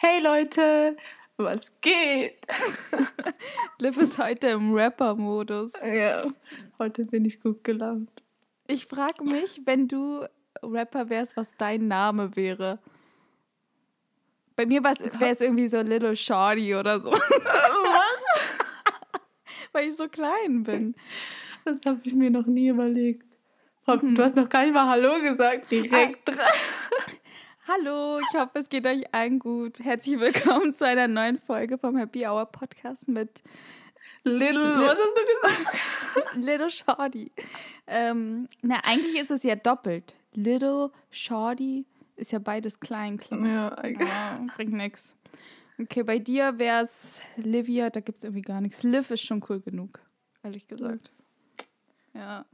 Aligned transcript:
Hey 0.00 0.20
Leute, 0.20 0.96
was 1.38 1.80
geht? 1.80 2.46
Liv 3.80 3.96
ist 3.96 4.16
heute 4.16 4.46
im 4.50 4.72
Rapper-Modus. 4.72 5.72
Ja, 5.84 6.22
heute 6.78 7.04
bin 7.04 7.24
ich 7.24 7.40
gut 7.40 7.64
gelaunt. 7.64 8.22
Ich 8.68 8.86
frage 8.86 9.24
mich, 9.24 9.60
wenn 9.64 9.88
du 9.88 10.24
Rapper 10.62 11.10
wärst, 11.10 11.36
was 11.36 11.50
dein 11.58 11.88
Name 11.88 12.36
wäre. 12.36 12.78
Bei 14.54 14.66
mir 14.66 14.84
wäre 14.84 15.30
es 15.32 15.40
irgendwie 15.40 15.66
so 15.66 15.80
Little 15.80 16.14
Shorty 16.14 16.76
oder 16.76 17.00
so. 17.00 17.10
Was? 17.10 17.20
Weil 19.72 19.88
ich 19.88 19.96
so 19.96 20.06
klein 20.06 20.62
bin. 20.62 20.94
Das 21.64 21.80
habe 21.84 21.98
ich 22.04 22.14
mir 22.14 22.30
noch 22.30 22.46
nie 22.46 22.68
überlegt. 22.68 23.26
Mhm. 23.88 24.14
Du 24.14 24.22
hast 24.22 24.36
noch 24.36 24.48
gar 24.48 24.62
nicht 24.62 24.74
mal 24.74 24.86
Hallo 24.86 25.20
gesagt, 25.20 25.72
direkt 25.72 26.30
ah. 26.30 26.34
dran. 26.34 26.46
Hallo, 27.70 28.18
ich 28.20 28.34
hoffe, 28.34 28.60
es 28.60 28.70
geht 28.70 28.86
euch 28.86 29.14
allen 29.14 29.38
gut. 29.38 29.78
Herzlich 29.80 30.18
willkommen 30.18 30.74
zu 30.74 30.86
einer 30.86 31.06
neuen 31.06 31.38
Folge 31.38 31.76
vom 31.76 31.98
Happy 31.98 32.26
Hour 32.26 32.46
Podcast 32.46 33.06
mit 33.08 33.42
Little, 34.24 34.52
Little 34.52 34.86
was 34.86 34.98
hast 34.98 35.14
du 35.14 35.60
gesagt? 35.60 36.34
Little 36.36 36.70
Shorty. 36.70 37.30
Ähm, 37.86 38.48
na, 38.62 38.76
eigentlich 38.84 39.20
ist 39.20 39.30
es 39.30 39.42
ja 39.42 39.54
doppelt. 39.54 40.14
Little 40.32 40.90
Shorty 41.10 41.84
ist 42.16 42.32
ja 42.32 42.38
beides 42.38 42.80
klein. 42.80 43.18
klein. 43.18 43.44
Ja, 43.44 43.86
ja, 43.86 44.46
bringt 44.56 44.72
nichts. 44.72 45.14
Okay, 45.78 46.04
bei 46.04 46.18
dir 46.18 46.58
wäre 46.58 46.84
es 46.84 47.20
Livia, 47.36 47.90
da 47.90 48.00
gibt 48.00 48.16
es 48.16 48.24
irgendwie 48.24 48.40
gar 48.40 48.62
nichts. 48.62 48.82
Liv 48.82 49.10
ist 49.10 49.20
schon 49.20 49.44
cool 49.50 49.60
genug, 49.60 50.00
ehrlich 50.42 50.66
gesagt. 50.68 51.10
Ja. 52.14 52.46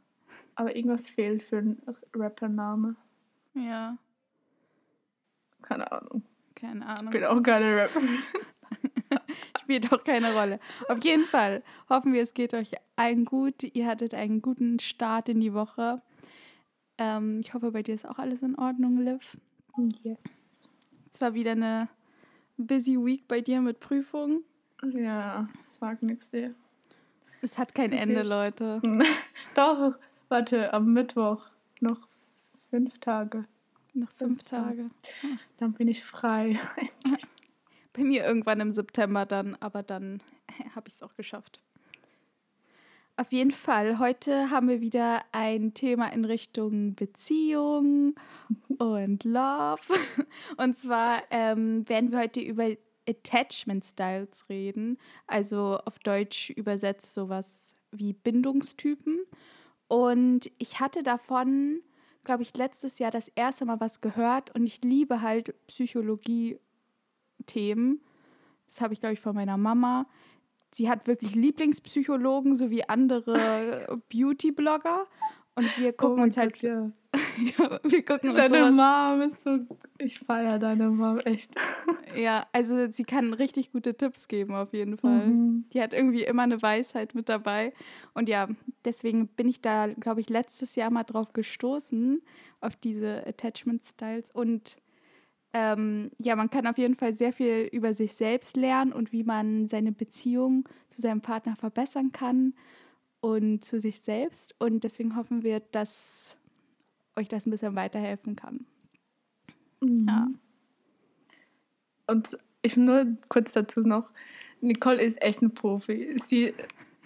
Aber 0.56 0.74
irgendwas 0.74 1.08
fehlt 1.08 1.44
für 1.44 1.58
einen 1.58 1.80
Rappername. 2.12 2.96
Ja. 3.54 3.96
Keine 5.64 5.90
Ahnung. 5.90 6.22
Keine 6.54 6.86
Ahnung. 6.86 7.06
Ich 7.06 7.10
bin 7.10 7.24
auch 7.24 7.42
keine 7.42 7.76
Rapperin. 7.76 8.18
Spielt 9.60 9.90
auch 9.92 10.04
keine 10.04 10.34
Rolle. 10.34 10.60
Auf 10.88 11.02
jeden 11.02 11.24
Fall 11.24 11.62
hoffen 11.88 12.12
wir, 12.12 12.22
es 12.22 12.34
geht 12.34 12.52
euch 12.52 12.72
allen 12.96 13.24
gut. 13.24 13.62
Ihr 13.62 13.86
hattet 13.86 14.14
einen 14.14 14.42
guten 14.42 14.78
Start 14.78 15.30
in 15.30 15.40
die 15.40 15.54
Woche. 15.54 16.02
Ähm, 16.98 17.40
ich 17.40 17.54
hoffe, 17.54 17.70
bei 17.70 17.82
dir 17.82 17.94
ist 17.94 18.06
auch 18.06 18.18
alles 18.18 18.42
in 18.42 18.56
Ordnung, 18.56 18.98
Liv. 18.98 19.38
Yes. 20.02 20.68
Es 21.10 21.20
war 21.20 21.32
wieder 21.32 21.52
eine 21.52 21.88
busy 22.58 22.96
Week 22.96 23.26
bei 23.26 23.40
dir 23.40 23.62
mit 23.62 23.80
Prüfungen. 23.80 24.44
Ja, 24.92 25.48
sag 25.64 26.02
nichts 26.02 26.30
dir. 26.30 26.54
Es 27.40 27.56
hat 27.56 27.74
kein 27.74 27.88
Zu 27.88 27.96
Ende, 27.96 28.20
viel. 28.20 28.28
Leute. 28.30 28.82
Doch, 29.54 29.94
warte, 30.28 30.74
am 30.74 30.92
Mittwoch 30.92 31.46
noch 31.80 32.06
fünf 32.70 32.98
Tage. 32.98 33.46
Noch 33.94 34.10
fünf, 34.10 34.40
fünf 34.40 34.42
Tage. 34.42 34.90
Tage. 35.20 35.38
Dann 35.56 35.72
bin 35.72 35.86
ich 35.86 36.04
frei. 36.04 36.58
Bei 37.92 38.02
mir 38.02 38.24
irgendwann 38.24 38.58
im 38.58 38.72
September 38.72 39.24
dann, 39.24 39.54
aber 39.60 39.84
dann 39.84 40.20
habe 40.74 40.88
ich 40.88 40.94
es 40.94 41.02
auch 41.02 41.14
geschafft. 41.14 41.60
Auf 43.16 43.30
jeden 43.30 43.52
Fall, 43.52 44.00
heute 44.00 44.50
haben 44.50 44.66
wir 44.66 44.80
wieder 44.80 45.20
ein 45.30 45.72
Thema 45.72 46.08
in 46.12 46.24
Richtung 46.24 46.96
Beziehung 46.96 48.16
und 48.78 49.22
Love. 49.22 49.80
Und 50.56 50.76
zwar 50.76 51.22
ähm, 51.30 51.88
werden 51.88 52.10
wir 52.10 52.18
heute 52.18 52.40
über 52.40 52.70
Attachment 53.08 53.84
Styles 53.84 54.48
reden, 54.48 54.98
also 55.28 55.78
auf 55.84 56.00
Deutsch 56.00 56.50
übersetzt 56.50 57.14
sowas 57.14 57.76
wie 57.92 58.14
Bindungstypen. 58.14 59.20
Und 59.86 60.50
ich 60.58 60.80
hatte 60.80 61.04
davon, 61.04 61.82
glaube 62.24 62.42
ich, 62.42 62.56
letztes 62.56 62.98
Jahr 62.98 63.10
das 63.10 63.28
erste 63.28 63.64
Mal 63.64 63.80
was 63.80 64.00
gehört 64.00 64.54
und 64.54 64.66
ich 64.66 64.82
liebe 64.82 65.22
halt 65.22 65.54
Psychologie-Themen. 65.66 68.00
Das 68.66 68.80
habe 68.80 68.94
ich, 68.94 69.00
glaube 69.00 69.12
ich, 69.12 69.20
von 69.20 69.34
meiner 69.34 69.56
Mama 69.56 70.06
sie 70.74 70.90
hat 70.90 71.06
wirklich 71.06 71.34
Lieblingspsychologen 71.34 72.56
sowie 72.56 72.84
andere 72.86 74.00
Beauty-Blogger. 74.12 75.06
Und 75.56 75.78
wir 75.78 75.90
oh 75.90 75.92
gucken 75.92 76.20
oh 76.20 76.22
uns 76.24 76.36
halt. 76.36 76.54
Gott, 76.54 76.62
ja. 76.62 76.90
ja. 77.58 77.80
wir 77.84 78.04
gucken 78.04 78.30
uns 78.30 78.38
Deine 78.38 78.72
Mom 78.72 79.22
ist 79.22 79.42
so. 79.42 79.60
Ich 79.98 80.18
feiere 80.18 80.58
deine 80.58 80.90
Mom 80.90 81.18
echt. 81.18 81.52
ja, 82.16 82.46
also 82.52 82.90
sie 82.90 83.04
kann 83.04 83.32
richtig 83.32 83.70
gute 83.70 83.96
Tipps 83.96 84.26
geben, 84.26 84.54
auf 84.54 84.72
jeden 84.72 84.98
Fall. 84.98 85.28
Mhm. 85.28 85.64
Die 85.72 85.80
hat 85.80 85.94
irgendwie 85.94 86.24
immer 86.24 86.42
eine 86.42 86.60
Weisheit 86.60 87.14
mit 87.14 87.28
dabei. 87.28 87.72
Und 88.14 88.28
ja, 88.28 88.48
deswegen 88.84 89.28
bin 89.28 89.48
ich 89.48 89.60
da, 89.60 89.86
glaube 89.86 90.20
ich, 90.20 90.28
letztes 90.28 90.74
Jahr 90.74 90.90
mal 90.90 91.04
drauf 91.04 91.32
gestoßen, 91.32 92.20
auf 92.60 92.74
diese 92.74 93.24
Attachment 93.26 93.84
Styles. 93.84 94.32
Und 94.32 94.78
ähm, 95.52 96.10
ja, 96.18 96.34
man 96.34 96.50
kann 96.50 96.66
auf 96.66 96.78
jeden 96.78 96.96
Fall 96.96 97.14
sehr 97.14 97.32
viel 97.32 97.68
über 97.70 97.94
sich 97.94 98.14
selbst 98.14 98.56
lernen 98.56 98.92
und 98.92 99.12
wie 99.12 99.22
man 99.22 99.68
seine 99.68 99.92
Beziehung 99.92 100.68
zu 100.88 101.00
seinem 101.00 101.20
Partner 101.20 101.54
verbessern 101.54 102.10
kann 102.10 102.54
und 103.24 103.64
zu 103.64 103.80
sich 103.80 104.00
selbst. 104.00 104.54
Und 104.58 104.84
deswegen 104.84 105.16
hoffen 105.16 105.42
wir, 105.42 105.60
dass 105.60 106.36
euch 107.16 107.26
das 107.28 107.46
ein 107.46 107.50
bisschen 107.50 107.74
weiterhelfen 107.74 108.36
kann. 108.36 108.66
Mhm. 109.80 110.06
Ja. 110.06 110.28
Und 112.06 112.36
ich 112.60 112.76
nur 112.76 113.06
kurz 113.30 113.52
dazu 113.52 113.80
noch, 113.80 114.12
Nicole 114.60 115.00
ist 115.00 115.22
echt 115.22 115.40
ein 115.40 115.54
Profi. 115.54 116.18
Sie, 116.22 116.52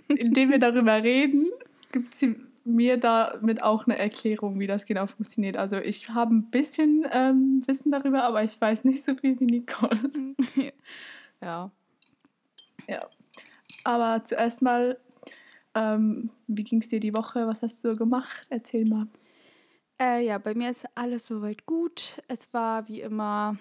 indem 0.09 0.51
wir 0.51 0.59
darüber 0.59 1.05
reden, 1.05 1.47
gibt 1.93 2.15
sie 2.17 2.34
mir 2.65 2.97
damit 2.97 3.62
auch 3.62 3.87
eine 3.87 3.97
Erklärung, 3.97 4.59
wie 4.59 4.67
das 4.67 4.87
genau 4.87 5.07
funktioniert. 5.07 5.57
Also 5.57 5.77
ich 5.77 6.09
habe 6.09 6.34
ein 6.34 6.51
bisschen 6.51 7.07
ähm, 7.12 7.62
Wissen 7.67 7.93
darüber, 7.93 8.25
aber 8.25 8.43
ich 8.43 8.61
weiß 8.61 8.83
nicht 8.84 9.05
so 9.05 9.15
viel 9.15 9.39
wie 9.39 9.47
Nicole. 9.47 10.34
ja. 11.41 11.71
Ja. 12.89 13.07
Aber 13.84 14.25
zuerst 14.25 14.62
mal, 14.62 14.99
ähm, 15.78 16.31
wie 16.49 16.65
ging 16.65 16.81
es 16.81 16.89
dir 16.89 16.99
die 16.99 17.15
Woche? 17.15 17.47
Was 17.47 17.62
hast 17.62 17.84
du 17.84 17.93
so 17.93 17.97
gemacht? 17.97 18.47
Erzähl 18.50 18.84
mal. 18.84 19.06
Äh, 20.00 20.27
ja, 20.27 20.39
bei 20.39 20.55
mir 20.55 20.71
ist 20.71 20.87
alles 20.94 21.27
soweit 21.27 21.66
gut. 21.66 22.21
Es 22.27 22.53
war 22.53 22.89
wie 22.89 23.00
immer 23.00 23.56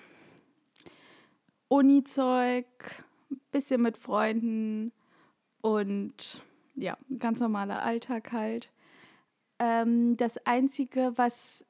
Uni-Zeug, 1.67 2.65
bisschen 3.51 3.81
mit 3.81 3.97
Freunden 3.97 4.91
und 5.61 6.41
ja, 6.75 6.97
ganz 7.19 7.39
normaler 7.39 7.83
Alltag 7.83 8.31
halt. 8.31 8.71
Ähm, 9.59 10.17
das 10.17 10.37
Einzige, 10.45 11.13
was 11.15 11.65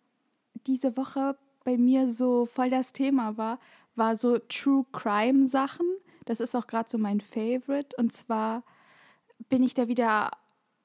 diese 0.66 0.96
Woche 0.98 1.38
bei 1.64 1.78
mir 1.78 2.08
so 2.08 2.46
voll 2.46 2.70
das 2.70 2.94
Thema 2.94 3.38
war, 3.38 3.60
war 3.96 4.16
so 4.16 4.38
True 4.38 4.86
Crime 4.92 5.48
Sachen. 5.48 5.88
Das 6.26 6.40
ist 6.40 6.56
auch 6.56 6.68
gerade 6.68 6.90
so 6.90 6.98
mein 6.98 7.22
Favorite. 7.22 7.96
Und 7.98 8.12
zwar 8.14 8.64
bin 9.50 9.64
ich 9.64 9.74
da 9.74 9.88
wieder 9.88 10.32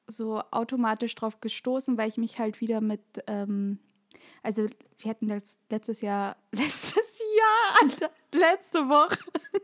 so 0.06 0.42
automatisch 0.50 1.14
drauf 1.14 1.40
gestoßen, 1.40 1.96
weil 1.96 2.08
ich 2.08 2.16
mich 2.16 2.38
halt 2.38 2.60
wieder 2.60 2.80
mit, 2.80 3.00
ähm, 3.26 3.78
also 4.42 4.66
wir 4.98 5.10
hatten 5.10 5.28
das 5.28 5.58
letztes 5.70 6.00
Jahr, 6.00 6.36
letztes 6.52 7.20
Jahr, 7.36 7.82
Alter, 7.82 8.10
letzte 8.32 8.88
Woche. 8.88 9.18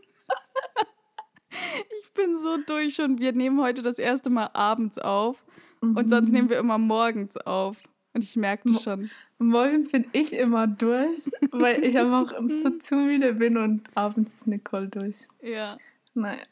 ich 2.02 2.12
bin 2.12 2.38
so 2.38 2.58
durch 2.58 3.00
und 3.00 3.20
wir 3.20 3.32
nehmen 3.32 3.60
heute 3.60 3.82
das 3.82 3.98
erste 3.98 4.30
Mal 4.30 4.50
abends 4.54 4.98
auf. 4.98 5.44
Mhm. 5.80 5.96
Und 5.96 6.10
sonst 6.10 6.32
nehmen 6.32 6.50
wir 6.50 6.58
immer 6.58 6.78
morgens 6.78 7.36
auf. 7.36 7.76
Und 8.14 8.24
ich 8.24 8.36
merkte 8.36 8.74
schon. 8.74 9.10
Morgens 9.38 9.92
bin 9.92 10.06
ich 10.12 10.32
immer 10.32 10.66
durch, 10.66 11.30
weil 11.52 11.84
ich 11.84 11.96
einfach 11.96 12.34
so 12.48 12.70
zu 12.78 12.96
müde 12.96 13.34
bin 13.34 13.56
und 13.56 13.82
abends 13.94 14.34
ist 14.34 14.46
Nicole 14.48 14.88
durch. 14.88 15.28
Ja. 15.40 15.76
Naja. 16.14 16.42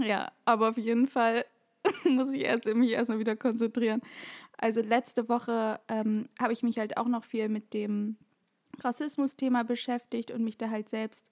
Ja, 0.00 0.32
aber 0.44 0.70
auf 0.70 0.78
jeden 0.78 1.06
Fall 1.06 1.44
muss 2.04 2.30
ich 2.30 2.42
erst, 2.42 2.66
mich 2.66 2.90
erstmal 2.90 3.18
wieder 3.18 3.36
konzentrieren. 3.36 4.00
Also 4.58 4.80
letzte 4.82 5.28
Woche 5.28 5.80
ähm, 5.88 6.28
habe 6.38 6.52
ich 6.52 6.62
mich 6.62 6.78
halt 6.78 6.96
auch 6.96 7.06
noch 7.06 7.24
viel 7.24 7.48
mit 7.48 7.72
dem 7.72 8.16
Rassismus-Thema 8.78 9.64
beschäftigt 9.64 10.30
und 10.30 10.44
mich 10.44 10.58
da 10.58 10.70
halt 10.70 10.88
selbst 10.88 11.30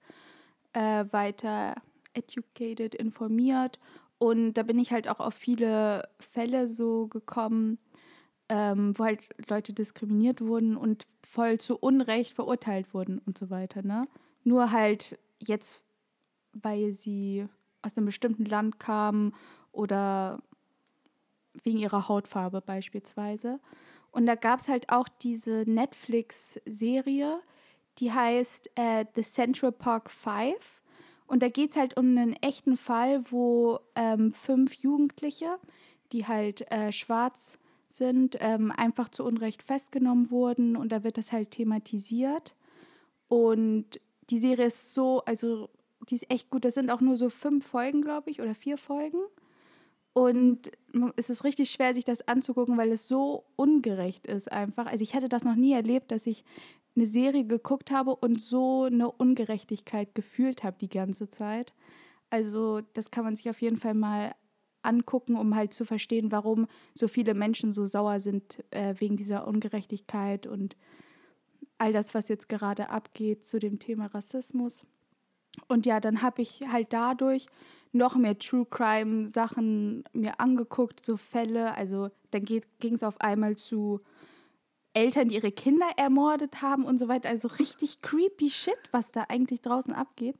äh, 0.73 1.05
weiter 1.11 1.75
educated, 2.13 2.95
informiert 2.95 3.79
und 4.19 4.53
da 4.53 4.63
bin 4.63 4.77
ich 4.77 4.91
halt 4.91 5.07
auch 5.07 5.19
auf 5.19 5.33
viele 5.33 6.07
Fälle 6.19 6.67
so 6.67 7.07
gekommen, 7.07 7.79
ähm, 8.49 8.93
wo 8.99 9.05
halt 9.05 9.29
Leute 9.49 9.73
diskriminiert 9.73 10.41
wurden 10.41 10.75
und 10.75 11.07
voll 11.25 11.57
zu 11.57 11.77
Unrecht 11.77 12.33
verurteilt 12.33 12.93
wurden 12.93 13.19
und 13.19 13.37
so 13.37 13.49
weiter. 13.49 13.81
Ne? 13.81 14.07
Nur 14.43 14.71
halt 14.71 15.17
jetzt, 15.39 15.81
weil 16.51 16.91
sie 16.91 17.47
aus 17.81 17.97
einem 17.97 18.05
bestimmten 18.05 18.45
Land 18.45 18.79
kamen 18.79 19.33
oder 19.71 20.41
wegen 21.63 21.77
ihrer 21.77 22.07
Hautfarbe 22.07 22.61
beispielsweise. 22.61 23.59
Und 24.11 24.25
da 24.25 24.35
gab 24.35 24.59
es 24.59 24.67
halt 24.67 24.91
auch 24.91 25.07
diese 25.07 25.63
Netflix-Serie, 25.67 27.39
die 27.99 28.11
heißt 28.11 28.71
äh, 28.75 29.05
The 29.15 29.21
Central 29.21 29.71
Park 29.71 30.09
Five. 30.09 30.81
Und 31.27 31.43
da 31.43 31.49
geht 31.49 31.71
es 31.71 31.77
halt 31.77 31.95
um 31.97 32.17
einen 32.17 32.33
echten 32.33 32.75
Fall, 32.75 33.23
wo 33.29 33.79
ähm, 33.95 34.33
fünf 34.33 34.73
Jugendliche, 34.75 35.59
die 36.11 36.25
halt 36.25 36.71
äh, 36.71 36.91
schwarz 36.91 37.59
sind, 37.87 38.37
ähm, 38.39 38.71
einfach 38.75 39.09
zu 39.09 39.23
Unrecht 39.23 39.61
festgenommen 39.61 40.31
wurden. 40.31 40.75
Und 40.75 40.91
da 40.91 41.03
wird 41.03 41.17
das 41.17 41.31
halt 41.31 41.51
thematisiert. 41.51 42.55
Und 43.27 43.99
die 44.29 44.39
Serie 44.39 44.67
ist 44.67 44.93
so, 44.93 45.21
also 45.25 45.69
die 46.07 46.15
ist 46.15 46.29
echt 46.31 46.49
gut. 46.49 46.65
Das 46.65 46.75
sind 46.75 46.89
auch 46.89 47.01
nur 47.01 47.17
so 47.17 47.29
fünf 47.29 47.67
Folgen, 47.67 48.01
glaube 48.01 48.29
ich, 48.29 48.41
oder 48.41 48.55
vier 48.55 48.77
Folgen. 48.77 49.19
Und 50.13 50.71
es 51.15 51.29
ist 51.29 51.43
richtig 51.43 51.69
schwer, 51.69 51.93
sich 51.93 52.03
das 52.03 52.27
anzugucken, 52.27 52.77
weil 52.77 52.91
es 52.91 53.07
so 53.07 53.45
ungerecht 53.55 54.27
ist 54.27 54.51
einfach. 54.51 54.87
Also 54.87 55.03
ich 55.03 55.13
hatte 55.13 55.29
das 55.29 55.43
noch 55.43 55.55
nie 55.55 55.73
erlebt, 55.73 56.11
dass 56.11 56.25
ich 56.25 56.43
eine 56.95 57.05
Serie 57.05 57.45
geguckt 57.45 57.91
habe 57.91 58.15
und 58.15 58.41
so 58.41 58.83
eine 58.83 59.11
Ungerechtigkeit 59.11 60.15
gefühlt 60.15 60.63
habe 60.63 60.77
die 60.79 60.89
ganze 60.89 61.29
Zeit. 61.29 61.73
Also 62.29 62.81
das 62.93 63.11
kann 63.11 63.23
man 63.23 63.35
sich 63.35 63.49
auf 63.49 63.61
jeden 63.61 63.77
Fall 63.77 63.93
mal 63.93 64.33
angucken, 64.81 65.35
um 65.35 65.55
halt 65.55 65.73
zu 65.73 65.85
verstehen, 65.85 66.31
warum 66.31 66.67
so 66.93 67.07
viele 67.07 67.33
Menschen 67.33 67.71
so 67.71 67.85
sauer 67.85 68.19
sind 68.19 68.63
äh, 68.71 68.95
wegen 68.97 69.17
dieser 69.17 69.47
Ungerechtigkeit 69.47 70.47
und 70.47 70.75
all 71.77 71.93
das, 71.93 72.13
was 72.13 72.27
jetzt 72.27 72.49
gerade 72.49 72.89
abgeht 72.89 73.45
zu 73.45 73.59
dem 73.59 73.79
Thema 73.79 74.07
Rassismus. 74.07 74.83
Und 75.67 75.85
ja, 75.85 75.99
dann 75.99 76.21
habe 76.21 76.41
ich 76.41 76.61
halt 76.71 76.93
dadurch 76.93 77.47
noch 77.91 78.15
mehr 78.15 78.37
True 78.37 78.65
Crime 78.69 79.27
Sachen 79.27 80.03
mir 80.13 80.39
angeguckt, 80.39 81.03
so 81.03 81.17
Fälle. 81.17 81.75
Also 81.75 82.09
dann 82.31 82.45
ging 82.45 82.93
es 82.93 83.03
auf 83.03 83.19
einmal 83.19 83.55
zu 83.55 84.01
Eltern, 84.93 85.29
die 85.29 85.35
ihre 85.35 85.51
Kinder 85.51 85.87
ermordet 85.97 86.61
haben 86.61 86.85
und 86.85 86.99
so 86.99 87.07
weiter. 87.07 87.29
Also 87.29 87.47
richtig 87.47 88.01
creepy 88.01 88.49
Shit, 88.49 88.79
was 88.91 89.11
da 89.11 89.25
eigentlich 89.29 89.61
draußen 89.61 89.93
abgeht. 89.93 90.37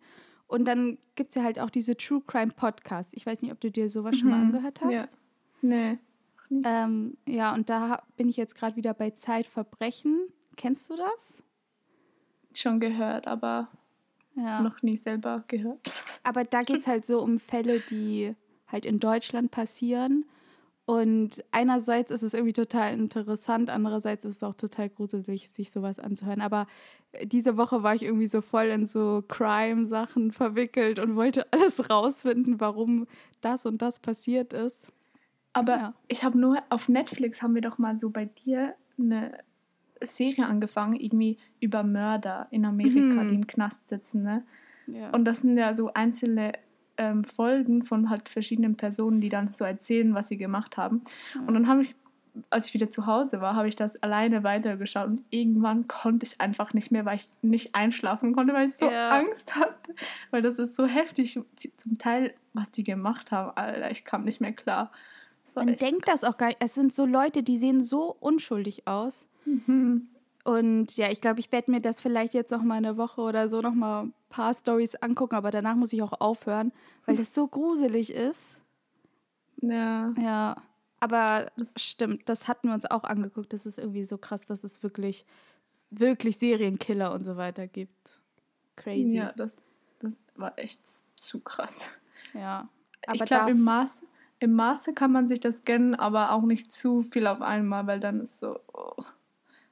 Und 0.48 0.66
dann 0.66 0.98
gibt 1.16 1.30
es 1.30 1.36
ja 1.36 1.44
halt 1.44 1.60
auch 1.60 1.70
diese 1.70 1.96
True 1.96 2.22
Crime 2.26 2.52
Podcasts. 2.56 3.14
Ich 3.14 3.26
weiß 3.26 3.42
nicht, 3.42 3.52
ob 3.52 3.62
du 3.62 3.70
dir 3.70 3.90
sowas 3.90 4.16
mhm. 4.16 4.20
schon 4.20 4.30
mal 4.30 4.38
mhm. 4.38 4.46
angehört 4.46 4.82
hast. 4.82 4.92
Ja. 4.92 5.08
Nee. 5.62 6.00
Ähm, 6.64 7.18
ja, 7.28 7.54
und 7.54 7.70
da 7.70 8.02
bin 8.18 8.28
ich 8.28 8.38
jetzt 8.38 8.56
gerade 8.56 8.76
wieder 8.76 8.94
bei 8.96 9.12
Zeitverbrechen. 9.12 10.30
Kennst 10.56 10.90
du 10.90 10.96
das? 10.96 11.44
Schon 12.56 12.80
gehört, 12.80 13.28
aber 13.28 13.70
ja. 14.44 14.62
noch 14.62 14.82
nie 14.82 14.98
selber 14.98 15.44
gehört. 15.48 15.80
Aber 16.24 16.44
da 16.44 16.62
geht 16.62 16.82
es 16.82 16.88
halt 16.88 17.06
so 17.06 17.22
um 17.22 17.40
Fälle, 17.40 17.80
die 17.80 18.36
halt 18.68 18.86
in 18.86 19.00
Deutschland 19.00 19.52
passieren. 19.52 20.26
Und 20.86 21.44
einerseits 21.52 22.10
ist 22.10 22.24
es 22.24 22.34
irgendwie 22.34 22.54
total 22.54 22.94
interessant, 22.94 23.70
andererseits 23.70 24.26
ist 24.26 24.38
es 24.38 24.44
auch 24.44 24.56
total 24.56 24.90
gruselig, 24.90 25.52
sich 25.52 25.70
sowas 25.70 26.00
anzuhören. 26.00 26.42
Aber 26.42 26.66
diese 27.24 27.58
Woche 27.58 27.84
war 27.84 27.94
ich 27.94 28.02
irgendwie 28.02 28.26
so 28.26 28.42
voll 28.42 28.66
in 28.66 28.88
so 28.88 29.24
Crime-Sachen 29.28 30.32
verwickelt 30.32 30.98
und 30.98 31.16
wollte 31.16 31.46
alles 31.54 31.92
rausfinden, 31.92 32.60
warum 32.60 33.06
das 33.42 33.68
und 33.68 33.84
das 33.84 34.00
passiert 34.00 34.54
ist. 34.54 34.92
Aber 35.54 35.76
ja. 35.76 35.94
ich 36.08 36.24
habe 36.24 36.40
nur 36.40 36.58
auf 36.70 36.90
Netflix 36.90 37.44
haben 37.44 37.54
wir 37.54 37.62
doch 37.62 37.78
mal 37.78 37.96
so 37.96 38.10
bei 38.10 38.26
dir 38.26 38.74
eine 39.00 39.38
Serie 40.02 40.46
angefangen, 40.46 40.96
irgendwie 40.96 41.38
über 41.60 41.84
Mörder 41.84 42.48
in 42.52 42.66
Amerika, 42.66 43.24
mhm. 43.24 43.28
die 43.28 43.36
im 43.36 43.48
Knast 43.48 43.90
sitzen. 43.90 44.24
Ne? 44.24 44.44
Ja. 44.88 45.10
Und 45.12 45.26
das 45.26 45.42
sind 45.42 45.58
ja 45.58 45.74
so 45.74 45.94
einzelne 45.94 46.54
ähm, 46.98 47.24
Folgen 47.24 47.84
von 47.84 48.10
halt 48.10 48.30
verschiedenen 48.30 48.76
Personen, 48.76 49.22
die 49.22 49.30
dann 49.30 49.54
so 49.54 49.64
erzählen, 49.64 50.14
was 50.14 50.28
sie 50.28 50.38
gemacht 50.38 50.78
haben. 50.78 51.02
Ja. 51.34 51.42
Und 51.42 51.54
dann 51.54 51.68
habe 51.68 51.84
ich, 51.84 51.96
als 52.50 52.68
ich 52.68 52.74
wieder 52.74 52.90
zu 52.90 53.06
Hause 53.06 53.42
war, 53.42 53.56
habe 53.56 53.68
ich 53.68 53.76
das 53.76 54.02
alleine 54.04 54.44
weitergeschaut 54.44 55.08
und 55.08 55.24
irgendwann 55.30 55.88
konnte 55.88 56.26
ich 56.26 56.40
einfach 56.42 56.74
nicht 56.74 56.92
mehr, 56.92 57.06
weil 57.06 57.18
ich 57.18 57.30
nicht 57.42 57.74
einschlafen 57.74 58.34
konnte, 58.34 58.54
weil 58.54 58.68
ich 58.68 58.76
so 58.76 58.90
ja. 58.90 59.12
Angst 59.12 59.56
hatte. 59.56 59.96
Weil 60.32 60.42
das 60.42 60.60
ist 60.60 60.76
so 60.76 60.86
heftig, 60.86 61.40
zum 61.56 61.98
Teil, 61.98 62.34
was 62.54 62.72
die 62.72 62.84
gemacht 62.84 63.32
haben, 63.32 63.52
Alter, 63.56 63.92
ich 63.92 64.06
kam 64.06 64.26
nicht 64.26 64.42
mehr 64.42 64.54
klar. 64.54 64.92
Man 65.56 65.76
denkt 65.76 66.08
das 66.08 66.24
auch 66.24 66.38
gar 66.38 66.48
nicht. 66.48 66.60
Es 66.60 66.76
sind 66.76 66.94
so 66.94 67.06
Leute, 67.06 67.42
die 67.42 67.58
sehen 67.58 67.82
so 67.82 68.16
unschuldig 68.20 68.88
aus. 68.88 69.28
Mhm. 69.50 70.08
Und 70.44 70.98
ja, 70.98 71.12
ich 71.12 71.22
glaube, 71.22 71.40
ich 71.40 71.52
werde 71.52 71.70
mir 71.70 71.82
das 71.82 72.02
vielleicht 72.02 72.34
jetzt 72.34 72.52
noch 72.52 72.64
mal 72.64 72.76
eine 72.76 72.98
Woche 72.98 73.22
oder 73.22 73.50
so 73.50 73.62
noch 73.62 73.74
mal 73.74 74.06
ein 74.06 74.14
paar 74.30 74.54
Stories 74.54 74.96
angucken, 74.96 75.36
aber 75.36 75.52
danach 75.52 75.76
muss 75.76 75.94
ich 75.94 76.02
auch 76.02 76.20
aufhören, 76.20 76.72
weil 77.06 77.18
das 77.18 77.34
so 77.34 77.48
gruselig 77.48 78.14
ist. 78.14 78.62
Ja. 79.62 80.14
Ja. 80.18 80.56
Aber 81.02 81.52
das 81.58 81.74
stimmt, 81.76 82.30
das 82.30 82.48
hatten 82.48 82.70
wir 82.70 82.74
uns 82.74 82.90
auch 82.90 83.04
angeguckt. 83.04 83.52
Das 83.52 83.66
ist 83.66 83.78
irgendwie 83.78 84.06
so 84.06 84.18
krass, 84.18 84.46
dass 84.46 84.64
es 84.64 84.84
wirklich, 84.84 85.26
wirklich 85.90 86.38
Serienkiller 86.38 87.14
und 87.14 87.26
so 87.26 87.36
weiter 87.36 87.68
gibt. 87.68 88.22
Crazy. 88.78 89.18
Ja, 89.18 89.34
das, 89.36 89.58
das 90.00 90.18
war 90.36 90.58
echt 90.58 90.80
zu 91.18 91.42
krass. 91.42 91.90
Ja. 92.34 92.70
Aber 93.06 93.16
ich 93.16 93.26
glaube, 93.26 93.52
im, 93.52 93.64
Maß, 93.64 94.02
im 94.40 94.54
Maße 94.54 94.94
kann 94.94 95.12
man 95.12 95.28
sich 95.28 95.42
das 95.42 95.64
gönnen, 95.64 95.94
aber 95.94 96.32
auch 96.32 96.44
nicht 96.44 96.72
zu 96.72 97.02
viel 97.02 97.28
auf 97.28 97.42
einmal, 97.42 97.86
weil 97.86 98.00
dann 98.00 98.22
ist 98.22 98.40
so. 98.40 98.62
Oh. 98.74 98.96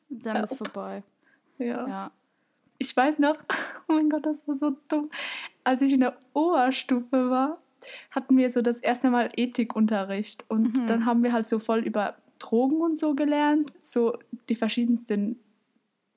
Dann 0.10 0.44
ist 0.44 0.56
vorbei. 0.56 1.04
Ja. 1.58 1.88
ja. 1.88 2.12
Ich 2.78 2.96
weiß 2.96 3.20
noch, 3.20 3.36
oh 3.88 3.94
mein 3.94 4.10
Gott, 4.10 4.26
das 4.26 4.48
war 4.48 4.56
so 4.56 4.76
dumm. 4.88 5.10
Als 5.64 5.82
ich 5.82 5.92
in 5.92 6.02
der 6.02 6.18
Oberstufe 6.34 7.30
war, 7.30 7.62
hatten 8.12 8.38
wir 8.38 8.50
so 8.50 8.62
das 8.62 8.80
erste 8.80 9.10
Mal 9.10 9.30
Ethikunterricht. 9.36 10.46
Und 10.50 10.78
mhm. 10.78 10.88
dann 10.88 11.06
haben 11.06 11.24
wir 11.24 11.34
halt 11.34 11.48
so 11.48 11.60
voll 11.60 11.80
über 11.80 12.16
Drogen 12.40 12.82
und 12.82 13.00
so 13.00 13.16
gelernt, 13.16 13.74
so 13.82 14.18
die 14.50 14.56
verschiedensten 14.56 15.40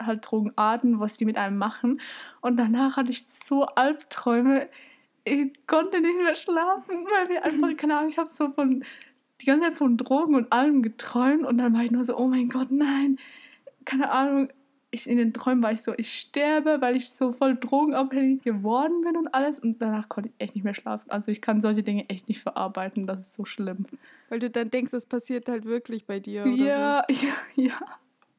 halt 0.00 0.30
Drogenarten, 0.30 1.00
was 1.00 1.16
die 1.16 1.24
mit 1.24 1.36
einem 1.36 1.58
machen. 1.58 2.00
Und 2.40 2.56
danach 2.56 2.96
hatte 2.96 3.10
ich 3.10 3.26
so 3.26 3.66
Albträume. 3.66 4.68
Ich 5.24 5.66
konnte 5.66 6.00
nicht 6.00 6.16
mehr 6.18 6.34
schlafen, 6.34 7.06
weil 7.10 7.28
wir 7.28 7.44
einfach, 7.44 7.76
keine 7.76 7.98
Ahnung, 7.98 8.10
ich 8.10 8.18
habe 8.18 8.30
so 8.30 8.50
von 8.50 8.84
die 9.40 9.46
ganze 9.46 9.66
Zeit 9.66 9.76
von 9.76 9.96
Drogen 9.96 10.34
und 10.34 10.52
allem 10.52 10.82
geträumt 10.82 11.44
und 11.44 11.58
dann 11.58 11.72
war 11.72 11.82
ich 11.82 11.90
nur 11.90 12.04
so, 12.04 12.16
oh 12.16 12.28
mein 12.28 12.48
Gott, 12.48 12.70
nein, 12.70 13.18
keine 13.90 14.10
Ahnung, 14.10 14.48
ich, 14.92 15.08
in 15.08 15.18
den 15.18 15.32
Träumen 15.32 15.62
war 15.62 15.72
ich 15.72 15.82
so, 15.82 15.92
ich 15.96 16.12
sterbe, 16.12 16.80
weil 16.80 16.96
ich 16.96 17.10
so 17.10 17.32
voll 17.32 17.56
drogenabhängig 17.56 18.42
geworden 18.42 19.02
bin 19.02 19.16
und 19.16 19.28
alles. 19.28 19.58
Und 19.58 19.80
danach 19.80 20.08
konnte 20.08 20.30
ich 20.30 20.34
echt 20.38 20.54
nicht 20.54 20.64
mehr 20.64 20.74
schlafen. 20.74 21.10
Also 21.10 21.30
ich 21.30 21.40
kann 21.40 21.60
solche 21.60 21.82
Dinge 21.82 22.08
echt 22.08 22.28
nicht 22.28 22.40
verarbeiten. 22.40 23.06
Das 23.06 23.20
ist 23.20 23.34
so 23.34 23.44
schlimm. 23.44 23.86
Weil 24.28 24.40
du 24.40 24.50
dann 24.50 24.70
denkst, 24.70 24.92
es 24.92 25.06
passiert 25.06 25.48
halt 25.48 25.64
wirklich 25.64 26.06
bei 26.06 26.18
dir. 26.18 26.42
Oder 26.42 26.52
ja, 26.52 27.04
so. 27.08 27.26
ja, 27.26 27.34
ja. 27.54 27.80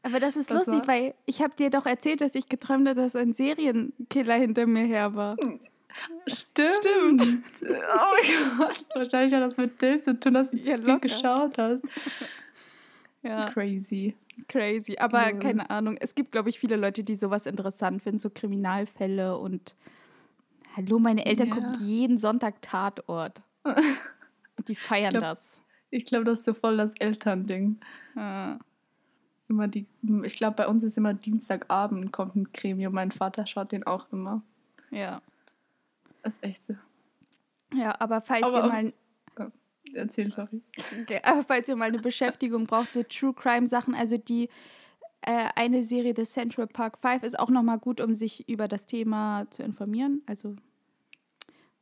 Aber 0.04 0.20
das 0.20 0.36
ist 0.36 0.50
das 0.50 0.66
lustig, 0.66 0.88
war? 0.88 0.96
weil 0.96 1.14
ich 1.26 1.42
habe 1.42 1.54
dir 1.56 1.70
doch 1.70 1.86
erzählt, 1.86 2.22
dass 2.22 2.36
ich 2.36 2.50
geträumt 2.50 2.88
habe, 2.88 3.00
dass 3.00 3.16
ein 3.16 3.34
Serienkiller 3.34 4.36
hinter 4.36 4.66
mir 4.66 4.86
her 4.86 5.16
war. 5.16 5.38
Stimmt. 6.28 6.72
Stimmt. 6.82 7.44
Oh 7.70 8.16
mein 8.18 8.58
Gott. 8.58 8.86
Wahrscheinlich 8.96 9.34
hat 9.34 9.44
das 9.44 9.58
mit 9.58 9.82
dir 9.82 10.02
zu 10.02 10.20
tun, 10.20 10.34
dass 10.34 10.52
du 10.52 10.58
ja, 10.58 10.78
viel 10.78 11.00
geschaut 11.00 11.58
hast. 11.58 11.84
Ja. 13.22 13.50
Crazy. 13.52 14.16
Crazy. 14.48 14.98
Aber 14.98 15.34
mhm. 15.34 15.40
keine 15.40 15.70
Ahnung. 15.70 15.98
Es 16.00 16.16
gibt, 16.16 16.32
glaube 16.32 16.50
ich, 16.50 16.60
viele 16.60 16.76
Leute, 16.76 17.04
die 17.04 17.16
sowas 17.16 17.46
interessant 17.46 18.02
finden, 18.02 18.20
so 18.20 18.30
Kriminalfälle 18.30 19.38
und 19.38 19.76
hallo, 20.76 21.00
meine 21.00 21.26
Eltern 21.26 21.50
ja. 21.50 21.56
gucken 21.56 21.74
jeden 21.82 22.18
Sonntag 22.18 22.62
Tatort. 22.62 23.42
und 23.64 24.68
die 24.68 24.76
feiern 24.76 25.06
ich 25.06 25.10
glaub, 25.12 25.24
das. 25.24 25.62
Ich 25.90 26.06
glaube, 26.06 26.26
das 26.26 26.40
ist 26.40 26.46
so 26.46 26.54
voll 26.54 26.78
das 26.78 26.94
Elternding. 27.00 27.80
Ja. 28.16 28.60
Immer 29.50 29.68
die, 29.68 29.86
ich 30.24 30.36
glaube, 30.36 30.56
bei 30.56 30.68
uns 30.68 30.84
ist 30.84 30.98
immer 30.98 31.14
Dienstagabend 31.14 32.14
kommt 32.14 32.36
ein 32.36 32.48
Gremium. 32.54 32.94
Mein 32.94 33.12
Vater 33.12 33.46
schaut 33.46 33.74
den 33.74 33.84
auch 33.84 34.12
immer. 34.12 34.42
Ja. 34.92 35.22
Das 36.24 36.36
ist 36.36 36.44
echt 36.44 36.66
so. 36.66 36.76
Ja, 37.74 38.00
aber 38.00 38.22
falls 38.22 38.44
aber 38.44 38.64
ihr 38.64 38.68
mal 38.68 38.94
Erzähl, 39.94 40.32
sorry. 40.32 40.62
Okay, 41.02 41.20
aber 41.24 41.44
falls 41.44 41.68
ihr 41.68 41.76
mal 41.76 41.86
eine 41.86 42.00
Beschäftigung 42.00 42.66
braucht, 42.66 42.94
so 42.94 43.04
True 43.04 43.34
Crime 43.34 43.68
Sachen, 43.68 43.96
also 43.96 44.18
die 44.18 44.50
äh, 45.22 45.50
eine 45.56 45.84
Serie 45.84 46.14
des 46.14 46.32
Central 46.32 46.68
Park 46.68 47.00
5 47.02 47.24
ist 47.24 47.40
auch 47.40 47.50
nochmal 47.50 47.80
gut, 47.80 48.02
um 48.02 48.14
sich 48.14 48.48
über 48.50 48.68
das 48.68 48.86
Thema 48.86 49.46
zu 49.50 49.64
informieren, 49.64 50.22
also 50.26 50.56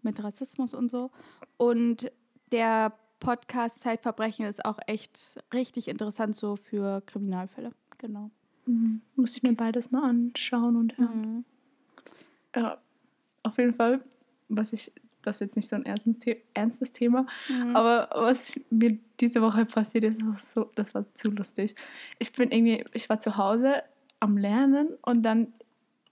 mit 0.02 0.24
Rassismus 0.24 0.74
und 0.74 0.90
so. 0.90 1.12
Und 1.58 2.12
der 2.52 2.94
Podcast 3.20 3.82
Zeitverbrechen 3.82 4.46
ist 4.46 4.64
auch 4.66 4.80
echt 4.88 5.42
richtig 5.54 5.88
interessant 5.88 6.36
so 6.36 6.56
für 6.56 7.02
Kriminalfälle. 7.06 7.72
Genau. 7.98 8.32
Mhm. 8.66 9.02
Muss 9.16 9.36
ich 9.36 9.44
mir 9.44 9.54
beides 9.54 9.92
mal 9.92 10.04
anschauen 10.04 10.76
und 10.76 10.98
hören. 10.98 11.22
Mhm. 11.22 11.46
Ja, 12.56 12.78
auf 13.44 13.58
jeden 13.58 13.74
Fall, 13.74 14.00
was 14.48 14.74
ich 14.74 14.92
das 15.30 15.38
ist 15.38 15.42
jetzt 15.42 15.56
nicht 15.56 15.70
so 15.70 15.76
ein 15.76 15.86
ernstes, 16.54 16.92
Thema, 16.92 17.26
mhm. 17.50 17.76
aber 17.76 18.10
was 18.14 18.60
mir 18.70 18.98
diese 19.20 19.42
Woche 19.42 19.66
passiert 19.66 20.04
ist, 20.04 20.20
das, 20.22 20.54
so, 20.54 20.72
das 20.76 20.94
war 20.94 21.06
zu 21.14 21.30
lustig. 21.30 21.76
Ich 22.18 22.32
bin 22.34 22.52
irgendwie, 22.52 22.84
ich 22.94 23.10
war 23.10 23.20
zu 23.20 23.38
Hause 23.38 23.84
am 24.20 24.38
Lernen 24.38 24.90
und 25.02 25.24
dann, 25.24 25.54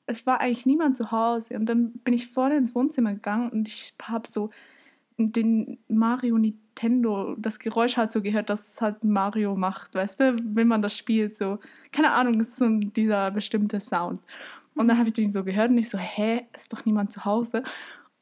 es 0.05 0.25
war 0.25 0.39
eigentlich 0.39 0.65
niemand 0.65 0.97
zu 0.97 1.11
Hause 1.11 1.55
und 1.55 1.65
dann 1.67 1.91
bin 2.03 2.13
ich 2.13 2.27
vorne 2.27 2.57
ins 2.57 2.75
Wohnzimmer 2.75 3.13
gegangen 3.13 3.49
und 3.49 3.67
ich 3.67 3.93
habe 4.03 4.27
so 4.27 4.49
den 5.17 5.79
Mario 5.87 6.37
Nintendo, 6.37 7.35
das 7.37 7.59
Geräusch 7.59 7.97
halt 7.97 8.11
so 8.11 8.21
gehört, 8.21 8.49
das 8.49 8.79
halt 8.81 9.03
Mario 9.03 9.55
macht, 9.55 9.95
weißt 9.95 10.19
du, 10.19 10.35
wenn 10.43 10.67
man 10.67 10.81
das 10.81 10.95
spielt, 10.95 11.35
so, 11.35 11.59
keine 11.91 12.11
Ahnung, 12.11 12.39
ist 12.39 12.55
so 12.55 12.69
dieser 12.69 13.31
bestimmte 13.31 13.79
Sound. 13.79 14.21
Und 14.75 14.87
dann 14.87 14.99
habe 14.99 15.07
ich 15.07 15.13
den 15.13 15.31
so 15.31 15.43
gehört 15.43 15.71
und 15.71 15.79
ich 15.79 15.89
so, 15.89 15.97
hä, 15.97 16.45
ist 16.55 16.71
doch 16.71 16.85
niemand 16.85 17.11
zu 17.11 17.25
Hause. 17.25 17.63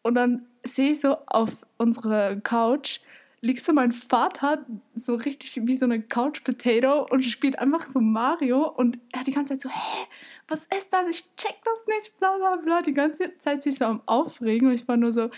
Und 0.04 0.16
dann 0.16 0.46
sehe 0.66 0.92
ich 0.92 1.00
so 1.00 1.18
auf 1.28 1.52
unserer 1.78 2.36
Couch 2.38 3.00
liegt 3.46 3.64
so 3.64 3.74
mein 3.74 3.92
Vater 3.92 4.66
so 4.96 5.14
richtig 5.14 5.60
wie 5.68 5.78
so 5.78 5.86
eine 5.86 6.02
Couch 6.02 6.44
Potato 6.44 7.06
und 7.10 7.24
spielt 7.24 7.60
einfach 7.60 7.88
so 7.88 8.02
Mario 8.02 8.68
und 8.68 8.98
er 9.12 9.20
hat 9.20 9.28
die 9.28 9.34
ganze 9.34 9.54
Zeit 9.54 9.62
so, 9.62 9.70
hä, 9.70 10.08
was 10.48 10.66
ist 10.76 10.92
das? 10.92 11.08
Ich 11.10 11.24
check 11.36 11.56
das 11.64 11.86
nicht, 11.88 12.18
bla 12.18 12.36
bla 12.38 12.56
bla. 12.56 12.82
Die 12.82 12.94
ganze 12.94 13.38
Zeit 13.38 13.62
sich 13.62 13.76
so 13.76 13.86
am 13.86 14.02
Aufregen 14.08 14.68
und 14.68 14.74
ich 14.74 14.88
war 14.88 14.98
nur 14.98 15.12
so, 15.12 15.30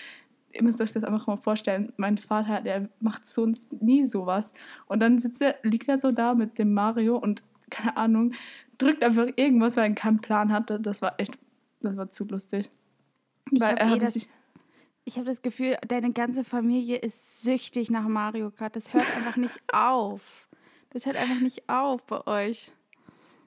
ihr 0.53 0.63
müsst 0.63 0.81
euch 0.81 0.93
das 0.93 1.03
einfach 1.03 1.27
mal 1.27 1.35
vorstellen. 1.35 1.91
Mein 1.97 2.17
Vater, 2.17 2.61
der 2.61 2.87
macht 3.01 3.25
sonst 3.25 3.73
nie 3.81 4.05
sowas. 4.05 4.53
Und 4.87 5.01
dann 5.01 5.19
sitzt 5.19 5.41
er, 5.41 5.55
liegt 5.63 5.89
er 5.89 5.97
so 5.97 6.11
da 6.11 6.33
mit 6.33 6.57
dem 6.57 6.73
Mario 6.73 7.17
und 7.17 7.43
keine 7.69 7.97
Ahnung, 7.97 8.31
drückt 8.77 9.03
einfach 9.03 9.27
irgendwas, 9.35 9.75
weil 9.75 9.89
er 9.89 9.95
keinen 9.95 10.21
Plan 10.21 10.53
hatte. 10.53 10.79
Das 10.79 11.01
war 11.01 11.19
echt, 11.19 11.37
das 11.81 11.97
war 11.97 12.09
zu 12.09 12.23
lustig. 12.23 12.69
Ich 13.51 13.59
weil 13.59 13.75
er 13.75 13.87
eh 13.87 13.89
hatte 13.89 14.05
das, 14.05 14.13
sich 14.13 14.29
ich 15.07 15.17
hab 15.17 15.23
das 15.25 15.41
Gefühl, 15.41 15.77
deine 15.87 16.11
ganze 16.11 16.43
Familie 16.43 16.97
ist 16.97 17.41
süchtig 17.41 17.89
nach 17.89 18.05
Mario 18.09 18.51
Kart. 18.51 18.75
Das 18.75 18.93
hört 18.93 19.05
einfach 19.15 19.37
nicht 19.37 19.57
auf. 19.71 20.49
Das 20.89 21.05
hört 21.05 21.15
einfach 21.15 21.39
nicht 21.39 21.69
auf 21.69 22.05
bei 22.05 22.27
euch. 22.27 22.73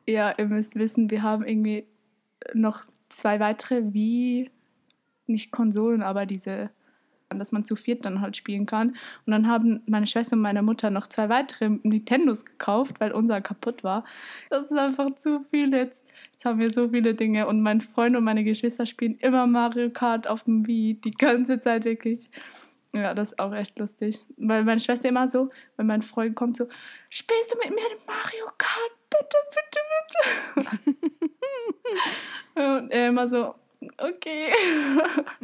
Ja, 0.07 0.33
ihr 0.38 0.47
müsst 0.47 0.76
wissen, 0.76 1.11
wir 1.11 1.23
haben 1.23 1.45
irgendwie 1.45 1.87
noch 2.55 2.85
zwei 3.11 3.40
weitere 3.40 3.93
wie 3.93 4.50
nicht 5.26 5.52
Konsolen, 5.52 6.02
aber 6.02 6.25
diese, 6.25 6.71
dass 7.39 7.53
man 7.53 7.65
zu 7.65 7.77
viert 7.77 8.05
dann 8.05 8.21
halt 8.21 8.37
spielen 8.37 8.67
kann. 8.67 8.91
Und 9.27 9.33
dann 9.33 9.49
haben 9.49 9.83
meine 9.87 10.07
Schwester 10.07 10.35
und 10.35 10.43
meine 10.43 10.63
Mutter 10.63 10.91
noch 10.91 11.07
zwei 11.07 11.29
weitere 11.29 11.69
Nintendos 11.83 12.45
gekauft, 12.45 13.01
weil 13.01 13.13
unser 13.13 13.41
kaputt 13.41 13.85
war. 13.85 14.05
Das 14.49 14.71
ist 14.71 14.77
einfach 14.77 15.15
zu 15.15 15.41
viel 15.51 15.73
jetzt. 15.73 16.07
Jetzt 16.33 16.45
haben 16.45 16.59
wir 16.59 16.71
so 16.71 16.89
viele 16.89 17.15
Dinge 17.15 17.47
und 17.47 17.63
mein 17.63 17.81
Freund 17.81 18.17
und 18.17 18.25
meine 18.25 18.45
Geschwister 18.45 18.87
spielen 18.87 19.17
immer 19.19 19.47
Mario 19.47 19.91
Kart 19.91 20.27
auf 20.27 20.45
dem 20.45 20.67
Wii 20.67 20.95
die 20.95 21.13
ganze 21.13 21.59
Zeit 21.59 21.85
wirklich. 21.85 22.29
Ja, 22.93 23.15
das 23.15 23.33
ist 23.33 23.39
auch 23.39 23.55
echt 23.55 23.79
lustig. 23.79 24.25
Weil 24.37 24.65
meine 24.65 24.81
Schwester 24.81 25.09
immer 25.09 25.29
so, 25.29 25.51
wenn 25.77 25.87
mein 25.87 26.03
Freund 26.03 26.35
kommt, 26.35 26.57
so, 26.57 26.67
spielst 27.09 27.55
du 27.55 27.59
mit 27.59 27.71
mir 27.71 27.83
Mario 28.07 28.47
Kart? 28.59 28.93
Bitte, 29.11 29.37
bitte, 29.55 30.81
bitte. 30.85 31.01
und 32.81 32.91
er 32.91 33.09
immer 33.09 33.29
so, 33.29 33.55
okay. 33.99 34.53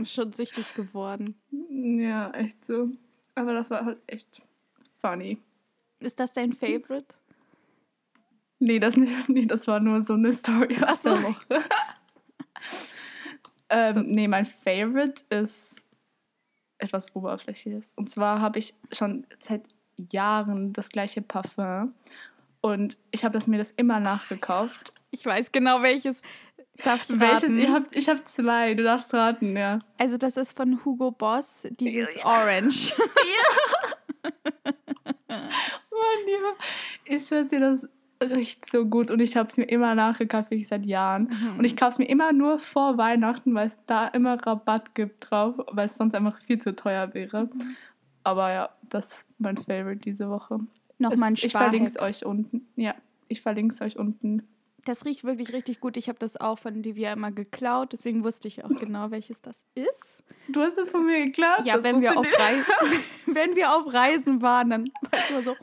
Schon 0.04 0.32
süchtig 0.32 0.74
geworden. 0.74 1.40
ja, 1.50 2.30
echt 2.32 2.64
so. 2.64 2.90
Aber 3.34 3.52
das 3.54 3.70
war 3.70 3.84
halt 3.84 3.98
echt 4.06 4.42
funny. 5.00 5.38
Ist 6.00 6.20
das 6.20 6.32
dein 6.32 6.52
Favorite? 6.52 7.14
Nee, 8.58 8.78
das, 8.78 8.96
nicht, 8.96 9.28
nee, 9.28 9.46
das 9.46 9.66
war 9.66 9.80
nur 9.80 10.02
so 10.02 10.14
eine 10.14 10.32
Story 10.32 10.76
aus 10.82 11.02
der. 11.02 11.22
Woche. 11.22 11.46
ähm, 13.68 14.06
nee, 14.06 14.28
mein 14.28 14.46
Favorite 14.46 15.24
ist 15.30 15.84
etwas 16.78 17.14
Oberflächliches. 17.14 17.94
Und 17.94 18.10
zwar 18.10 18.40
habe 18.40 18.58
ich 18.58 18.74
schon 18.92 19.26
seit 19.40 19.62
Jahren 19.96 20.72
das 20.72 20.90
gleiche 20.90 21.22
Parfum. 21.22 21.94
Und 22.60 22.98
ich 23.10 23.24
habe 23.24 23.34
das, 23.34 23.46
mir 23.46 23.58
das 23.58 23.70
immer 23.70 24.00
nachgekauft. 24.00 24.92
Ich 25.10 25.24
weiß 25.24 25.52
genau 25.52 25.82
welches. 25.82 26.20
Darf 26.84 27.08
ich 27.08 27.18
Welches? 27.18 27.42
raten? 27.44 27.58
Ihr 27.58 27.72
habt, 27.72 27.96
ich 27.96 28.08
habe 28.08 28.22
zwei, 28.24 28.74
du 28.74 28.82
darfst 28.82 29.12
raten, 29.14 29.56
ja. 29.56 29.78
Also 29.98 30.16
das 30.18 30.36
ist 30.36 30.56
von 30.56 30.84
Hugo 30.84 31.10
Boss, 31.10 31.66
dieses 31.80 32.16
Orange. 32.24 32.94
Mann, 35.28 36.28
ja. 36.28 36.52
Ich 37.04 37.30
weiß 37.30 37.48
dir, 37.48 37.60
das 37.60 37.88
riecht 38.22 38.64
so 38.66 38.86
gut 38.86 39.10
und 39.10 39.20
ich 39.20 39.36
habe 39.36 39.48
es 39.48 39.56
mir 39.56 39.64
immer 39.64 39.94
nachgekauft, 39.94 40.50
wirklich 40.50 40.68
seit 40.68 40.86
Jahren. 40.86 41.28
Und 41.58 41.64
ich 41.64 41.76
kaufe 41.76 41.90
es 41.92 41.98
mir 41.98 42.08
immer 42.08 42.32
nur 42.32 42.58
vor 42.58 42.96
Weihnachten, 42.98 43.54
weil 43.54 43.66
es 43.66 43.78
da 43.86 44.06
immer 44.08 44.34
Rabatt 44.44 44.94
gibt 44.94 45.30
drauf, 45.30 45.54
weil 45.72 45.86
es 45.86 45.96
sonst 45.96 46.14
einfach 46.14 46.38
viel 46.38 46.58
zu 46.58 46.74
teuer 46.74 47.12
wäre. 47.14 47.48
Aber 48.24 48.52
ja, 48.52 48.70
das 48.88 49.12
ist 49.12 49.26
mein 49.38 49.56
Favorite 49.56 50.00
diese 50.00 50.28
Woche. 50.30 50.60
Nochmal 50.98 51.28
ein 51.30 51.34
Es- 51.34 51.44
Ich 51.44 51.52
verlinke 51.52 51.86
es 51.86 51.94
Sparhack. 51.94 52.10
euch 52.16 52.24
unten. 52.24 52.66
Ja, 52.76 52.94
ich 53.28 53.42
verlinke 53.42 53.74
es 53.74 53.80
euch 53.82 53.98
unten. 53.98 54.42
Das 54.86 55.04
riecht 55.04 55.24
wirklich 55.24 55.52
richtig 55.52 55.80
gut. 55.80 55.96
Ich 55.96 56.08
habe 56.08 56.18
das 56.20 56.36
auch 56.36 56.60
von 56.60 56.80
Livia 56.80 57.12
immer 57.12 57.32
geklaut, 57.32 57.92
deswegen 57.92 58.22
wusste 58.22 58.46
ich 58.46 58.64
auch 58.64 58.70
genau, 58.80 59.10
welches 59.10 59.42
das 59.42 59.64
ist. 59.74 60.22
Du 60.48 60.60
hast 60.60 60.78
es 60.78 60.88
von 60.88 61.04
mir 61.04 61.26
geklaut? 61.26 61.64
Ja, 61.64 61.82
wenn 61.82 62.00
wir, 62.00 62.16
auf 62.16 62.24
ich 62.24 62.38
Rei 62.38 62.62
wenn 63.26 63.56
wir 63.56 63.76
auf 63.76 63.92
Reisen 63.92 64.40
waren, 64.42 64.70
dann 64.70 64.90
war 65.10 65.18
ich 65.18 65.30
immer 65.30 65.42
so, 65.42 65.56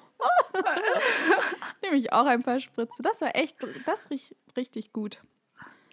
nehme 1.82 1.96
ich 1.96 2.12
auch 2.12 2.25
ein 2.25 2.44
paar 2.44 2.60
Spritze. 2.60 3.01
Das 3.01 3.22
war 3.22 3.34
echt, 3.36 3.56
das 3.86 4.10
riecht 4.10 4.36
richtig 4.58 4.92
gut. 4.92 5.22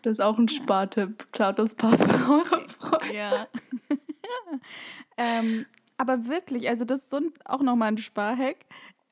Das 0.02 0.12
ist 0.12 0.20
auch 0.20 0.36
ein 0.36 0.48
Spartipp. 0.48 1.30
Klaut 1.32 1.60
das 1.60 1.76
Parfum 1.76 2.10
eurer 2.10 2.68
Freunde. 2.68 3.14
Ja. 3.14 3.46
ähm, 5.16 5.66
aber 5.98 6.26
wirklich, 6.26 6.68
also 6.68 6.84
das 6.84 7.00
ist 7.00 7.10
so 7.10 7.18
ein, 7.18 7.32
auch 7.44 7.60
nochmal 7.60 7.92
ein 7.92 7.98
Sparhack. 7.98 8.56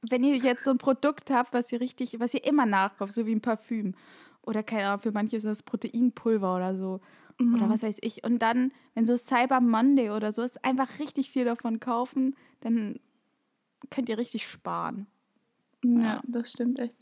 Wenn 0.02 0.22
ihr 0.24 0.36
jetzt 0.36 0.64
so 0.64 0.70
ein 0.70 0.78
Produkt 0.78 1.30
habt, 1.30 1.52
was 1.52 1.72
ihr 1.72 1.80
richtig, 1.80 2.20
was 2.20 2.34
ihr 2.34 2.44
immer 2.44 2.66
nachkauft, 2.66 3.12
so 3.12 3.26
wie 3.26 3.34
ein 3.34 3.40
Parfüm. 3.40 3.94
Oder 4.42 4.62
keine 4.62 4.86
Ahnung, 4.86 5.00
für 5.00 5.12
manche 5.12 5.36
ist 5.36 5.44
das 5.44 5.62
Proteinpulver 5.62 6.56
oder 6.56 6.74
so. 6.76 7.00
Oder 7.40 7.68
was 7.70 7.84
weiß 7.84 7.98
ich. 8.00 8.24
Und 8.24 8.40
dann, 8.40 8.72
wenn 8.94 9.06
so 9.06 9.16
Cyber 9.16 9.60
Monday 9.60 10.10
oder 10.10 10.32
so 10.32 10.42
ist, 10.42 10.64
einfach 10.64 10.98
richtig 10.98 11.30
viel 11.30 11.44
davon 11.44 11.78
kaufen, 11.78 12.34
dann 12.60 12.98
könnt 13.90 14.08
ihr 14.08 14.18
richtig 14.18 14.48
sparen. 14.48 15.06
Ja, 15.84 16.20
das 16.26 16.50
stimmt 16.50 16.80
echt. 16.80 16.96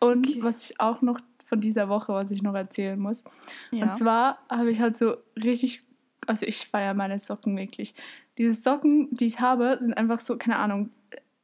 Und 0.00 0.26
Okay. 0.28 0.42
was 0.42 0.70
ich 0.70 0.80
auch 0.80 1.02
noch 1.02 1.20
von 1.44 1.60
dieser 1.60 1.90
Woche, 1.90 2.12
was 2.14 2.30
ich 2.30 2.42
noch 2.42 2.54
erzählen 2.54 2.98
muss. 2.98 3.22
Ja. 3.70 3.84
Und 3.84 3.96
zwar 3.96 4.38
habe 4.48 4.70
ich 4.70 4.80
halt 4.80 4.96
so 4.96 5.16
richtig, 5.36 5.82
also 6.26 6.46
ich 6.46 6.66
feiere 6.66 6.94
meine 6.94 7.18
Socken 7.18 7.56
wirklich. 7.56 7.94
Diese 8.38 8.54
Socken, 8.54 9.08
die 9.12 9.26
ich 9.26 9.40
habe, 9.40 9.76
sind 9.80 9.94
einfach 9.94 10.20
so, 10.20 10.36
keine 10.38 10.56
Ahnung, 10.56 10.90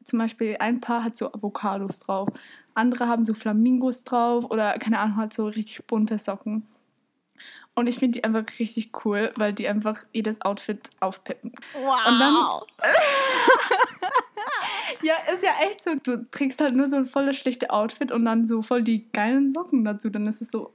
zum 0.04 0.18
Beispiel 0.18 0.56
ein 0.60 0.80
Paar 0.80 1.04
hat 1.04 1.16
so 1.16 1.32
Avocados 1.32 1.98
drauf, 2.00 2.28
andere 2.74 3.06
haben 3.08 3.24
so 3.24 3.34
Flamingos 3.34 4.04
drauf 4.04 4.44
oder 4.50 4.78
keine 4.78 4.98
Ahnung, 4.98 5.16
halt 5.16 5.32
so 5.32 5.46
richtig 5.46 5.84
bunte 5.86 6.18
Socken. 6.18 6.66
Und 7.74 7.86
ich 7.86 7.96
finde 7.98 8.18
die 8.18 8.24
einfach 8.24 8.44
richtig 8.58 8.90
cool, 9.04 9.32
weil 9.36 9.52
die 9.54 9.66
einfach 9.66 10.04
jedes 10.12 10.42
Outfit 10.42 10.90
aufpeppen. 11.00 11.52
wow. 11.74 12.06
Und 12.06 12.18
dann- 12.18 12.90
Ja, 15.02 15.14
ist 15.32 15.42
ja 15.42 15.50
echt 15.64 15.82
so. 15.82 15.94
Du 16.00 16.24
trägst 16.30 16.60
halt 16.60 16.76
nur 16.76 16.86
so 16.86 16.96
ein 16.96 17.04
volles 17.06 17.36
schlichte 17.38 17.70
Outfit 17.70 18.12
und 18.12 18.24
dann 18.24 18.46
so 18.46 18.62
voll 18.62 18.82
die 18.84 19.10
geilen 19.10 19.50
Socken 19.50 19.84
dazu. 19.84 20.10
Dann 20.10 20.26
ist 20.26 20.40
es 20.42 20.50
so, 20.50 20.72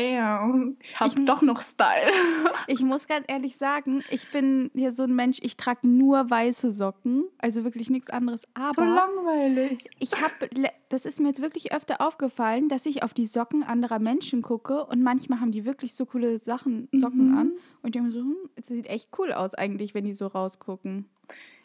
bam, 0.00 0.76
ich 0.82 1.00
hab 1.00 1.08
Ich- 1.08 1.24
doch 1.24 1.42
noch 1.42 1.60
Style. 1.62 2.10
Ich 2.68 2.80
muss 2.82 3.06
ganz 3.06 3.24
ehrlich 3.28 3.56
sagen, 3.56 4.02
ich 4.10 4.30
bin 4.32 4.70
hier 4.74 4.90
so 4.92 5.04
ein 5.04 5.14
Mensch, 5.14 5.38
ich 5.40 5.56
trage 5.56 5.86
nur 5.88 6.28
weiße 6.28 6.72
Socken, 6.72 7.24
also 7.38 7.62
wirklich 7.64 7.90
nichts 7.90 8.10
anderes. 8.10 8.42
Aber 8.54 8.72
so 8.72 8.82
langweilig. 8.84 9.84
ich 10.00 10.12
habe, 10.20 10.48
das 10.88 11.06
ist 11.06 11.20
mir 11.20 11.28
jetzt 11.28 11.40
wirklich 11.42 11.72
öfter 11.72 12.00
aufgefallen, 12.00 12.68
dass 12.68 12.86
ich 12.86 13.02
auf 13.04 13.14
die 13.14 13.26
Socken 13.26 13.62
anderer 13.62 13.98
Menschen 14.00 14.42
gucke 14.42 14.84
und 14.84 15.02
manchmal 15.02 15.40
haben 15.40 15.52
die 15.52 15.64
wirklich 15.64 15.94
so 15.94 16.06
coole 16.06 16.38
Sachen, 16.38 16.88
Socken 16.92 17.30
Mhm. 17.32 17.38
an 17.38 17.46
und 17.82 17.86
ich 17.86 17.92
denke 17.92 18.06
mir 18.08 18.12
so, 18.12 18.20
hm, 18.20 18.36
es 18.56 18.66
sieht 18.66 18.86
echt 18.88 19.10
cool 19.18 19.32
aus 19.32 19.54
eigentlich, 19.54 19.94
wenn 19.94 20.04
die 20.04 20.14
so 20.14 20.26
rausgucken. 20.26 21.08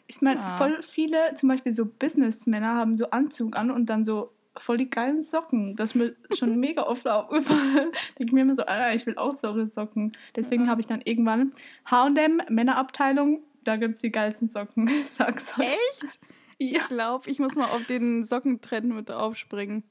Ich 0.06 0.20
meine, 0.22 0.40
Ja. 0.40 0.48
voll 0.50 0.80
viele, 0.82 1.34
zum 1.34 1.48
Beispiel 1.48 1.72
so 1.72 1.84
Businessmänner, 1.86 2.74
haben 2.76 2.96
so 2.96 3.10
Anzug 3.10 3.56
an 3.58 3.70
und 3.70 3.86
dann 3.90 4.04
so 4.04 4.30
voll 4.56 4.76
die 4.76 4.90
geilen 4.90 5.22
Socken. 5.22 5.76
Das 5.76 5.90
ist 5.90 5.94
mir 5.94 6.14
schon 6.36 6.58
mega 6.60 6.82
oft 6.82 7.06
aufgefallen. 7.08 7.72
Denke 8.18 8.24
ich 8.26 8.32
mir 8.32 8.42
immer 8.42 8.54
so, 8.54 8.64
Alter, 8.64 8.94
ich 8.94 9.06
will 9.06 9.16
auch 9.16 9.32
solche 9.32 9.66
Socken. 9.66 10.12
Deswegen 10.36 10.64
Ja. 10.64 10.70
habe 10.70 10.80
ich 10.80 10.86
dann 10.86 11.00
irgendwann 11.02 11.52
H&M, 11.90 12.42
Männerabteilung, 12.48 13.42
da 13.64 13.76
gibt 13.76 13.94
es 13.96 14.00
die 14.02 14.12
geilsten 14.12 14.48
Socken. 14.50 14.88
Ich 14.88 15.08
sag's 15.10 15.58
euch. 15.58 15.66
Echt? 15.66 16.18
Ja. 16.58 16.80
Ich 16.82 16.88
glaube, 16.88 17.28
ich 17.30 17.38
muss 17.38 17.54
mal 17.54 17.66
auf 17.70 17.84
den 17.86 18.24
Sockentrend 18.24 18.94
mit 18.94 19.10
aufspringen. 19.10 19.82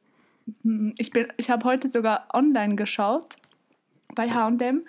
Hm, 0.63 0.93
Ich, 0.97 1.11
bin- 1.11 1.31
ich 1.37 1.49
habe 1.49 1.65
heute 1.65 1.89
sogar 1.89 2.27
online 2.33 2.75
geschaut 2.75 3.35
bei 4.15 4.29
H&M 4.29 4.85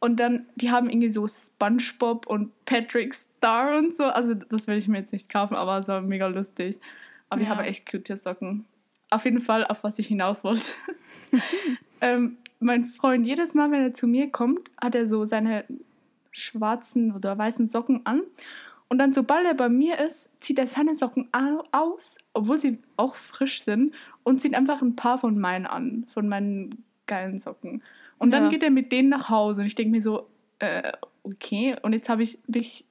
und 0.00 0.20
dann, 0.20 0.46
die 0.56 0.70
haben 0.70 0.90
irgendwie 0.90 1.08
so 1.10 1.26
Spongebob 1.26 2.26
und 2.26 2.52
Patrick 2.66 3.14
Star 3.14 3.78
und 3.78 3.96
so. 3.96 4.04
Also 4.04 4.34
das 4.34 4.66
will 4.66 4.76
ich 4.76 4.86
mir 4.86 4.98
jetzt 4.98 5.12
nicht 5.12 5.28
kaufen, 5.30 5.54
aber 5.54 5.78
es 5.78 5.88
war 5.88 6.00
mega 6.02 6.26
lustig. 6.26 6.78
Aber 7.30 7.40
die 7.40 7.46
Ja. 7.46 7.56
haben 7.56 7.64
echt 7.64 7.90
cute 7.90 8.16
Socken. 8.18 8.66
Auf 9.14 9.24
jeden 9.24 9.40
Fall, 9.40 9.64
auf 9.66 9.84
was 9.84 9.98
ich 9.98 10.06
hinaus 10.08 10.42
wollte. 10.44 10.72
ähm, 12.00 12.36
mein 12.60 12.84
Freund, 12.84 13.26
jedes 13.26 13.54
Mal, 13.54 13.70
wenn 13.70 13.82
er 13.82 13.94
zu 13.94 14.06
mir 14.06 14.30
kommt, 14.30 14.70
hat 14.82 14.94
er 14.94 15.06
so 15.06 15.24
seine 15.24 15.64
schwarzen 16.30 17.12
oder 17.14 17.36
weißen 17.38 17.68
Socken 17.68 18.04
an. 18.04 18.22
Und 18.88 18.98
dann, 18.98 19.12
sobald 19.12 19.46
er 19.46 19.54
bei 19.54 19.68
mir 19.68 19.98
ist, 19.98 20.30
zieht 20.42 20.58
er 20.58 20.66
seine 20.66 20.94
Socken 20.94 21.28
au- 21.32 21.64
aus, 21.72 22.18
obwohl 22.32 22.58
sie 22.58 22.78
auch 22.96 23.14
frisch 23.14 23.62
sind, 23.62 23.94
und 24.24 24.40
zieht 24.40 24.54
einfach 24.54 24.82
ein 24.82 24.96
paar 24.96 25.18
von 25.18 25.38
meinen 25.38 25.66
an, 25.66 26.04
von 26.08 26.28
meinen 26.28 26.84
geilen 27.06 27.38
Socken. 27.38 27.82
Und 28.18 28.30
dann 28.30 28.44
Ja. 28.44 28.48
geht 28.50 28.62
er 28.62 28.70
mit 28.70 28.90
denen 28.92 29.08
nach 29.10 29.28
Hause. 29.30 29.60
Und 29.60 29.66
ich 29.66 29.74
denke 29.74 29.90
mir 29.92 30.00
so, 30.02 30.26
äh, 30.58 30.92
okay. 31.22 31.76
Und 31.82 31.92
jetzt 31.92 32.08
habe 32.08 32.22
ich 32.22 32.38
wirklich 32.46 32.84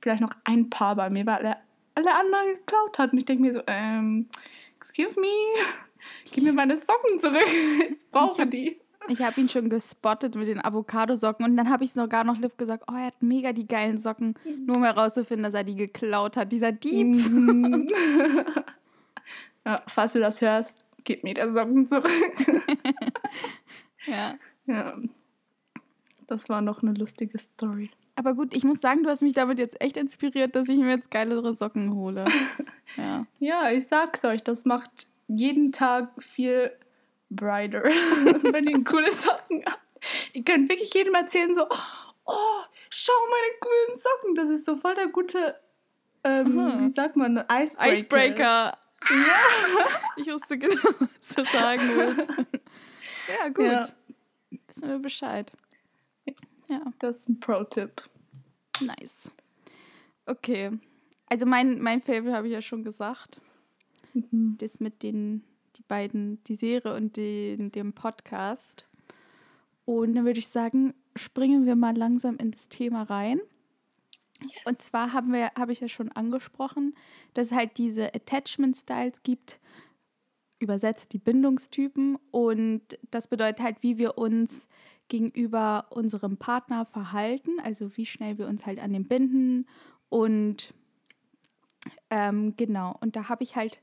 vielleicht 0.00 0.20
noch 0.22 0.32
ein 0.44 0.68
Paar 0.70 0.96
bei 0.96 1.10
mir, 1.10 1.26
weil 1.26 1.44
er 1.44 1.56
alle 1.94 2.14
anderen 2.14 2.56
geklaut 2.56 2.98
hat. 2.98 3.12
Und 3.12 3.18
ich 3.18 3.24
denke 3.24 3.42
mir 3.42 3.52
so, 3.52 3.60
ähm, 3.66 4.26
excuse 4.80 5.20
me, 5.20 5.28
gib 6.32 6.44
mir 6.44 6.54
meine 6.54 6.76
Socken 6.76 7.18
zurück. 7.18 7.46
Ich 7.46 8.10
brauche 8.10 8.46
die. 8.46 8.80
Ich 9.08 9.20
habe 9.20 9.40
ihn 9.40 9.48
schon 9.48 9.68
gespottet 9.68 10.34
mit 10.34 10.48
den 10.48 10.64
Avocadosocken 10.64 11.44
und 11.44 11.56
dann 11.56 11.68
habe 11.68 11.84
ich 11.84 11.92
sogar 11.92 12.24
noch 12.24 12.38
Liv 12.38 12.56
gesagt, 12.56 12.84
oh, 12.90 12.94
er 12.94 13.06
hat 13.06 13.22
mega 13.22 13.52
die 13.52 13.66
geilen 13.66 13.98
Socken, 13.98 14.34
nur 14.66 14.76
um 14.76 14.84
herauszufinden, 14.84 15.44
dass 15.44 15.54
er 15.54 15.64
die 15.64 15.74
geklaut 15.74 16.36
hat. 16.36 16.52
Dieser 16.52 16.72
Dieb. 16.72 17.06
Mhm. 17.06 17.88
ja, 19.66 19.82
falls 19.86 20.12
du 20.12 20.20
das 20.20 20.40
hörst, 20.40 20.84
gib 21.04 21.24
mir 21.24 21.34
der 21.34 21.50
Socken 21.50 21.86
zurück. 21.86 22.06
ja. 24.06 24.34
Ja. 24.66 24.94
Das 26.26 26.48
war 26.48 26.60
noch 26.60 26.82
eine 26.82 26.92
lustige 26.92 27.38
Story. 27.38 27.90
Aber 28.20 28.34
gut, 28.34 28.54
ich 28.54 28.64
muss 28.64 28.82
sagen, 28.82 29.02
du 29.02 29.08
hast 29.08 29.22
mich 29.22 29.32
damit 29.32 29.58
jetzt 29.58 29.80
echt 29.80 29.96
inspiriert, 29.96 30.54
dass 30.54 30.68
ich 30.68 30.78
mir 30.78 30.90
jetzt 30.90 31.10
geilere 31.10 31.54
Socken 31.54 31.94
hole. 31.94 32.24
Ja, 32.96 33.24
ja 33.38 33.70
ich 33.70 33.86
sag's 33.86 34.24
euch, 34.24 34.42
das 34.42 34.64
macht 34.64 34.90
jeden 35.28 35.70
Tag 35.70 36.10
viel 36.20 36.72
brighter, 37.30 37.84
wenn 37.84 38.66
ihr 38.66 38.82
coole 38.82 39.10
Socken 39.12 39.62
habt. 39.64 39.80
Ihr 40.34 40.42
könnt 40.42 40.68
wirklich 40.68 40.92
jedem 40.92 41.14
erzählen, 41.14 41.54
so, 41.54 41.66
oh, 41.66 42.60
schau 42.90 43.12
meine 43.30 43.60
coolen 43.60 43.98
Socken. 43.98 44.34
Das 44.34 44.50
ist 44.50 44.64
so 44.64 44.76
voll 44.76 44.96
der 44.96 45.06
gute, 45.06 45.54
ähm, 46.24 46.80
wie 46.80 46.90
sagt 46.90 47.16
man, 47.16 47.44
Icebreaker. 47.48 47.92
Icebreaker. 47.92 48.78
Ja. 49.08 49.40
ich 50.16 50.26
wusste 50.26 50.58
genau, 50.58 50.90
was 50.98 51.28
du 51.28 51.44
sagen 51.44 51.90
willst. 51.94 52.28
ja, 53.28 53.48
gut. 53.48 53.64
Ja. 53.64 53.88
Wissen 54.66 54.88
wir 54.88 54.98
Bescheid. 54.98 55.52
Ja. 56.70 56.80
Das 57.00 57.18
ist 57.18 57.28
ein 57.28 57.40
Pro-Tipp. 57.40 58.02
Nice. 58.80 59.30
Okay. 60.24 60.70
Also 61.26 61.44
mein, 61.44 61.80
mein 61.80 62.00
Favorite 62.00 62.32
habe 62.32 62.46
ich 62.46 62.52
ja 62.52 62.62
schon 62.62 62.84
gesagt. 62.84 63.40
Mhm. 64.14 64.56
Das 64.58 64.80
mit 64.80 65.02
den 65.02 65.44
die 65.76 65.82
beiden, 65.82 66.42
die 66.44 66.54
Serie 66.54 66.94
und 66.94 67.16
den, 67.16 67.72
dem 67.72 67.92
Podcast. 67.92 68.86
Und 69.84 70.14
dann 70.14 70.24
würde 70.24 70.38
ich 70.38 70.48
sagen, 70.48 70.94
springen 71.16 71.66
wir 71.66 71.76
mal 71.76 71.96
langsam 71.96 72.36
in 72.36 72.50
das 72.50 72.68
Thema 72.68 73.02
rein. 73.02 73.40
Yes. 74.42 74.52
Und 74.66 74.78
zwar 74.78 75.12
haben 75.12 75.32
wir, 75.32 75.50
habe 75.56 75.72
ich 75.72 75.80
ja 75.80 75.88
schon 75.88 76.12
angesprochen, 76.12 76.94
dass 77.34 77.48
es 77.48 77.52
halt 77.52 77.78
diese 77.78 78.14
Attachment 78.14 78.76
Styles 78.76 79.22
gibt, 79.22 79.60
übersetzt 80.58 81.12
die 81.12 81.18
Bindungstypen. 81.18 82.18
Und 82.30 82.82
das 83.10 83.28
bedeutet 83.28 83.60
halt, 83.62 83.82
wie 83.82 83.98
wir 83.98 84.18
uns 84.18 84.68
gegenüber 85.10 85.86
unserem 85.90 86.38
Partner 86.38 86.86
verhalten, 86.86 87.60
also 87.62 87.96
wie 87.98 88.06
schnell 88.06 88.38
wir 88.38 88.48
uns 88.48 88.64
halt 88.64 88.80
an 88.80 88.94
den 88.94 89.06
binden. 89.06 89.66
Und 90.08 90.72
ähm, 92.08 92.56
genau, 92.56 92.96
und 93.00 93.16
da 93.16 93.28
habe 93.28 93.42
ich 93.42 93.56
halt 93.56 93.82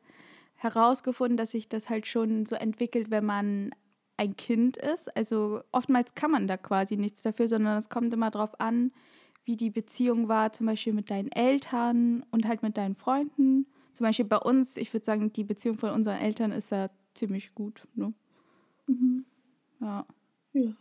herausgefunden, 0.56 1.38
dass 1.38 1.52
sich 1.52 1.70
das 1.70 1.90
halt 1.90 2.08
schon 2.08 2.48
so 2.48 2.56
entwickelt, 2.56 3.12
wenn 3.12 3.26
man 3.26 3.72
ein 4.18 4.36
Kind 4.36 4.78
ist. 4.78 5.16
Also 5.16 5.62
oftmals 5.72 6.16
kann 6.16 6.32
man 6.32 6.48
da 6.48 6.58
quasi 6.58 6.98
nichts 6.98 7.22
dafür, 7.22 7.48
sondern 7.48 7.78
es 7.78 7.90
kommt 7.90 8.14
immer 8.14 8.32
darauf 8.32 8.60
an, 8.60 8.92
wie 9.46 9.56
die 9.56 9.70
Beziehung 9.70 10.28
war, 10.28 10.52
zum 10.54 10.66
Beispiel 10.66 10.94
mit 10.94 11.12
deinen 11.12 11.32
Eltern 11.32 12.26
und 12.32 12.48
halt 12.48 12.64
mit 12.64 12.78
deinen 12.78 12.96
Freunden. 12.96 13.68
Zum 13.94 14.06
Beispiel 14.06 14.26
bei 14.26 14.38
uns, 14.38 14.78
ich 14.78 14.92
würde 14.94 15.06
sagen, 15.06 15.32
die 15.32 15.44
Beziehung 15.44 15.78
von 15.78 15.92
unseren 15.92 16.18
Eltern 16.18 16.52
ist 16.52 16.72
ja 16.72 16.90
ziemlich 17.14 17.54
gut. 17.54 17.88
Ne? 17.96 18.14
Mhm. 18.88 19.26
Ja. 19.80 20.06
Ja, 20.54 20.74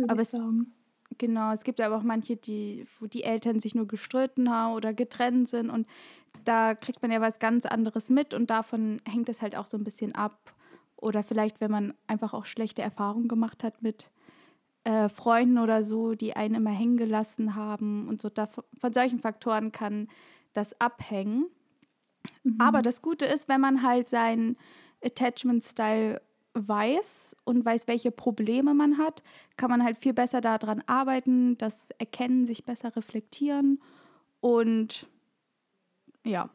würde 0.00 0.12
aber 0.12 0.22
ich 0.22 0.28
sagen. 0.28 0.74
Es, 1.10 1.18
genau, 1.18 1.52
es 1.52 1.64
gibt 1.64 1.80
aber 1.80 1.96
auch 1.96 2.02
manche, 2.02 2.36
die, 2.36 2.86
wo 2.98 3.06
die 3.06 3.24
Eltern 3.24 3.60
sich 3.60 3.74
nur 3.74 3.86
gestritten 3.86 4.50
haben 4.50 4.74
oder 4.74 4.94
getrennt 4.94 5.48
sind 5.48 5.70
und 5.70 5.86
da 6.44 6.74
kriegt 6.74 7.02
man 7.02 7.10
ja 7.10 7.20
was 7.20 7.38
ganz 7.38 7.66
anderes 7.66 8.10
mit 8.10 8.34
und 8.34 8.50
davon 8.50 9.00
hängt 9.06 9.28
es 9.28 9.42
halt 9.42 9.56
auch 9.56 9.66
so 9.66 9.76
ein 9.76 9.84
bisschen 9.84 10.14
ab. 10.14 10.54
Oder 10.96 11.22
vielleicht, 11.22 11.60
wenn 11.60 11.70
man 11.70 11.94
einfach 12.06 12.34
auch 12.34 12.44
schlechte 12.44 12.82
Erfahrungen 12.82 13.28
gemacht 13.28 13.64
hat 13.64 13.82
mit 13.82 14.10
äh, 14.84 15.08
Freunden 15.08 15.58
oder 15.58 15.82
so, 15.82 16.14
die 16.14 16.36
einen 16.36 16.54
immer 16.54 16.70
hängen 16.70 16.96
gelassen 16.96 17.54
haben 17.54 18.08
und 18.08 18.20
so. 18.20 18.28
Da, 18.28 18.46
von 18.46 18.92
solchen 18.92 19.18
Faktoren 19.18 19.72
kann 19.72 20.08
das 20.52 20.78
abhängen. 20.80 21.46
Mhm. 22.42 22.56
Aber 22.58 22.82
das 22.82 23.02
Gute 23.02 23.24
ist, 23.24 23.48
wenn 23.48 23.60
man 23.60 23.82
halt 23.82 24.08
seinen 24.08 24.56
Attachment-Style 25.02 26.20
weiß 26.54 27.36
und 27.44 27.64
weiß, 27.64 27.86
welche 27.86 28.10
Probleme 28.10 28.74
man 28.74 28.98
hat, 28.98 29.22
kann 29.56 29.70
man 29.70 29.84
halt 29.84 29.98
viel 29.98 30.12
besser 30.12 30.40
daran 30.40 30.82
arbeiten, 30.86 31.56
das 31.58 31.90
Erkennen, 31.98 32.46
sich 32.46 32.64
besser 32.64 32.94
reflektieren 32.96 33.80
und 34.40 35.06
ja, 36.24 36.50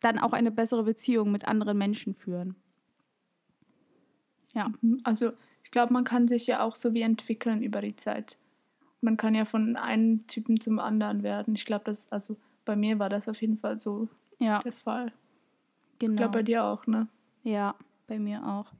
dann 0.00 0.18
auch 0.18 0.32
eine 0.32 0.50
bessere 0.50 0.84
Beziehung 0.84 1.32
mit 1.32 1.46
anderen 1.46 1.78
Menschen 1.78 2.14
führen. 2.14 2.56
Ja. 4.52 4.70
Mhm. 4.80 4.98
Also 5.04 5.32
ich 5.62 5.70
glaube, 5.70 5.92
man 5.92 6.04
kann 6.04 6.28
sich 6.28 6.46
ja 6.46 6.62
auch 6.62 6.74
so 6.74 6.92
wie 6.94 7.02
entwickeln 7.02 7.62
über 7.62 7.80
die 7.80 7.96
Zeit. 7.96 8.38
Man 9.00 9.16
kann 9.16 9.34
ja 9.34 9.44
von 9.44 9.76
einem 9.76 10.26
Typen 10.26 10.60
zum 10.60 10.78
anderen 10.78 11.22
werden. 11.22 11.54
Ich 11.54 11.64
glaube, 11.64 11.84
das, 11.84 12.10
also 12.12 12.36
bei 12.64 12.76
mir 12.76 12.98
war 12.98 13.08
das 13.08 13.28
auf 13.28 13.40
jeden 13.40 13.56
Fall 13.56 13.76
so 13.78 14.08
ja. 14.38 14.60
der 14.60 14.72
Fall. 14.72 15.12
Genau. 15.98 16.12
Ich 16.12 16.16
glaube 16.18 16.38
bei 16.38 16.42
dir 16.42 16.64
auch, 16.64 16.86
ne? 16.86 17.08
Ja, 17.42 17.74
bei 18.06 18.18
mir 18.18 18.46
auch. 18.46 18.72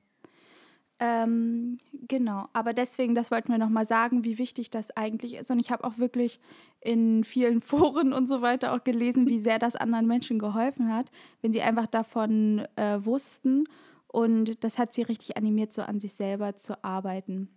Ähm, 1.05 1.77
genau, 2.09 2.49
aber 2.55 2.73
deswegen, 2.73 3.15
das 3.15 3.31
wollten 3.31 3.51
wir 3.53 3.59
nochmal 3.59 3.85
sagen, 3.85 4.25
wie 4.25 4.39
wichtig 4.39 4.71
das 4.71 4.91
eigentlich 4.97 5.35
ist. 5.35 5.51
Und 5.51 5.59
ich 5.59 5.71
habe 5.71 5.85
auch 5.85 5.99
wirklich 5.99 6.41
in 6.81 7.25
vielen 7.25 7.61
Foren 7.61 8.15
und 8.15 8.27
so 8.27 8.41
weiter 8.41 8.73
auch 8.73 8.85
gelesen, 8.85 9.27
wie 9.29 9.39
sehr 9.39 9.59
das 9.59 9.77
anderen 9.77 10.07
Menschen 10.07 10.39
geholfen 10.39 10.95
hat, 10.95 11.11
wenn 11.43 11.53
sie 11.53 11.61
einfach 11.61 11.87
davon 11.87 12.67
äh, 12.77 13.05
wussten. 13.05 13.65
Und 14.07 14.65
das 14.65 14.79
hat 14.79 14.95
sie 14.95 15.03
richtig 15.03 15.37
animiert, 15.37 15.75
so 15.75 15.83
an 15.83 16.01
sich 16.01 16.15
selber 16.15 16.57
zu 16.57 16.83
arbeiten, 16.83 17.49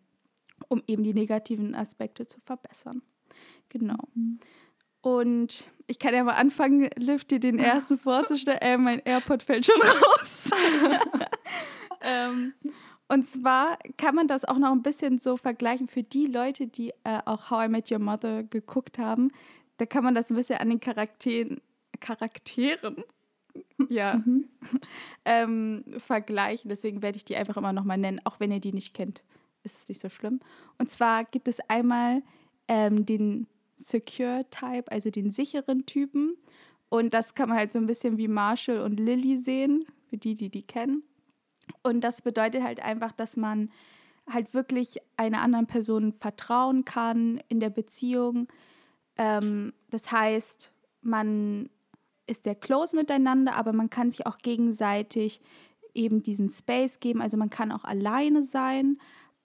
um 0.67 0.83
eben 0.87 1.03
die 1.03 1.13
negativen 1.13 1.73
Aspekte 1.73 2.25
zu 2.25 2.41
verbessern. 2.41 3.01
Genau. 3.69 3.97
Mhm. 4.13 4.39
Und 5.01 5.71
ich 5.85 5.99
kann 5.99 6.13
ja 6.13 6.23
mal 6.23 6.33
anfangen, 6.33 6.89
Liv, 6.97 7.23
dir 7.23 7.39
den 7.39 7.59
ersten 7.59 7.97
vorzustellen. 7.97 8.59
Äh, 8.59 8.77
mein 8.77 8.99
AirPod 9.05 9.43
fällt 9.43 9.67
schon 9.67 9.81
raus. 9.81 10.49
ähm, 12.01 12.53
und 13.09 13.25
zwar 13.25 13.77
kann 13.97 14.15
man 14.15 14.27
das 14.27 14.45
auch 14.45 14.57
noch 14.57 14.71
ein 14.71 14.83
bisschen 14.83 15.19
so 15.19 15.37
vergleichen 15.37 15.87
für 15.87 16.03
die 16.03 16.27
Leute, 16.27 16.67
die 16.67 16.91
äh, 17.03 17.19
auch 17.25 17.49
How 17.49 17.65
I 17.65 17.69
Met 17.69 17.91
Your 17.91 17.99
Mother 17.99 18.43
geguckt 18.43 18.99
haben. 18.99 19.31
Da 19.77 19.85
kann 19.85 20.03
man 20.03 20.13
das 20.15 20.29
ein 20.29 20.35
bisschen 20.35 20.59
an 20.59 20.69
den 20.69 20.79
Charakteren, 20.79 21.61
Charakteren 21.99 23.03
ja, 23.89 24.21
mhm. 24.25 24.49
ähm, 25.25 25.83
vergleichen. 25.97 26.69
Deswegen 26.69 27.01
werde 27.01 27.17
ich 27.17 27.25
die 27.25 27.35
einfach 27.35 27.57
immer 27.57 27.73
nochmal 27.73 27.97
nennen, 27.97 28.21
auch 28.25 28.39
wenn 28.39 28.51
ihr 28.51 28.59
die 28.59 28.73
nicht 28.73 28.93
kennt. 28.93 29.23
Ist 29.63 29.79
es 29.79 29.87
nicht 29.89 29.99
so 29.99 30.09
schlimm. 30.09 30.39
Und 30.77 30.89
zwar 30.89 31.23
gibt 31.25 31.47
es 31.47 31.59
einmal 31.69 32.23
ähm, 32.67 33.05
den 33.05 33.47
Secure 33.75 34.45
Type, 34.49 34.91
also 34.91 35.09
den 35.09 35.31
sicheren 35.31 35.85
Typen. 35.85 36.35
Und 36.89 37.13
das 37.13 37.35
kann 37.35 37.49
man 37.49 37.57
halt 37.57 37.73
so 37.73 37.79
ein 37.79 37.85
bisschen 37.85 38.17
wie 38.17 38.27
Marshall 38.27 38.81
und 38.81 38.99
Lily 38.99 39.37
sehen, 39.37 39.85
für 40.09 40.17
die, 40.17 40.35
die 40.35 40.49
die 40.49 40.63
kennen. 40.63 41.03
Und 41.83 42.01
das 42.01 42.21
bedeutet 42.21 42.63
halt 42.63 42.81
einfach, 42.81 43.11
dass 43.11 43.37
man 43.37 43.69
halt 44.29 44.53
wirklich 44.53 44.97
einer 45.15 45.41
anderen 45.41 45.67
Person 45.67 46.13
vertrauen 46.13 46.85
kann 46.85 47.39
in 47.47 47.59
der 47.59 47.69
Beziehung. 47.69 48.47
Ähm, 49.17 49.73
das 49.89 50.11
heißt, 50.11 50.73
man 51.01 51.69
ist 52.27 52.43
sehr 52.43 52.55
close 52.55 52.95
miteinander, 52.95 53.55
aber 53.55 53.71
man 53.71 53.89
kann 53.89 54.11
sich 54.11 54.25
auch 54.25 54.37
gegenseitig 54.39 55.41
eben 55.93 56.21
diesen 56.21 56.49
Space 56.49 56.99
geben. 56.99 57.21
Also 57.21 57.37
man 57.37 57.49
kann 57.49 57.71
auch 57.71 57.85
alleine 57.85 58.43
sein, 58.43 58.99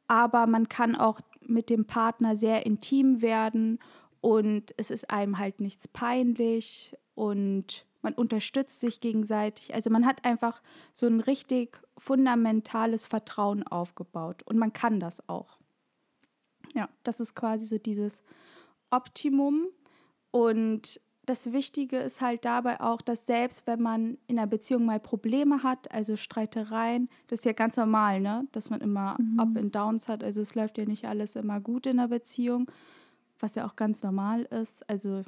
aber 0.09 0.47
man 0.47 0.69
kann 0.69 0.97
auch 0.97 1.21
mit 1.41 1.71
dem 1.71 1.87
Partner 1.87 2.37
sehr 2.37 2.67
intim 2.67 3.23
werden 3.23 3.79
und 4.21 4.75
es 4.77 4.91
ist 4.91 5.11
einem 5.11 5.39
halt 5.39 5.61
nichts 5.61 5.89
peinlich 5.89 6.95
und 7.15 7.87
man 8.03 8.15
unterstützt 8.15 8.81
sich 8.81 9.01
gegenseitig. 9.01 9.75
Also 9.75 9.91
man 9.91 10.07
hat 10.07 10.25
einfach 10.25 10.61
so 10.93 11.07
ein 11.07 11.21
richtig 11.21 11.81
fundamentales 12.03 13.07
Vertrauen 13.07 13.63
aufgebaut 13.63 14.43
und 14.43 14.59
man 14.59 14.73
kann 14.73 14.99
das 14.99 15.29
auch. 15.29 15.59
Ja, 16.75 16.89
das 17.05 17.21
ist 17.21 17.37
quasi 17.37 17.65
so 17.65 17.79
dieses 17.79 18.25
Optimum 18.91 19.69
und 20.33 21.01
das 21.25 21.53
Wichtige 21.53 21.99
ist 21.99 22.21
halt 22.21 22.45
dabei 22.45 22.81
auch, 22.81 23.01
dass 23.01 23.27
selbst 23.27 23.69
wenn 23.69 23.81
man 23.81 24.19
in 24.27 24.37
einer 24.37 24.49
Beziehung 24.49 24.85
mal 24.85 24.99
Probleme 24.99 25.63
hat, 25.63 25.93
also 25.93 26.17
Streitereien, 26.17 27.09
das 27.29 27.41
ist 27.41 27.45
ja 27.45 27.53
ganz 27.53 27.77
normal, 27.77 28.21
ne? 28.21 28.49
dass 28.51 28.71
man 28.71 28.81
immer 28.81 29.17
mhm. 29.21 29.39
Up 29.39 29.57
and 29.57 29.73
Downs 29.73 30.09
hat. 30.09 30.25
Also 30.25 30.41
es 30.41 30.57
läuft 30.57 30.79
ja 30.79 30.85
nicht 30.85 31.05
alles 31.05 31.37
immer 31.37 31.61
gut 31.61 31.87
in 31.87 32.01
einer 32.01 32.09
Beziehung, 32.09 32.69
was 33.39 33.55
ja 33.55 33.65
auch 33.65 33.77
ganz 33.77 34.03
normal 34.03 34.43
ist. 34.43 34.89
Also 34.91 35.23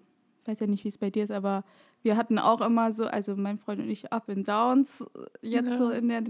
weiß 0.46 0.60
ja 0.60 0.66
nicht, 0.66 0.84
wie 0.84 0.88
es 0.88 0.98
bei 0.98 1.10
dir 1.10 1.24
ist, 1.24 1.30
aber 1.30 1.64
wir 2.02 2.16
hatten 2.16 2.38
auch 2.38 2.60
immer 2.60 2.92
so, 2.92 3.06
also 3.06 3.36
mein 3.36 3.58
Freund 3.58 3.80
und 3.80 3.90
ich, 3.90 4.12
Up 4.12 4.28
and 4.28 4.46
Downs, 4.46 5.00
äh, 5.00 5.06
jetzt 5.42 5.70
ja. 5.70 5.76
so 5.76 5.90
in 5.90 6.08
der. 6.08 6.22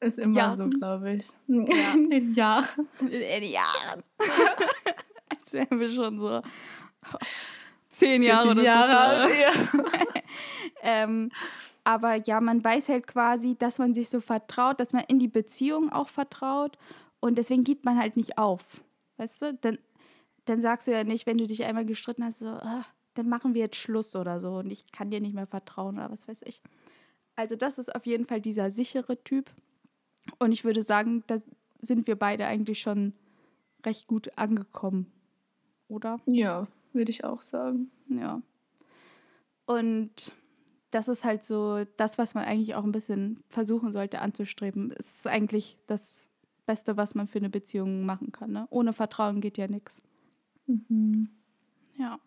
Ist 0.00 0.18
immer 0.18 0.34
Jahren. 0.34 0.72
so, 0.72 0.78
glaube 0.78 1.12
ich. 1.12 1.28
Ja. 1.46 1.92
In 1.94 2.10
den 2.10 2.34
Jahren. 2.34 2.88
In 3.00 3.10
den 3.10 3.44
Jahren. 3.44 4.02
Als 5.28 5.52
wären 5.52 5.78
wir 5.78 5.90
schon 5.90 6.18
so 6.18 6.42
zehn 7.88 8.22
Jahre 8.22 8.50
oder 8.50 8.62
Jahre 8.62 8.98
alt. 8.98 9.32
Ja. 9.38 9.52
ähm, 10.82 11.30
aber 11.84 12.14
ja, 12.14 12.40
man 12.40 12.64
weiß 12.64 12.88
halt 12.88 13.06
quasi, 13.06 13.56
dass 13.56 13.78
man 13.78 13.94
sich 13.94 14.08
so 14.08 14.20
vertraut, 14.20 14.80
dass 14.80 14.92
man 14.92 15.04
in 15.06 15.18
die 15.18 15.28
Beziehung 15.28 15.92
auch 15.92 16.08
vertraut 16.08 16.78
Und 17.20 17.38
deswegen 17.38 17.64
gibt 17.64 17.84
man 17.84 17.98
halt 17.98 18.16
nicht 18.16 18.38
auf. 18.38 18.64
Weißt 19.18 19.42
du? 19.42 19.54
Dann, 19.54 19.78
dann 20.44 20.60
sagst 20.60 20.86
du 20.86 20.92
ja 20.92 21.04
nicht, 21.04 21.26
wenn 21.26 21.38
du 21.38 21.46
dich 21.46 21.64
einmal 21.64 21.86
gestritten 21.86 22.24
hast, 22.24 22.40
so, 22.40 22.46
ah, 22.46 22.84
dann 23.14 23.28
machen 23.28 23.54
wir 23.54 23.62
jetzt 23.62 23.76
Schluss 23.76 24.16
oder 24.16 24.40
so 24.40 24.56
und 24.56 24.70
ich 24.70 24.90
kann 24.90 25.10
dir 25.10 25.20
nicht 25.20 25.34
mehr 25.34 25.46
vertrauen 25.46 25.96
oder 25.96 26.10
was 26.10 26.26
weiß 26.26 26.42
ich. 26.42 26.62
Also 27.36 27.56
das 27.56 27.78
ist 27.78 27.94
auf 27.94 28.06
jeden 28.06 28.26
Fall 28.26 28.40
dieser 28.40 28.70
sichere 28.70 29.22
Typ. 29.22 29.50
Und 30.38 30.52
ich 30.52 30.64
würde 30.64 30.82
sagen, 30.82 31.24
da 31.26 31.38
sind 31.80 32.06
wir 32.06 32.16
beide 32.16 32.46
eigentlich 32.46 32.80
schon 32.80 33.12
recht 33.84 34.06
gut 34.06 34.36
angekommen, 34.36 35.10
oder? 35.88 36.20
Ja, 36.26 36.68
würde 36.92 37.10
ich 37.10 37.24
auch 37.24 37.40
sagen. 37.40 37.90
Ja. 38.08 38.40
Und 39.66 40.32
das 40.90 41.08
ist 41.08 41.24
halt 41.24 41.44
so 41.44 41.84
das, 41.96 42.18
was 42.18 42.34
man 42.34 42.44
eigentlich 42.44 42.74
auch 42.74 42.84
ein 42.84 42.92
bisschen 42.92 43.42
versuchen 43.48 43.92
sollte 43.92 44.20
anzustreben. 44.20 44.92
Es 44.98 45.16
ist 45.16 45.26
eigentlich 45.26 45.78
das 45.86 46.28
Beste, 46.66 46.96
was 46.96 47.14
man 47.14 47.26
für 47.26 47.38
eine 47.38 47.50
Beziehung 47.50 48.04
machen 48.04 48.30
kann. 48.30 48.52
Ne? 48.52 48.66
Ohne 48.70 48.92
Vertrauen 48.92 49.40
geht 49.40 49.58
ja 49.58 49.66
nichts. 49.66 50.02
Mhm. 50.66 51.28
Ja. 51.96 52.18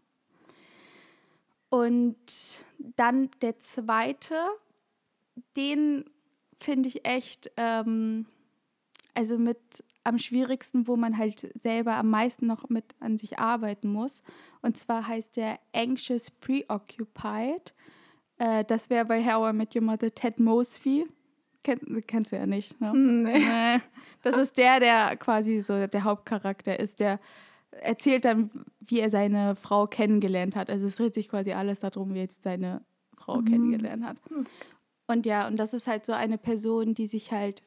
Und 1.70 2.66
dann 2.96 3.30
der 3.42 3.60
zweite, 3.60 4.36
den 5.56 6.06
finde 6.58 6.90
ich 6.90 7.06
echt, 7.06 7.52
ähm, 7.58 8.26
also 9.14 9.38
mit 9.38 9.60
am 10.04 10.20
schwierigsten, 10.20 10.88
wo 10.88 10.96
man 10.96 11.18
halt 11.18 11.52
selber 11.60 11.96
am 11.96 12.10
meisten 12.10 12.46
noch 12.46 12.70
mit 12.70 12.96
an 13.00 13.18
sich 13.18 13.40
arbeiten 13.40 13.92
muss. 13.92 14.24
Und 14.62 14.78
zwar 14.78 15.08
heißt 15.08 15.36
der 15.36 15.60
Anxious 15.74 16.30
Preoccupied. 16.30 17.74
Äh, 18.38 18.64
das 18.66 18.90
wäre 18.90 19.06
bei 19.06 19.26
How 19.26 19.52
I 19.52 19.54
Met 19.54 19.76
Your 19.76 19.82
Mother 19.82 20.14
Ted 20.14 20.40
Mosby. 20.40 21.08
Kenn, 21.64 22.04
kennst 22.06 22.32
du 22.32 22.36
ja 22.36 22.46
nicht, 22.46 22.80
ne? 22.80 22.94
Nee. 22.94 23.82
Das 24.22 24.38
ist 24.38 24.58
der, 24.58 24.80
der 24.80 25.18
quasi 25.18 25.60
so 25.60 25.88
der 25.88 26.04
Hauptcharakter 26.04 26.80
ist, 26.80 27.00
der 27.00 27.20
erzählt 27.82 28.26
dann, 28.26 28.50
wie 28.80 29.00
er 29.00 29.10
seine 29.10 29.56
Frau 29.56 29.88
kennengelernt 29.88 30.56
hat. 30.56 30.70
Also 30.70 30.88
es 30.88 30.96
dreht 30.96 31.14
sich 31.14 31.30
quasi 31.30 31.54
alles 31.54 31.80
darum, 31.80 32.14
wie 32.14 32.20
er 32.20 32.24
jetzt 32.24 32.44
seine 32.44 32.84
Frau 33.18 33.38
mhm. 33.38 33.46
kennengelernt 33.46 34.04
hat. 34.06 34.18
Und 35.08 35.26
ja, 35.26 35.48
und 35.48 35.58
das 35.58 35.74
ist 35.74 35.88
halt 35.88 36.06
so 36.06 36.14
eine 36.14 36.38
Person, 36.38 36.94
die 36.94 37.08
sich 37.08 37.32
halt 37.32 37.64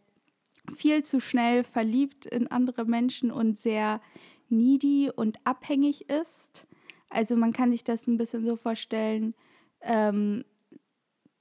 viel 0.77 1.03
zu 1.03 1.21
schnell 1.21 1.65
verliebt 1.65 2.27
in 2.27 2.49
andere 2.49 2.85
Menschen 2.85 3.31
und 3.31 3.59
sehr 3.59 4.01
needy 4.49 5.11
und 5.15 5.39
abhängig 5.45 6.09
ist. 6.11 6.67
Also 7.11 7.37
man 7.37 7.53
kann 7.53 7.71
sich 7.71 7.85
das 7.85 8.07
ein 8.07 8.19
bisschen 8.19 8.45
so 8.45 8.57
vorstellen, 8.57 9.35
ähm, 9.81 10.45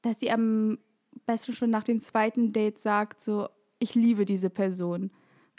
dass 0.01 0.19
sie 0.19 0.31
am 0.31 0.77
besten 1.25 1.53
schon 1.53 1.69
nach 1.69 1.83
dem 1.83 1.99
zweiten 1.99 2.53
Date 2.53 2.77
sagt, 2.77 3.21
so, 3.21 3.49
ich 3.79 3.95
liebe 3.95 4.25
diese 4.25 4.49
Person 4.49 5.11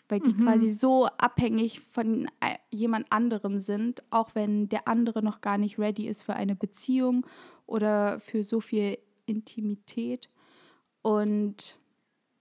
weil 0.09 0.21
die 0.21 0.35
mhm. 0.35 0.45
quasi 0.45 0.69
so 0.69 1.07
abhängig 1.19 1.81
von 1.81 2.27
äh, 2.41 2.57
jemand 2.71 3.11
anderem 3.13 3.59
sind, 3.59 4.03
auch 4.11 4.35
wenn 4.35 4.69
der 4.69 4.89
andere 4.89 5.23
noch 5.23 5.41
gar 5.41 5.59
nicht 5.59 5.79
ready 5.79 6.09
ist 6.09 6.23
für 6.23 6.35
eine 6.35 6.55
Beziehung 6.55 7.27
oder 7.67 8.19
für 8.21 8.43
so 8.43 8.61
viel 8.61 8.99
Intimität. 9.27 10.31
Und 11.03 11.79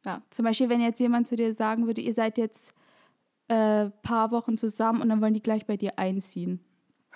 ja, 0.06 0.22
zum 0.30 0.46
Beispiel, 0.46 0.70
wenn 0.70 0.82
jetzt 0.82 1.00
jemand 1.00 1.28
zu 1.28 1.36
dir 1.36 1.54
sagen 1.54 1.86
würde, 1.86 2.02
ihr 2.02 2.14
seid 2.14 2.38
jetzt 2.38 2.74
ein 3.50 3.88
äh, 3.88 3.90
paar 4.02 4.32
Wochen 4.32 4.58
zusammen 4.58 5.02
und 5.02 5.10
dann 5.10 5.22
wollen 5.22 5.34
die 5.34 5.44
gleich 5.44 5.66
bei 5.66 5.78
dir 5.78 6.00
einziehen. 6.00 6.60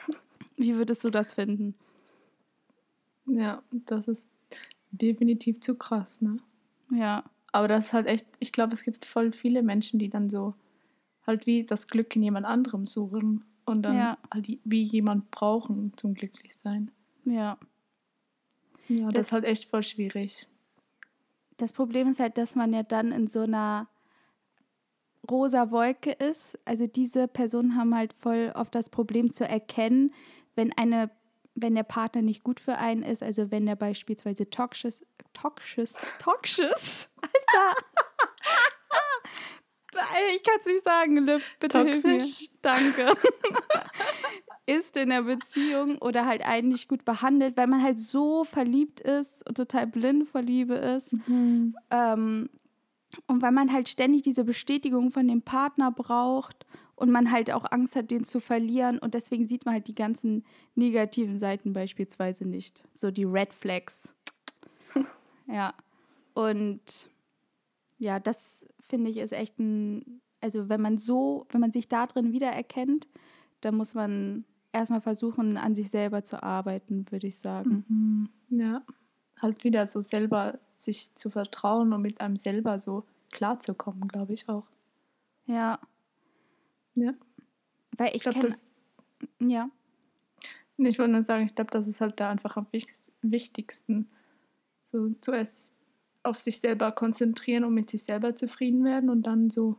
Wie 0.57 0.75
würdest 0.75 1.03
du 1.03 1.09
das 1.09 1.33
finden? 1.33 1.75
Ja, 3.25 3.63
das 3.71 4.07
ist 4.07 4.27
definitiv 4.91 5.61
zu 5.61 5.75
krass, 5.75 6.21
ne? 6.21 6.37
Ja. 6.91 7.23
Aber 7.51 7.67
das 7.67 7.87
ist 7.87 7.93
halt 7.93 8.07
echt, 8.07 8.25
ich 8.39 8.51
glaube, 8.51 8.73
es 8.73 8.83
gibt 8.83 9.05
voll 9.05 9.31
viele 9.33 9.61
Menschen, 9.61 9.99
die 9.99 10.09
dann 10.09 10.29
so 10.29 10.53
halt 11.27 11.45
wie 11.45 11.63
das 11.65 11.87
Glück 11.87 12.15
in 12.15 12.23
jemand 12.23 12.45
anderem 12.45 12.87
suchen 12.87 13.45
und 13.65 13.83
dann 13.83 13.95
ja. 13.95 14.17
halt 14.33 14.47
wie 14.63 14.83
jemand 14.83 15.31
brauchen 15.31 15.93
zum 15.97 16.13
Glücklichsein. 16.13 16.91
Ja. 17.25 17.57
Ja, 18.87 19.05
das, 19.05 19.13
das 19.13 19.27
ist 19.27 19.31
halt 19.33 19.45
echt 19.45 19.69
voll 19.69 19.83
schwierig. 19.83 20.47
Das 21.57 21.73
Problem 21.73 22.07
ist 22.07 22.19
halt, 22.19 22.37
dass 22.37 22.55
man 22.55 22.73
ja 22.73 22.83
dann 22.83 23.11
in 23.11 23.27
so 23.27 23.41
einer 23.41 23.87
rosa 25.29 25.71
Wolke 25.71 26.11
ist. 26.11 26.57
Also 26.65 26.87
diese 26.87 27.27
Personen 27.27 27.75
haben 27.75 27.95
halt 27.95 28.13
voll 28.13 28.51
oft 28.55 28.73
das 28.73 28.89
Problem 28.89 29.31
zu 29.31 29.47
erkennen, 29.47 30.13
wenn 30.55 30.73
eine 30.73 31.11
wenn 31.55 31.75
der 31.75 31.83
Partner 31.83 32.21
nicht 32.21 32.43
gut 32.43 32.59
für 32.59 32.77
einen 32.77 33.03
ist, 33.03 33.23
also 33.23 33.51
wenn 33.51 33.65
der 33.65 33.75
beispielsweise 33.75 34.49
toxisch, 34.49 34.95
toxisch, 35.33 35.91
toxisch, 36.19 37.07
Alter. 37.21 37.77
ich 40.35 40.43
kann 40.43 40.55
es 40.59 40.65
nicht 40.65 40.83
sagen, 40.83 41.17
Liv, 41.17 41.43
bitte 41.59 41.77
Toxisch. 41.79 42.03
hilf 42.03 42.03
mir. 42.03 42.59
Danke. 42.61 43.13
ist 44.65 44.95
in 44.95 45.09
der 45.09 45.23
Beziehung 45.23 45.97
oder 45.97 46.25
halt 46.25 46.43
einen 46.43 46.69
nicht 46.69 46.87
gut 46.87 47.03
behandelt, 47.03 47.57
weil 47.57 47.67
man 47.67 47.83
halt 47.83 47.99
so 47.99 48.43
verliebt 48.43 48.99
ist 48.99 49.45
und 49.47 49.55
total 49.55 49.87
blind 49.87 50.27
vor 50.27 50.41
Liebe 50.41 50.75
ist. 50.75 51.13
Mhm. 51.27 51.75
Ähm, 51.89 52.49
und 53.27 53.41
weil 53.41 53.51
man 53.51 53.71
halt 53.71 53.89
ständig 53.89 54.23
diese 54.23 54.43
Bestätigung 54.43 55.11
von 55.11 55.27
dem 55.27 55.41
Partner 55.41 55.91
braucht 55.91 56.65
und 56.95 57.11
man 57.11 57.31
halt 57.31 57.51
auch 57.51 57.65
Angst 57.71 57.95
hat, 57.95 58.11
den 58.11 58.23
zu 58.23 58.39
verlieren. 58.39 58.99
Und 58.99 59.13
deswegen 59.13 59.47
sieht 59.47 59.65
man 59.65 59.73
halt 59.75 59.87
die 59.87 59.95
ganzen 59.95 60.43
negativen 60.75 61.39
Seiten 61.39 61.73
beispielsweise 61.73 62.45
nicht. 62.45 62.83
So 62.91 63.11
die 63.11 63.23
Red 63.23 63.53
Flags. 63.53 64.13
ja. 65.47 65.73
Und 66.33 67.09
ja, 67.97 68.19
das 68.19 68.65
finde 68.87 69.09
ich 69.09 69.17
ist 69.17 69.33
echt 69.33 69.59
ein, 69.59 70.21
also 70.41 70.69
wenn 70.69 70.81
man 70.81 70.97
so, 70.97 71.47
wenn 71.49 71.61
man 71.61 71.71
sich 71.71 71.87
da 71.87 72.07
drin 72.07 72.33
wiedererkennt, 72.33 73.07
dann 73.61 73.75
muss 73.75 73.93
man 73.93 74.45
erstmal 74.71 75.01
versuchen, 75.01 75.57
an 75.57 75.75
sich 75.75 75.89
selber 75.89 76.23
zu 76.23 76.41
arbeiten, 76.41 77.05
würde 77.09 77.27
ich 77.27 77.37
sagen. 77.37 77.85
Mhm. 77.87 78.59
Ja, 78.59 78.83
halt 79.41 79.63
wieder 79.63 79.85
so 79.85 80.01
selber 80.01 80.59
sich 80.75 81.13
zu 81.15 81.29
vertrauen 81.29 81.93
und 81.93 82.01
mit 82.01 82.21
einem 82.21 82.37
selber 82.37 82.79
so 82.79 83.05
klarzukommen, 83.31 84.07
glaube 84.07 84.33
ich 84.33 84.47
auch. 84.49 84.67
Ja. 85.45 85.79
Ja. 86.95 87.13
Weil 87.97 88.15
ich, 88.15 88.23
glaube, 88.23 88.39
das. 88.39 88.75
Ja. 89.39 89.69
Ich 90.77 90.97
wollte 90.97 91.11
nur 91.11 91.23
sagen, 91.23 91.45
ich 91.45 91.55
glaube, 91.55 91.71
das 91.71 91.87
ist 91.87 92.01
halt 92.01 92.19
da 92.19 92.29
einfach 92.29 92.57
am 92.57 92.67
wichtigsten. 93.21 94.09
So 94.83 95.09
zuerst 95.21 95.75
auf 96.23 96.39
sich 96.39 96.59
selber 96.59 96.91
konzentrieren 96.91 97.63
und 97.63 97.73
mit 97.73 97.89
sich 97.89 98.03
selber 98.03 98.35
zufrieden 98.35 98.83
werden 98.83 99.09
und 99.09 99.23
dann 99.23 99.49
so 99.49 99.77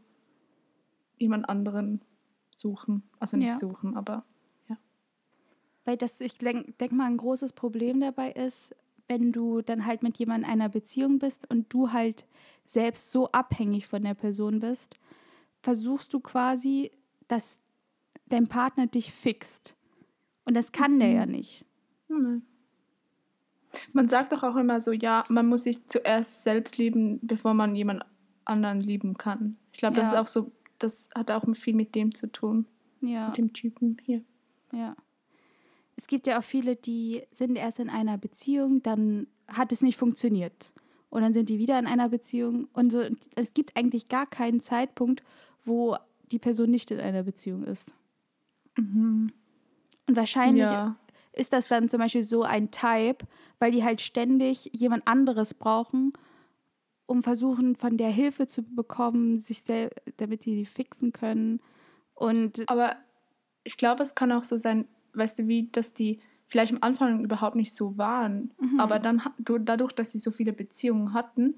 jemand 1.18 1.48
anderen 1.48 2.02
suchen. 2.54 3.02
Also 3.18 3.36
nicht 3.36 3.48
ja. 3.48 3.58
suchen, 3.58 3.96
aber 3.96 4.24
ja. 4.68 4.76
Weil 5.84 5.96
das, 5.96 6.20
ich 6.20 6.38
denke 6.38 6.72
denk 6.72 6.92
mal, 6.92 7.06
ein 7.06 7.16
großes 7.16 7.52
Problem 7.52 8.00
dabei 8.00 8.32
ist, 8.32 8.74
wenn 9.12 9.32
du 9.32 9.60
dann 9.60 9.84
halt 9.84 10.02
mit 10.02 10.16
jemandem 10.16 10.48
in 10.48 10.52
einer 10.52 10.68
Beziehung 10.70 11.18
bist 11.18 11.48
und 11.50 11.72
du 11.72 11.92
halt 11.92 12.24
selbst 12.64 13.10
so 13.10 13.30
abhängig 13.32 13.86
von 13.86 14.02
der 14.02 14.14
Person 14.14 14.60
bist, 14.60 14.96
versuchst 15.62 16.14
du 16.14 16.20
quasi 16.20 16.90
dass 17.32 17.58
dein 18.26 18.46
Partner 18.46 18.86
dich 18.86 19.12
fixt. 19.12 19.74
Und 20.44 20.54
das 20.54 20.70
kann 20.72 20.94
mhm. 20.94 20.98
der 21.00 21.10
ja 21.10 21.26
nicht. 21.26 21.64
Nein. 22.08 22.42
Man 23.94 24.08
sagt 24.10 24.32
doch 24.32 24.42
auch 24.42 24.56
immer 24.56 24.80
so, 24.80 24.92
ja, 24.92 25.24
man 25.30 25.46
muss 25.46 25.62
sich 25.62 25.86
zuerst 25.86 26.42
selbst 26.42 26.76
lieben, 26.76 27.20
bevor 27.22 27.54
man 27.54 27.74
jemand 27.74 28.04
anderen 28.44 28.80
lieben 28.80 29.16
kann. 29.16 29.56
Ich 29.72 29.78
glaube, 29.78 29.96
ja. 29.96 30.02
das 30.02 30.12
ist 30.12 30.18
auch 30.18 30.26
so, 30.26 30.52
das 30.78 31.08
hat 31.14 31.30
auch 31.30 31.44
viel 31.54 31.74
mit 31.74 31.94
dem 31.94 32.14
zu 32.14 32.30
tun. 32.30 32.66
Ja. 33.00 33.28
Mit 33.28 33.38
dem 33.38 33.52
Typen 33.54 33.96
hier. 34.04 34.22
Ja. 34.72 34.94
Es 35.96 36.06
gibt 36.06 36.26
ja 36.26 36.38
auch 36.38 36.44
viele, 36.44 36.76
die 36.76 37.22
sind 37.30 37.56
erst 37.56 37.78
in 37.78 37.90
einer 37.90 38.18
Beziehung, 38.18 38.82
dann 38.82 39.26
hat 39.48 39.72
es 39.72 39.82
nicht 39.82 39.96
funktioniert. 39.96 40.72
Und 41.10 41.22
dann 41.22 41.34
sind 41.34 41.50
die 41.50 41.58
wieder 41.58 41.78
in 41.78 41.86
einer 41.86 42.08
Beziehung. 42.08 42.68
Und 42.72 42.90
so, 42.90 43.02
es 43.34 43.52
gibt 43.52 43.76
eigentlich 43.76 44.08
gar 44.08 44.26
keinen 44.26 44.60
Zeitpunkt, 44.60 45.22
wo 45.64 45.96
die 46.32 46.38
Person 46.38 46.70
nicht 46.70 46.90
in 46.90 47.00
einer 47.00 47.22
Beziehung 47.22 47.64
ist. 47.64 47.92
Mhm. 48.76 49.32
Und 50.08 50.16
wahrscheinlich 50.16 50.62
ja. 50.62 50.96
ist 51.32 51.52
das 51.52 51.68
dann 51.68 51.88
zum 51.88 52.00
Beispiel 52.00 52.22
so 52.22 52.42
ein 52.42 52.70
Type, 52.70 53.26
weil 53.58 53.72
die 53.72 53.84
halt 53.84 54.00
ständig 54.00 54.70
jemand 54.72 55.06
anderes 55.06 55.54
brauchen, 55.54 56.14
um 57.06 57.22
versuchen, 57.22 57.76
von 57.76 57.98
der 57.98 58.10
Hilfe 58.10 58.46
zu 58.46 58.62
bekommen, 58.62 59.38
sich 59.38 59.64
damit 60.16 60.46
die 60.46 60.54
sie 60.54 60.66
fixen 60.66 61.12
können. 61.12 61.60
Und 62.14 62.68
Aber 62.68 62.96
ich 63.64 63.76
glaube, 63.76 64.02
es 64.02 64.14
kann 64.14 64.32
auch 64.32 64.42
so 64.42 64.56
sein, 64.56 64.88
weißt 65.14 65.40
du, 65.40 65.48
wie, 65.48 65.68
dass 65.70 65.94
die 65.94 66.20
vielleicht 66.46 66.72
am 66.72 66.78
Anfang 66.82 67.24
überhaupt 67.24 67.56
nicht 67.56 67.74
so 67.74 67.96
waren, 67.96 68.50
mhm. 68.60 68.78
aber 68.78 68.98
dann 68.98 69.22
dadurch, 69.38 69.92
dass 69.92 70.10
sie 70.10 70.18
so 70.18 70.30
viele 70.30 70.52
Beziehungen 70.52 71.14
hatten, 71.14 71.56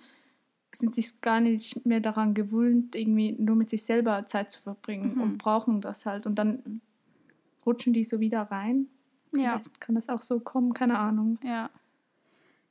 sind 0.76 0.94
sich 0.94 1.20
gar 1.20 1.40
nicht 1.40 1.84
mehr 1.86 2.00
daran 2.00 2.34
gewöhnt, 2.34 2.94
irgendwie 2.94 3.32
nur 3.32 3.56
mit 3.56 3.70
sich 3.70 3.84
selber 3.84 4.26
Zeit 4.26 4.50
zu 4.50 4.60
verbringen 4.60 5.14
mhm. 5.16 5.20
und 5.20 5.38
brauchen 5.38 5.80
das 5.80 6.06
halt. 6.06 6.26
Und 6.26 6.36
dann 6.36 6.80
rutschen 7.64 7.92
die 7.92 8.04
so 8.04 8.20
wieder 8.20 8.42
rein. 8.42 8.88
Ja. 9.32 9.52
Vielleicht 9.52 9.80
kann 9.80 9.94
das 9.94 10.08
auch 10.08 10.22
so 10.22 10.40
kommen, 10.40 10.72
keine 10.74 10.98
Ahnung. 10.98 11.38
Ja. 11.42 11.70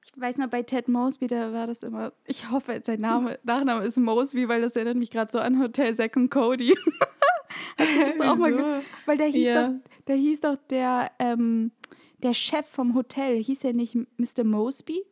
Ich 0.06 0.12
weiß 0.20 0.38
noch, 0.38 0.48
bei 0.48 0.64
Ted 0.64 0.90
Mosby, 0.90 1.28
da 1.28 1.54
war 1.54 1.66
das 1.66 1.82
immer, 1.82 2.12
ich 2.26 2.50
hoffe, 2.52 2.82
sein 2.86 3.00
Name, 3.00 3.40
Nachname 3.44 3.86
ist 3.86 3.98
Mosby, 3.98 4.50
weil 4.50 4.62
das 4.62 4.76
erinnert 4.76 4.98
mich 4.98 5.12
gerade 5.12 5.32
so 5.32 5.40
an 5.40 5.60
Hotel 5.60 5.96
Zack 5.96 6.18
und 6.18 6.30
Cody. 6.30 6.76
das 8.06 8.22
auch 8.22 8.36
mal 8.36 8.82
weil 9.06 9.18
der 9.18 9.28
hieß 9.28 9.48
ja. 9.48 9.68
doch, 9.68 9.76
der 10.08 10.16
hieß 10.16 10.40
doch 10.42 10.58
der, 10.70 11.12
ähm, 11.20 11.72
der 12.20 12.34
Chef 12.34 12.66
vom 12.68 12.96
Hotel, 12.96 13.42
hieß 13.42 13.64
er 13.64 13.74
nicht 13.74 13.96
Mr. 14.18 14.44
Mosby? 14.44 15.04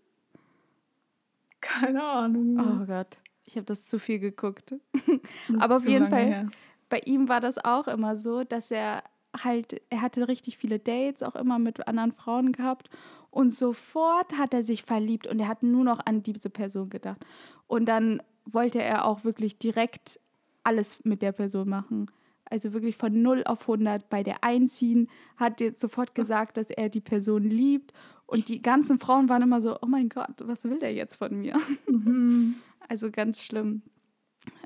Keine 1.61 2.03
Ahnung. 2.03 2.57
Oh 2.59 2.85
Gott, 2.85 3.17
ich 3.45 3.55
habe 3.55 3.65
das 3.65 3.87
zu 3.87 3.99
viel 3.99 4.19
geguckt. 4.19 4.75
Aber 5.59 5.77
auf 5.77 5.87
jeden 5.87 6.09
Fall, 6.09 6.25
her. 6.25 6.49
bei 6.89 6.99
ihm 7.05 7.29
war 7.29 7.39
das 7.39 7.63
auch 7.63 7.87
immer 7.87 8.15
so, 8.15 8.43
dass 8.43 8.71
er 8.71 9.03
halt, 9.37 9.81
er 9.89 10.01
hatte 10.01 10.27
richtig 10.27 10.57
viele 10.57 10.79
Dates, 10.79 11.23
auch 11.23 11.35
immer 11.35 11.59
mit 11.59 11.87
anderen 11.87 12.11
Frauen 12.11 12.51
gehabt. 12.51 12.89
Und 13.29 13.53
sofort 13.53 14.37
hat 14.37 14.53
er 14.53 14.63
sich 14.63 14.83
verliebt 14.83 15.27
und 15.27 15.39
er 15.39 15.47
hat 15.47 15.63
nur 15.63 15.85
noch 15.85 15.99
an 16.05 16.21
diese 16.21 16.49
Person 16.49 16.89
gedacht. 16.89 17.25
Und 17.67 17.85
dann 17.85 18.21
wollte 18.45 18.81
er 18.81 19.05
auch 19.05 19.23
wirklich 19.23 19.57
direkt 19.57 20.19
alles 20.63 21.03
mit 21.05 21.21
der 21.21 21.31
Person 21.31 21.69
machen. 21.69 22.11
Also 22.51 22.73
wirklich 22.73 22.97
von 22.97 23.21
0 23.21 23.43
auf 23.45 23.61
100 23.61 24.09
bei 24.09 24.23
der 24.23 24.43
einziehen, 24.43 25.09
hat 25.37 25.61
jetzt 25.61 25.79
sofort 25.79 26.15
gesagt, 26.15 26.57
dass 26.57 26.69
er 26.69 26.89
die 26.89 27.01
Person 27.01 27.43
liebt. 27.43 27.93
Und 28.25 28.49
die 28.49 28.61
ganzen 28.61 28.99
Frauen 28.99 29.29
waren 29.29 29.41
immer 29.41 29.61
so, 29.61 29.77
oh 29.81 29.87
mein 29.87 30.09
Gott, 30.09 30.35
was 30.43 30.63
will 30.65 30.79
der 30.79 30.93
jetzt 30.93 31.15
von 31.15 31.39
mir? 31.39 31.57
Mhm. 31.87 32.55
Also 32.89 33.09
ganz 33.09 33.41
schlimm. 33.41 33.83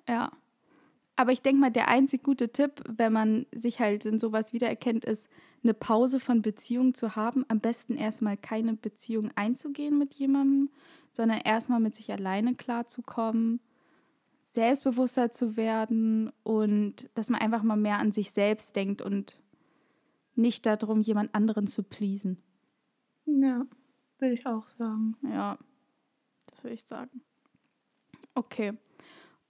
Ja. 0.10 0.32
Aber 1.16 1.32
ich 1.32 1.44
denke 1.44 1.62
mal, 1.62 1.70
der 1.70 1.90
einzig 1.90 2.24
gute 2.24 2.50
Tipp, 2.50 2.82
wenn 2.90 3.14
man 3.14 3.46
sich 3.54 3.80
halt 3.80 4.04
in 4.06 4.18
sowas 4.18 4.52
wiedererkennt, 4.52 5.06
ist, 5.06 5.30
eine 5.66 5.74
Pause 5.74 6.20
von 6.20 6.42
Beziehungen 6.42 6.94
zu 6.94 7.16
haben. 7.16 7.46
Am 7.50 7.60
besten 7.60 7.96
erstmal 7.98 8.38
keine 8.38 8.74
Beziehung 8.74 9.32
einzugehen 9.36 9.98
mit 9.98 10.14
jemandem, 10.16 10.70
sondern 11.12 11.40
erstmal 11.40 11.80
mit 11.80 11.96
sich 11.96 12.12
alleine 12.12 12.56
klarzukommen, 12.56 13.60
selbstbewusster 14.56 15.32
zu 15.32 15.56
werden 15.56 16.32
und 16.44 17.10
dass 17.14 17.30
man 17.30 17.42
einfach 17.42 17.64
mal 17.64 17.78
mehr 17.78 18.00
an 18.00 18.12
sich 18.12 18.32
selbst 18.32 18.76
denkt 18.76 19.02
und 19.02 19.42
nicht 20.36 20.66
darum, 20.66 21.02
jemand 21.02 21.34
anderen 21.36 21.68
zu 21.68 21.84
pleasen. 21.84 22.38
Ja, 23.26 23.66
würde 24.20 24.34
ich 24.34 24.46
auch 24.46 24.68
sagen. 24.68 25.16
Ja, 25.24 25.58
das 26.48 26.64
würde 26.64 26.74
ich 26.74 26.84
sagen. 26.84 27.22
Okay. 28.34 28.74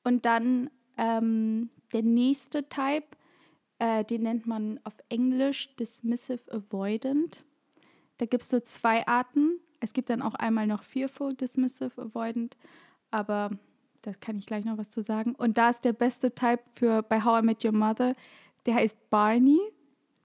Und 0.03 0.25
dann 0.25 0.69
ähm, 0.97 1.69
der 1.93 2.03
nächste 2.03 2.67
Type, 2.69 3.07
äh, 3.79 4.03
den 4.03 4.23
nennt 4.23 4.45
man 4.45 4.79
auf 4.83 4.97
Englisch 5.09 5.75
Dismissive 5.75 6.51
Avoidant. 6.51 7.43
Da 8.17 8.25
gibt 8.25 8.43
es 8.43 8.49
so 8.49 8.59
zwei 8.59 9.05
Arten. 9.07 9.59
Es 9.79 9.93
gibt 9.93 10.09
dann 10.09 10.21
auch 10.21 10.35
einmal 10.35 10.67
noch 10.67 10.83
Fearful 10.83 11.33
Dismissive 11.33 12.01
Avoidant, 12.01 12.55
aber 13.11 13.51
das 14.05 14.19
kann 14.19 14.37
ich 14.37 14.45
gleich 14.45 14.65
noch 14.65 14.77
was 14.77 14.89
zu 14.89 15.01
sagen. 15.01 15.35
Und 15.35 15.57
da 15.57 15.69
ist 15.69 15.83
der 15.83 15.93
beste 15.93 16.33
Type 16.33 16.61
für 16.73 17.01
bei 17.01 17.23
How 17.23 17.41
I 17.41 17.45
Met 17.45 17.65
Your 17.65 17.71
Mother, 17.71 18.15
der 18.65 18.75
heißt 18.75 19.09
Barney. 19.09 19.59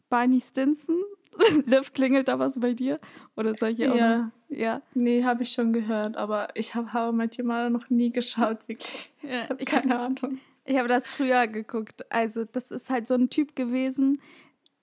Barney 0.09 0.40
Stinson. 0.40 0.97
Liv, 1.66 1.93
klingelt 1.93 2.29
da 2.29 2.38
was 2.38 2.59
bei 2.59 2.75
dir? 2.75 2.99
Oder 3.37 3.55
soll 3.55 3.71
ich 3.71 3.79
ja. 3.79 3.93
auch 3.93 3.95
noch? 3.95 4.33
Ja. 4.49 4.83
Nee, 4.95 5.25
habe 5.25 5.45
ich 5.45 5.53
schon 5.53 5.73
gehört, 5.73 6.16
aber 6.16 6.49
ich 6.55 6.75
habe 6.75 6.93
How 6.93 7.12
I 7.12 7.16
Met 7.16 7.38
Your 7.38 7.47
Mother 7.47 7.71
noch 7.71 7.88
nie 7.88 8.11
geschaut, 8.11 8.69
wirklich. 8.69 9.12
Ja, 9.23 9.43
ich 9.43 9.51
habe 9.51 9.64
keine 9.64 9.99
Ahnung. 9.99 10.38
Ich 10.64 10.77
habe 10.77 10.88
das 10.88 11.09
früher 11.09 11.47
geguckt. 11.47 12.05
Also, 12.12 12.45
das 12.45 12.71
ist 12.71 12.90
halt 12.90 13.09
so 13.09 13.14
ein 13.14 13.31
Typ 13.31 13.57
gewesen, 13.57 14.21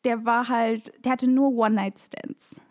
der 0.04 0.26
war 0.26 0.48
halt, 0.48 0.94
der 1.04 1.12
hatte 1.14 1.28
nur 1.28 1.52
One-Night-Stands. 1.52 2.62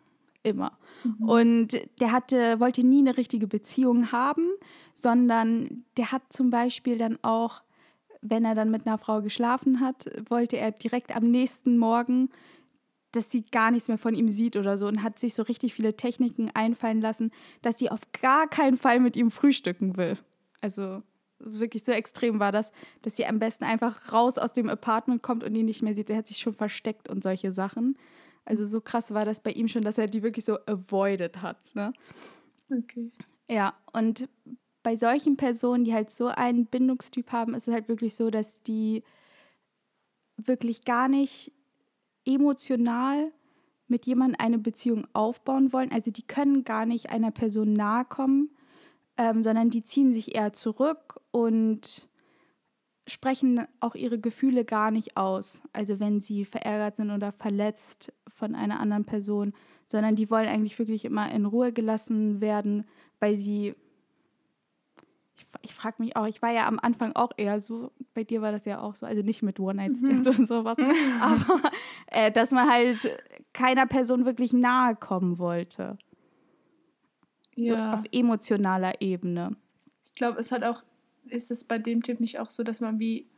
Immer. 0.46 0.78
Mhm. 1.02 1.28
Und 1.28 1.80
der 2.00 2.12
hatte, 2.12 2.60
wollte 2.60 2.86
nie 2.86 3.00
eine 3.00 3.16
richtige 3.16 3.48
Beziehung 3.48 4.12
haben, 4.12 4.46
sondern 4.94 5.84
der 5.96 6.12
hat 6.12 6.22
zum 6.30 6.50
Beispiel 6.50 6.96
dann 6.98 7.18
auch, 7.22 7.62
wenn 8.20 8.44
er 8.44 8.54
dann 8.54 8.70
mit 8.70 8.86
einer 8.86 8.96
Frau 8.96 9.22
geschlafen 9.22 9.80
hat, 9.80 10.06
wollte 10.28 10.56
er 10.56 10.70
direkt 10.70 11.14
am 11.14 11.30
nächsten 11.30 11.78
Morgen 11.78 12.30
dass 13.12 13.30
sie 13.30 13.46
gar 13.46 13.70
nichts 13.70 13.88
mehr 13.88 13.96
von 13.96 14.14
ihm 14.14 14.28
sieht 14.28 14.56
oder 14.56 14.76
so 14.76 14.86
und 14.86 15.02
hat 15.02 15.18
sich 15.18 15.34
so 15.34 15.42
richtig 15.42 15.72
viele 15.72 15.96
Techniken 15.96 16.50
einfallen 16.52 17.00
lassen, 17.00 17.30
dass 17.62 17.78
sie 17.78 17.90
auf 17.90 18.00
gar 18.20 18.46
keinen 18.46 18.76
Fall 18.76 19.00
mit 19.00 19.16
ihm 19.16 19.30
frühstücken 19.30 19.96
will. 19.96 20.18
Also 20.60 21.02
wirklich 21.38 21.82
so 21.82 21.92
extrem 21.92 22.40
war 22.40 22.52
das, 22.52 22.72
dass 23.00 23.16
sie 23.16 23.24
am 23.24 23.38
besten 23.38 23.64
einfach 23.64 24.12
raus 24.12 24.36
aus 24.36 24.52
dem 24.52 24.68
Apartment 24.68 25.22
kommt 25.22 25.44
und 25.44 25.54
ihn 25.54 25.64
nicht 25.64 25.82
mehr 25.82 25.94
sieht. 25.94 26.10
Er 26.10 26.18
hat 26.18 26.26
sich 26.26 26.38
schon 26.38 26.52
versteckt 26.52 27.08
und 27.08 27.22
solche 27.22 27.52
Sachen. 27.52 27.96
Also 28.46 28.64
so 28.64 28.80
krass 28.80 29.12
war 29.12 29.24
das 29.24 29.40
bei 29.40 29.50
ihm 29.50 29.68
schon, 29.68 29.82
dass 29.82 29.98
er 29.98 30.06
die 30.06 30.22
wirklich 30.22 30.44
so 30.44 30.58
avoided 30.66 31.42
hat. 31.42 31.58
Ne? 31.74 31.92
Okay. 32.70 33.10
Ja, 33.50 33.74
und 33.92 34.28
bei 34.82 34.96
solchen 34.96 35.36
Personen, 35.36 35.84
die 35.84 35.92
halt 35.92 36.10
so 36.10 36.28
einen 36.28 36.66
Bindungstyp 36.66 37.32
haben, 37.32 37.54
ist 37.54 37.68
es 37.68 37.74
halt 37.74 37.88
wirklich 37.88 38.14
so, 38.14 38.30
dass 38.30 38.62
die 38.62 39.02
wirklich 40.36 40.84
gar 40.84 41.08
nicht 41.08 41.52
emotional 42.24 43.32
mit 43.88 44.06
jemandem 44.06 44.40
eine 44.40 44.58
Beziehung 44.58 45.06
aufbauen 45.12 45.72
wollen. 45.72 45.92
Also 45.92 46.10
die 46.10 46.26
können 46.26 46.64
gar 46.64 46.86
nicht 46.86 47.10
einer 47.10 47.30
Person 47.30 47.72
nahe 47.72 48.04
kommen, 48.04 48.50
ähm, 49.16 49.42
sondern 49.42 49.70
die 49.70 49.82
ziehen 49.82 50.12
sich 50.12 50.34
eher 50.34 50.52
zurück 50.52 51.20
und 51.30 52.08
sprechen 53.06 53.66
auch 53.80 53.94
ihre 53.94 54.18
Gefühle 54.18 54.64
gar 54.64 54.90
nicht 54.90 55.16
aus. 55.16 55.62
Also 55.72 56.00
wenn 56.00 56.20
sie 56.20 56.44
verärgert 56.44 56.96
sind 56.96 57.10
oder 57.10 57.32
verletzt 57.32 58.12
von 58.28 58.54
einer 58.54 58.80
anderen 58.80 59.04
Person, 59.04 59.52
sondern 59.86 60.16
die 60.16 60.30
wollen 60.30 60.48
eigentlich 60.48 60.78
wirklich 60.78 61.04
immer 61.04 61.30
in 61.30 61.46
Ruhe 61.46 61.72
gelassen 61.72 62.40
werden, 62.40 62.84
weil 63.20 63.36
sie 63.36 63.74
ich, 65.36 65.46
ich 65.62 65.74
frage 65.74 65.96
mich 65.98 66.16
auch, 66.16 66.26
ich 66.26 66.40
war 66.40 66.50
ja 66.50 66.66
am 66.66 66.78
Anfang 66.80 67.14
auch 67.14 67.30
eher 67.36 67.60
so, 67.60 67.92
bei 68.14 68.24
dir 68.24 68.40
war 68.40 68.52
das 68.52 68.64
ja 68.64 68.80
auch 68.80 68.94
so, 68.94 69.06
also 69.06 69.22
nicht 69.22 69.42
mit 69.42 69.60
One-Night-Stands 69.60 70.24
mhm. 70.24 70.40
und 70.40 70.48
sowas, 70.48 70.78
aber 71.20 71.60
äh, 72.06 72.32
dass 72.32 72.50
man 72.50 72.70
halt 72.70 73.10
keiner 73.52 73.86
Person 73.86 74.24
wirklich 74.24 74.52
nahe 74.52 74.96
kommen 74.96 75.38
wollte. 75.38 75.98
Ja. 77.54 77.92
So 77.92 77.98
auf 77.98 78.04
emotionaler 78.12 79.00
Ebene. 79.00 79.56
Ich 80.04 80.14
glaube, 80.14 80.38
es 80.38 80.52
hat 80.52 80.64
auch, 80.64 80.84
ist 81.28 81.50
es 81.50 81.64
bei 81.64 81.78
dem 81.78 82.02
Typ 82.02 82.20
nicht 82.20 82.38
auch 82.38 82.50
so, 82.50 82.62
dass 82.62 82.80
man 82.80 82.98
wie 82.98 83.28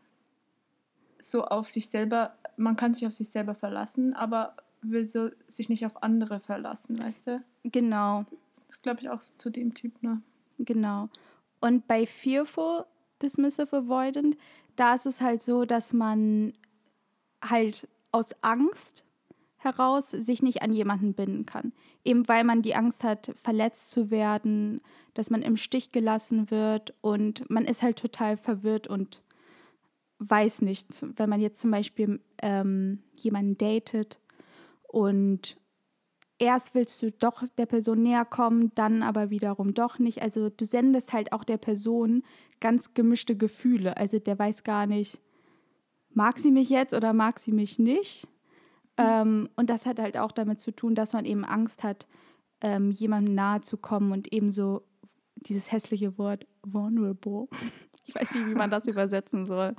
so 1.18 1.44
auf 1.44 1.68
sich 1.70 1.88
selber, 1.88 2.37
man 2.57 2.77
kann 2.77 2.94
sich 2.94 3.07
auf 3.07 3.14
sich 3.14 3.31
selber 3.31 3.55
verlassen, 3.55 4.14
aber 4.14 4.57
will 4.83 5.05
so 5.05 5.31
sich 5.46 5.68
nicht 5.68 5.85
auf 5.85 6.03
andere 6.03 6.40
verlassen, 6.40 6.98
weißt 6.98 7.27
du? 7.27 7.44
Genau. 7.64 8.24
Das 8.51 8.62
ist, 8.68 8.83
glaube 8.83 9.01
ich, 9.01 9.11
auch 9.11 9.20
so 9.20 9.35
zu 9.37 9.51
dem 9.51 9.74
Typ, 9.74 10.03
ne? 10.03 10.22
Genau. 10.59 11.09
Und 11.61 11.87
bei 11.87 12.07
Fearful 12.07 12.85
Dismissive 13.20 13.77
Avoidant, 13.77 14.37
da 14.77 14.94
ist 14.94 15.07
es 15.07 15.20
halt 15.20 15.42
so, 15.42 15.64
dass 15.64 15.92
man 15.92 16.53
halt 17.42 17.88
aus 18.12 18.33
Angst 18.42 19.05
heraus 19.59 20.11
sich 20.11 20.42
nicht 20.42 20.62
an 20.62 20.73
jemanden 20.73 21.14
binden 21.14 21.44
kann. 21.44 21.73
Eben 22.05 22.29
weil 22.29 22.44
man 22.44 22.62
die 22.62 22.75
Angst 22.75 23.05
hat, 23.05 23.33
verletzt 23.42 23.90
zu 23.90 24.11
werden, 24.11 24.81
dass 25.14 25.31
man 25.31 25.42
im 25.42 25.57
Stich 25.57 25.92
gelassen 25.92 26.51
wird 26.51 26.94
und 27.01 27.49
man 27.51 27.64
ist 27.64 27.83
halt 27.83 27.99
total 27.99 28.37
verwirrt 28.37 28.87
und 28.87 29.23
weiß 30.21 30.62
nicht, 30.62 31.05
wenn 31.16 31.29
man 31.29 31.40
jetzt 31.40 31.61
zum 31.61 31.71
Beispiel 31.71 32.21
ähm, 32.42 33.03
jemanden 33.14 33.59
datet 33.59 34.18
und 34.83 35.59
erst 36.38 36.75
willst 36.75 37.03
du 37.03 37.11
doch 37.11 37.42
der 37.57 37.66
Person 37.66 38.03
näher 38.03 38.25
kommen, 38.25 38.73
dann 38.75 39.03
aber 39.03 39.31
wiederum 39.31 39.75
doch 39.75 39.99
nicht. 39.99 40.23
Also 40.23 40.51
du 40.51 40.64
sendest 40.64 41.12
halt 41.12 41.33
auch 41.33 41.44
der 41.44 41.59
Person 41.59 42.23
ganz 42.61 42.94
gemischte 42.94 43.37
Gefühle. 43.37 43.97
Also 43.97 44.18
der 44.18 44.38
weiß 44.38 44.64
gar 44.64 44.87
nicht, 44.87 45.21
mag 46.11 46.38
sie 46.38 46.51
mich 46.51 46.71
jetzt 46.71 46.94
oder 46.94 47.12
mag 47.12 47.38
sie 47.38 47.53
mich 47.53 47.79
nicht. 47.79 48.29
Mhm. 48.98 49.04
Ähm, 49.04 49.48
und 49.56 49.70
das 49.70 49.87
hat 49.87 50.00
halt 50.00 50.16
auch 50.18 50.32
damit 50.32 50.61
zu 50.61 50.72
tun, 50.72 50.94
dass 50.94 51.12
man 51.12 51.24
eben 51.24 51.44
Angst 51.44 51.84
hat, 51.84 52.06
ähm, 52.61 52.90
jemandem 52.90 53.34
nahe 53.34 53.61
zu 53.61 53.76
kommen 53.76 54.12
und 54.12 54.32
eben 54.32 54.50
so 54.50 54.82
dieses 55.37 55.70
hässliche 55.70 56.18
Wort 56.18 56.46
vulnerable. 56.62 57.48
Ich 58.08 58.14
weiß 58.14 58.34
nicht, 58.37 58.46
wie 58.48 58.54
man 58.54 58.70
das 58.70 58.87
übersetzen 58.87 59.44
soll. 59.44 59.76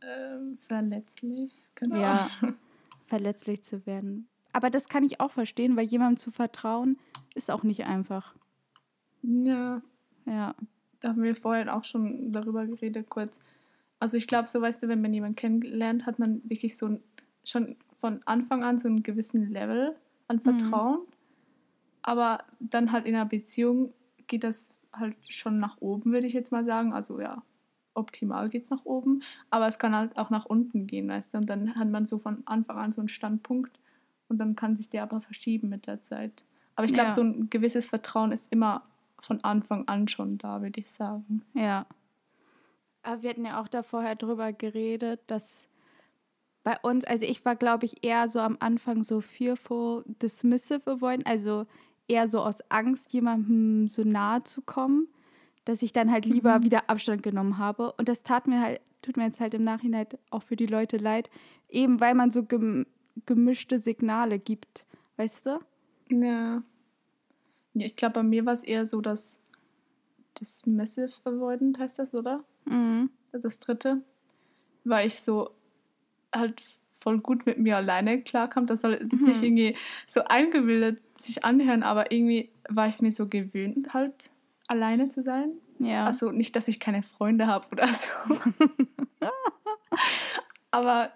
Ähm, 0.00 0.56
verletzlich, 0.56 1.70
genau. 1.74 2.00
Ja, 2.00 2.26
verletzlich 3.06 3.62
zu 3.62 3.84
werden. 3.84 4.28
Aber 4.54 4.70
das 4.70 4.88
kann 4.88 5.04
ich 5.04 5.20
auch 5.20 5.30
verstehen, 5.30 5.76
weil 5.76 5.84
jemandem 5.84 6.16
zu 6.16 6.30
vertrauen 6.30 6.96
ist 7.34 7.50
auch 7.50 7.64
nicht 7.64 7.84
einfach. 7.84 8.34
Ja. 9.20 9.82
Ja. 10.24 10.54
Da 11.00 11.08
haben 11.08 11.22
wir 11.22 11.34
vorhin 11.34 11.68
auch 11.68 11.84
schon 11.84 12.32
darüber 12.32 12.66
geredet, 12.66 13.10
kurz. 13.10 13.40
Also 13.98 14.16
ich 14.16 14.26
glaube, 14.26 14.48
so 14.48 14.60
weißt 14.62 14.82
du, 14.82 14.88
wenn 14.88 15.02
man 15.02 15.12
jemanden 15.12 15.36
kennenlernt, 15.36 16.06
hat 16.06 16.18
man 16.18 16.40
wirklich 16.48 16.76
so 16.76 16.86
ein, 16.86 17.02
schon 17.48 17.76
von 17.94 18.20
Anfang 18.24 18.62
an 18.64 18.78
so 18.78 18.88
einen 18.88 19.02
gewissen 19.02 19.50
Level 19.50 19.96
an 20.28 20.36
mhm. 20.36 20.40
Vertrauen. 20.40 20.98
Mhm. 21.00 21.06
Aber 22.02 22.44
dann 22.60 22.92
halt 22.92 23.06
in 23.06 23.14
einer 23.14 23.24
Beziehung 23.26 23.92
geht 24.26 24.44
das 24.44 24.80
halt 24.92 25.16
schon 25.28 25.58
nach 25.58 25.80
oben, 25.80 26.12
würde 26.12 26.26
ich 26.26 26.32
jetzt 26.32 26.52
mal 26.52 26.64
sagen. 26.64 26.92
Also 26.92 27.20
ja, 27.20 27.42
optimal 27.94 28.48
geht 28.48 28.64
es 28.64 28.70
nach 28.70 28.84
oben, 28.84 29.22
aber 29.50 29.66
es 29.66 29.78
kann 29.78 29.94
halt 29.94 30.16
auch 30.16 30.30
nach 30.30 30.44
unten 30.44 30.86
gehen, 30.86 31.08
weißt 31.08 31.34
du. 31.34 31.38
Und 31.38 31.50
dann 31.50 31.74
hat 31.74 31.88
man 31.88 32.06
so 32.06 32.18
von 32.18 32.42
Anfang 32.46 32.78
an 32.78 32.92
so 32.92 33.00
einen 33.00 33.08
Standpunkt 33.08 33.78
und 34.28 34.38
dann 34.38 34.54
kann 34.54 34.76
sich 34.76 34.88
der 34.88 35.02
aber 35.02 35.20
verschieben 35.20 35.68
mit 35.68 35.86
der 35.86 36.00
Zeit. 36.00 36.44
Aber 36.74 36.84
ich 36.84 36.92
glaube, 36.92 37.08
Ja. 37.08 37.14
so 37.14 37.22
ein 37.22 37.48
gewisses 37.50 37.86
Vertrauen 37.86 38.32
ist 38.32 38.52
immer 38.52 38.82
von 39.18 39.42
Anfang 39.42 39.88
an 39.88 40.08
schon 40.08 40.38
da, 40.38 40.60
würde 40.62 40.80
ich 40.80 40.90
sagen. 40.90 41.42
Ja. 41.54 41.86
Aber 43.02 43.22
wir 43.22 43.30
hatten 43.30 43.46
ja 43.46 43.60
auch 43.60 43.68
da 43.68 43.82
vorher 43.82 44.14
drüber 44.14 44.52
geredet, 44.52 45.20
dass 45.26 45.68
bei 46.66 46.76
uns, 46.82 47.04
also 47.04 47.24
ich 47.24 47.44
war, 47.44 47.54
glaube 47.54 47.84
ich, 47.84 48.02
eher 48.02 48.28
so 48.28 48.40
am 48.40 48.56
Anfang 48.58 49.04
so 49.04 49.20
fearful, 49.20 50.02
dismissive 50.20 50.90
avoidant, 50.90 51.24
also 51.24 51.64
eher 52.08 52.26
so 52.26 52.40
aus 52.40 52.58
Angst, 52.70 53.12
jemandem 53.12 53.86
so 53.86 54.02
nahe 54.02 54.42
zu 54.42 54.62
kommen, 54.62 55.06
dass 55.64 55.80
ich 55.80 55.92
dann 55.92 56.10
halt 56.10 56.26
lieber 56.26 56.58
Mhm. 56.58 56.64
wieder 56.64 56.90
Abstand 56.90 57.22
genommen 57.22 57.58
habe. 57.58 57.92
Und 57.92 58.08
das 58.08 58.24
tat 58.24 58.48
mir 58.48 58.60
halt, 58.60 58.80
tut 59.00 59.16
mir 59.16 59.26
jetzt 59.26 59.38
halt 59.38 59.54
im 59.54 59.62
Nachhinein 59.62 60.08
auch 60.30 60.42
für 60.42 60.56
die 60.56 60.66
Leute 60.66 60.96
leid, 60.96 61.30
eben 61.68 62.00
weil 62.00 62.14
man 62.14 62.32
so 62.32 62.42
gem 62.42 62.86
gemischte 63.26 63.78
Signale 63.78 64.40
gibt, 64.40 64.86
weißt 65.18 65.46
du? 65.46 65.60
Ja. 66.10 66.64
ja 67.74 67.86
ich 67.86 67.94
glaube, 67.94 68.14
bei 68.14 68.22
mir 68.24 68.44
war 68.44 68.54
es 68.54 68.64
eher 68.64 68.86
so, 68.86 69.00
dass 69.00 69.40
Dismissive 70.40 71.12
Avoidant 71.22 71.78
heißt 71.78 72.00
das, 72.00 72.12
oder? 72.12 72.42
Mhm. 72.64 73.10
Das 73.30 73.60
dritte. 73.60 74.02
Weil 74.82 75.06
ich 75.06 75.20
so 75.20 75.55
halt 76.38 76.62
voll 76.98 77.18
gut 77.18 77.46
mit 77.46 77.58
mir 77.58 77.76
alleine 77.76 78.22
klarkam. 78.22 78.66
Das 78.66 78.80
soll 78.80 78.98
Mhm. 79.04 79.28
irgendwie 79.42 79.76
so 80.06 80.24
eingebildet 80.24 81.00
sich 81.20 81.44
anhören, 81.44 81.82
aber 81.82 82.10
irgendwie 82.12 82.50
war 82.68 82.88
ich 82.88 82.94
es 82.94 83.02
mir 83.02 83.12
so 83.12 83.26
gewöhnt, 83.28 83.94
halt 83.94 84.30
alleine 84.66 85.08
zu 85.08 85.22
sein. 85.22 85.50
Ja. 85.78 86.04
Also 86.04 86.30
nicht, 86.30 86.56
dass 86.56 86.68
ich 86.68 86.80
keine 86.80 87.02
Freunde 87.02 87.46
habe 87.46 87.66
oder 87.70 87.88
so. 87.88 88.08
Aber 90.70 91.10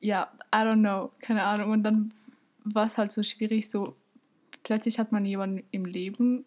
ja, 0.00 0.30
I 0.54 0.58
don't 0.58 0.80
know, 0.80 1.10
keine 1.20 1.44
Ahnung. 1.44 1.70
Und 1.70 1.82
dann 1.82 2.12
war 2.64 2.86
es 2.86 2.98
halt 2.98 3.12
so 3.12 3.22
schwierig, 3.22 3.70
so 3.70 3.96
plötzlich 4.62 4.98
hat 4.98 5.12
man 5.12 5.24
jemanden 5.24 5.64
im 5.70 5.84
Leben, 5.84 6.44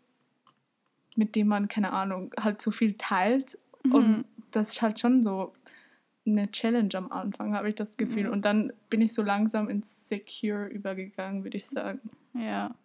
mit 1.15 1.35
dem 1.35 1.47
man, 1.47 1.67
keine 1.67 1.93
Ahnung, 1.93 2.31
halt 2.39 2.61
so 2.61 2.71
viel 2.71 2.93
teilt. 2.95 3.57
Mhm. 3.83 3.91
Und 3.93 4.25
das 4.51 4.69
ist 4.69 4.81
halt 4.81 4.99
schon 4.99 5.23
so 5.23 5.53
eine 6.27 6.51
Challenge 6.51 6.89
am 6.93 7.11
Anfang, 7.11 7.55
habe 7.55 7.69
ich 7.69 7.75
das 7.75 7.97
Gefühl. 7.97 8.25
Ja. 8.25 8.31
Und 8.31 8.45
dann 8.45 8.73
bin 8.89 9.01
ich 9.01 9.13
so 9.13 9.21
langsam 9.21 9.69
ins 9.69 10.09
Secure 10.09 10.67
übergegangen, 10.67 11.43
würde 11.43 11.57
ich 11.57 11.67
sagen. 11.67 12.01
ja. 12.33 12.75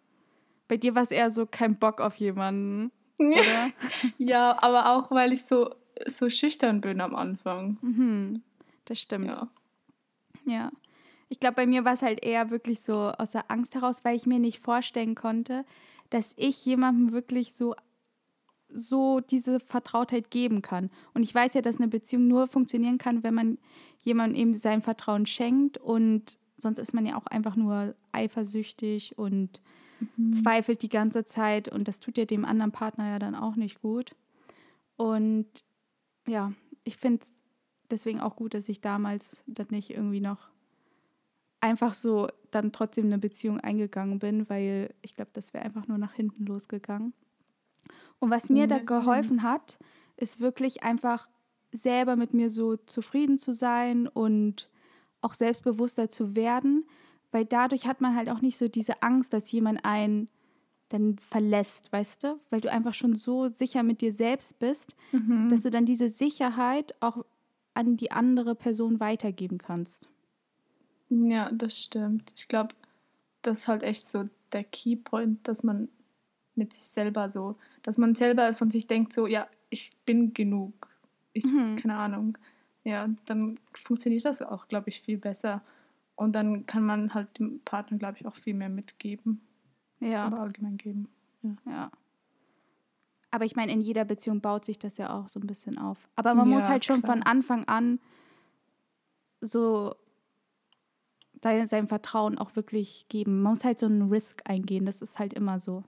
Bei 0.69 0.77
dir 0.77 0.95
war 0.95 1.03
es 1.03 1.11
eher 1.11 1.29
so 1.29 1.45
kein 1.45 1.75
Bock 1.75 1.99
auf 1.99 2.15
jemanden, 2.15 2.91
oder? 3.19 3.69
Ja, 4.17 4.57
aber 4.63 4.95
auch, 4.95 5.11
weil 5.11 5.33
ich 5.33 5.43
so, 5.45 5.75
so 6.07 6.29
schüchtern 6.29 6.81
bin 6.81 7.01
am 7.01 7.15
Anfang. 7.15 7.77
mhm. 7.81 8.41
Das 8.85 8.99
stimmt. 8.99 9.27
Ja. 9.35 9.47
Ja. 10.45 10.71
Ich 11.29 11.39
glaube, 11.39 11.55
bei 11.55 11.65
mir 11.65 11.85
war 11.85 11.93
es 11.93 12.01
halt 12.01 12.23
eher 12.23 12.49
wirklich 12.49 12.81
so 12.81 12.95
aus 12.95 13.31
der 13.31 13.49
Angst 13.49 13.75
heraus, 13.75 14.03
weil 14.03 14.15
ich 14.15 14.25
mir 14.25 14.39
nicht 14.39 14.59
vorstellen 14.59 15.15
konnte, 15.15 15.65
dass 16.09 16.33
ich 16.37 16.65
jemandem 16.65 17.11
wirklich 17.11 17.53
so, 17.53 17.75
so 18.73 19.19
diese 19.19 19.59
Vertrautheit 19.59 20.31
geben 20.31 20.61
kann. 20.61 20.89
Und 21.13 21.23
ich 21.23 21.33
weiß 21.33 21.53
ja, 21.53 21.61
dass 21.61 21.77
eine 21.77 21.87
Beziehung 21.87 22.27
nur 22.27 22.47
funktionieren 22.47 22.97
kann, 22.97 23.23
wenn 23.23 23.33
man 23.33 23.57
jemandem 23.99 24.39
eben 24.39 24.55
sein 24.55 24.81
Vertrauen 24.81 25.25
schenkt 25.25 25.77
und 25.77 26.37
sonst 26.57 26.79
ist 26.79 26.93
man 26.93 27.05
ja 27.05 27.17
auch 27.17 27.25
einfach 27.27 27.55
nur 27.55 27.95
eifersüchtig 28.11 29.17
und 29.17 29.61
zweifelt 30.31 30.81
die 30.81 30.89
ganze 30.89 31.23
Zeit 31.23 31.69
und 31.69 31.87
das 31.87 31.99
tut 31.99 32.17
ja 32.17 32.25
dem 32.25 32.45
anderen 32.45 32.71
Partner 32.71 33.09
ja 33.09 33.19
dann 33.19 33.35
auch 33.35 33.55
nicht 33.55 33.81
gut. 33.81 34.15
Und 34.97 35.47
ja, 36.27 36.51
ich 36.83 36.97
finde 36.97 37.23
es 37.23 37.31
deswegen 37.89 38.19
auch 38.19 38.35
gut, 38.35 38.53
dass 38.53 38.69
ich 38.69 38.81
damals 38.81 39.43
das 39.47 39.69
nicht 39.69 39.91
irgendwie 39.91 40.19
noch 40.19 40.49
einfach 41.61 41.93
so 41.93 42.27
dann 42.51 42.71
trotzdem 42.71 43.05
eine 43.05 43.17
Beziehung 43.17 43.59
eingegangen 43.59 44.19
bin, 44.19 44.49
weil 44.49 44.93
ich 45.01 45.15
glaube, 45.15 45.31
das 45.33 45.53
wäre 45.53 45.63
einfach 45.63 45.87
nur 45.87 45.97
nach 45.97 46.13
hinten 46.13 46.45
losgegangen. 46.45 47.13
Und 48.19 48.29
was 48.31 48.49
mir 48.49 48.67
da 48.67 48.79
geholfen 48.79 49.43
hat, 49.43 49.77
ist 50.17 50.39
wirklich 50.39 50.83
einfach 50.83 51.27
selber 51.71 52.15
mit 52.15 52.33
mir 52.33 52.49
so 52.49 52.77
zufrieden 52.77 53.39
zu 53.39 53.51
sein 53.53 54.07
und 54.07 54.69
auch 55.21 55.33
selbstbewusster 55.33 56.09
zu 56.09 56.35
werden, 56.35 56.85
weil 57.31 57.45
dadurch 57.45 57.87
hat 57.87 57.99
man 58.01 58.15
halt 58.15 58.29
auch 58.29 58.41
nicht 58.41 58.57
so 58.57 58.67
diese 58.67 59.01
Angst, 59.01 59.33
dass 59.33 59.51
jemand 59.51 59.83
einen 59.83 60.29
dann 60.89 61.17
verlässt, 61.17 61.91
weißt 61.91 62.23
du? 62.23 62.39
Weil 62.51 62.61
du 62.61 62.71
einfach 62.71 62.93
schon 62.93 63.15
so 63.15 63.49
sicher 63.51 63.81
mit 63.83 64.01
dir 64.01 64.11
selbst 64.11 64.59
bist, 64.59 64.95
Mhm. 65.11 65.49
dass 65.49 65.61
du 65.61 65.71
dann 65.71 65.85
diese 65.85 66.09
Sicherheit 66.09 66.93
auch 66.99 67.25
an 67.73 67.97
die 67.97 68.11
andere 68.11 68.53
Person 68.53 68.99
weitergeben 68.99 69.57
kannst. 69.57 70.07
Ja, 71.09 71.51
das 71.51 71.81
stimmt. 71.81 72.33
Ich 72.37 72.47
glaube, 72.47 72.75
das 73.41 73.59
ist 73.59 73.67
halt 73.67 73.83
echt 73.83 74.07
so 74.07 74.29
der 74.51 74.63
Keypoint, 74.63 75.47
dass 75.47 75.63
man 75.63 75.89
mit 76.55 76.73
sich 76.73 76.83
selber 76.83 77.29
so, 77.29 77.55
dass 77.83 77.97
man 77.97 78.15
selber 78.15 78.53
von 78.53 78.71
sich 78.71 78.87
denkt, 78.87 79.13
so, 79.13 79.27
ja, 79.27 79.47
ich 79.69 79.91
bin 80.05 80.33
genug. 80.33 80.89
Ich, 81.33 81.45
Mhm. 81.45 81.75
keine 81.77 81.97
Ahnung. 81.97 82.37
Ja, 82.83 83.07
dann 83.25 83.55
funktioniert 83.73 84.25
das 84.25 84.41
auch, 84.41 84.67
glaube 84.67 84.89
ich, 84.89 85.01
viel 85.01 85.17
besser. 85.17 85.61
Und 86.15 86.33
dann 86.35 86.65
kann 86.65 86.85
man 86.85 87.13
halt 87.13 87.39
dem 87.39 87.59
Partner, 87.61 87.97
glaube 87.97 88.17
ich, 88.19 88.25
auch 88.25 88.35
viel 88.35 88.53
mehr 88.53 88.69
mitgeben. 88.69 89.41
Ja. 89.99 90.27
Oder 90.27 90.39
allgemein 90.41 90.77
geben. 90.77 91.07
Ja. 91.65 91.89
Aber 93.31 93.45
ich 93.45 93.55
meine, 93.55 93.71
in 93.71 93.81
jeder 93.81 94.05
Beziehung 94.05 94.41
baut 94.41 94.63
sich 94.65 94.77
das 94.77 94.97
ja 94.97 95.09
auch 95.11 95.27
so 95.27 95.39
ein 95.39 95.47
bisschen 95.47 95.77
auf. 95.79 95.97
Aber 96.15 96.35
man 96.35 96.47
muss 96.49 96.63
Ja, 96.63 96.69
halt 96.69 96.85
schon 96.85 97.01
klar. 97.01 97.13
von 97.15 97.23
Anfang 97.23 97.63
an 97.65 97.99
so 99.41 99.95
sein, 101.41 101.65
sein 101.67 101.87
Vertrauen 101.87 102.37
auch 102.37 102.55
wirklich 102.55 103.07
geben. 103.09 103.41
Man 103.41 103.53
muss 103.53 103.63
halt 103.63 103.79
so 103.79 103.87
einen 103.87 104.09
Risk 104.09 104.41
eingehen. 104.49 104.85
Das 104.85 105.01
ist 105.01 105.19
halt 105.19 105.33
immer 105.33 105.59
so. 105.59 105.83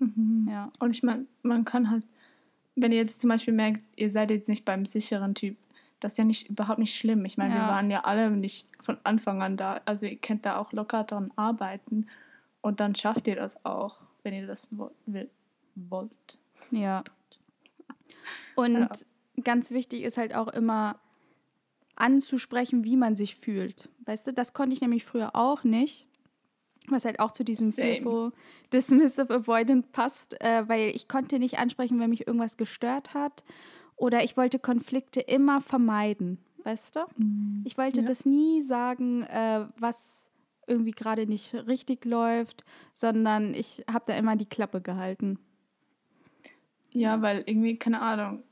Mhm. 0.00 0.48
Ja. 0.50 0.70
Und 0.80 0.90
ich 0.90 1.02
meine, 1.02 1.26
man 1.42 1.64
kann 1.64 1.90
halt, 1.90 2.04
wenn 2.74 2.92
ihr 2.92 2.98
jetzt 2.98 3.20
zum 3.20 3.28
Beispiel 3.28 3.54
merkt, 3.54 3.82
ihr 3.96 4.10
seid 4.10 4.30
jetzt 4.30 4.48
nicht 4.48 4.64
beim 4.64 4.84
sicheren 4.86 5.34
Typ, 5.34 5.56
das 6.00 6.12
ist 6.12 6.18
ja 6.18 6.24
nicht 6.24 6.48
überhaupt 6.48 6.78
nicht 6.78 6.96
schlimm. 6.96 7.24
Ich 7.26 7.36
meine, 7.36 7.54
wir 7.54 7.60
Ja. 7.60 7.68
waren 7.68 7.90
ja 7.90 8.00
alle 8.04 8.30
nicht 8.30 8.68
von 8.82 8.96
Anfang 9.04 9.42
an 9.42 9.56
da. 9.56 9.80
Also 9.84 10.06
ihr 10.06 10.16
könnt 10.16 10.46
da 10.46 10.56
auch 10.56 10.72
locker 10.72 11.04
dran 11.04 11.30
arbeiten 11.36 12.06
und 12.62 12.80
dann 12.80 12.94
schafft 12.94 13.28
ihr 13.28 13.36
das 13.36 13.64
auch, 13.66 13.96
wenn 14.22 14.32
ihr 14.34 14.46
das 14.46 14.68
wo 14.70 14.90
wollt. 15.76 16.38
Ja. 16.70 17.04
Und 18.56 18.74
Ja. 18.74 18.88
ganz 19.44 19.70
wichtig 19.70 20.02
ist 20.02 20.16
halt 20.16 20.34
auch 20.34 20.48
immer 20.48 20.96
anzusprechen, 21.96 22.84
wie 22.84 22.96
man 22.96 23.14
sich 23.16 23.36
fühlt. 23.36 23.90
Weißt 24.06 24.26
du, 24.26 24.32
das 24.32 24.52
konnte 24.54 24.74
ich 24.74 24.80
nämlich 24.80 25.04
früher 25.04 25.36
auch 25.36 25.64
nicht. 25.64 26.06
Was 26.90 27.04
halt 27.04 27.20
auch 27.20 27.30
zu 27.32 27.44
diesem 27.44 27.72
Same. 27.72 27.94
Fearful, 27.94 28.32
Dismissive, 28.72 29.32
Avoidant 29.34 29.92
passt, 29.92 30.40
äh, 30.40 30.68
weil 30.68 30.90
ich 30.94 31.08
konnte 31.08 31.38
nicht 31.38 31.58
ansprechen, 31.58 31.98
wenn 32.00 32.10
mich 32.10 32.26
irgendwas 32.26 32.56
gestört 32.56 33.14
hat. 33.14 33.44
Oder 33.96 34.24
ich 34.24 34.36
wollte 34.36 34.58
Konflikte 34.58 35.20
immer 35.20 35.60
vermeiden. 35.60 36.38
Weißt 36.64 36.96
du? 36.96 37.00
Ich 37.64 37.78
wollte 37.78 38.00
Ja. 38.00 38.06
das 38.06 38.26
nie 38.26 38.60
sagen, 38.62 39.22
äh, 39.24 39.66
was 39.78 40.28
irgendwie 40.66 40.90
gerade 40.92 41.26
nicht 41.26 41.54
richtig 41.54 42.04
läuft, 42.04 42.64
sondern 42.92 43.54
ich 43.54 43.82
habe 43.90 44.04
da 44.06 44.14
immer 44.14 44.36
die 44.36 44.46
Klappe 44.48 44.80
gehalten. 44.80 45.38
Ja, 46.92 47.22
weil 47.22 47.42
irgendwie, 47.46 47.76
keine 47.78 48.00
Ahnung, 48.00 48.42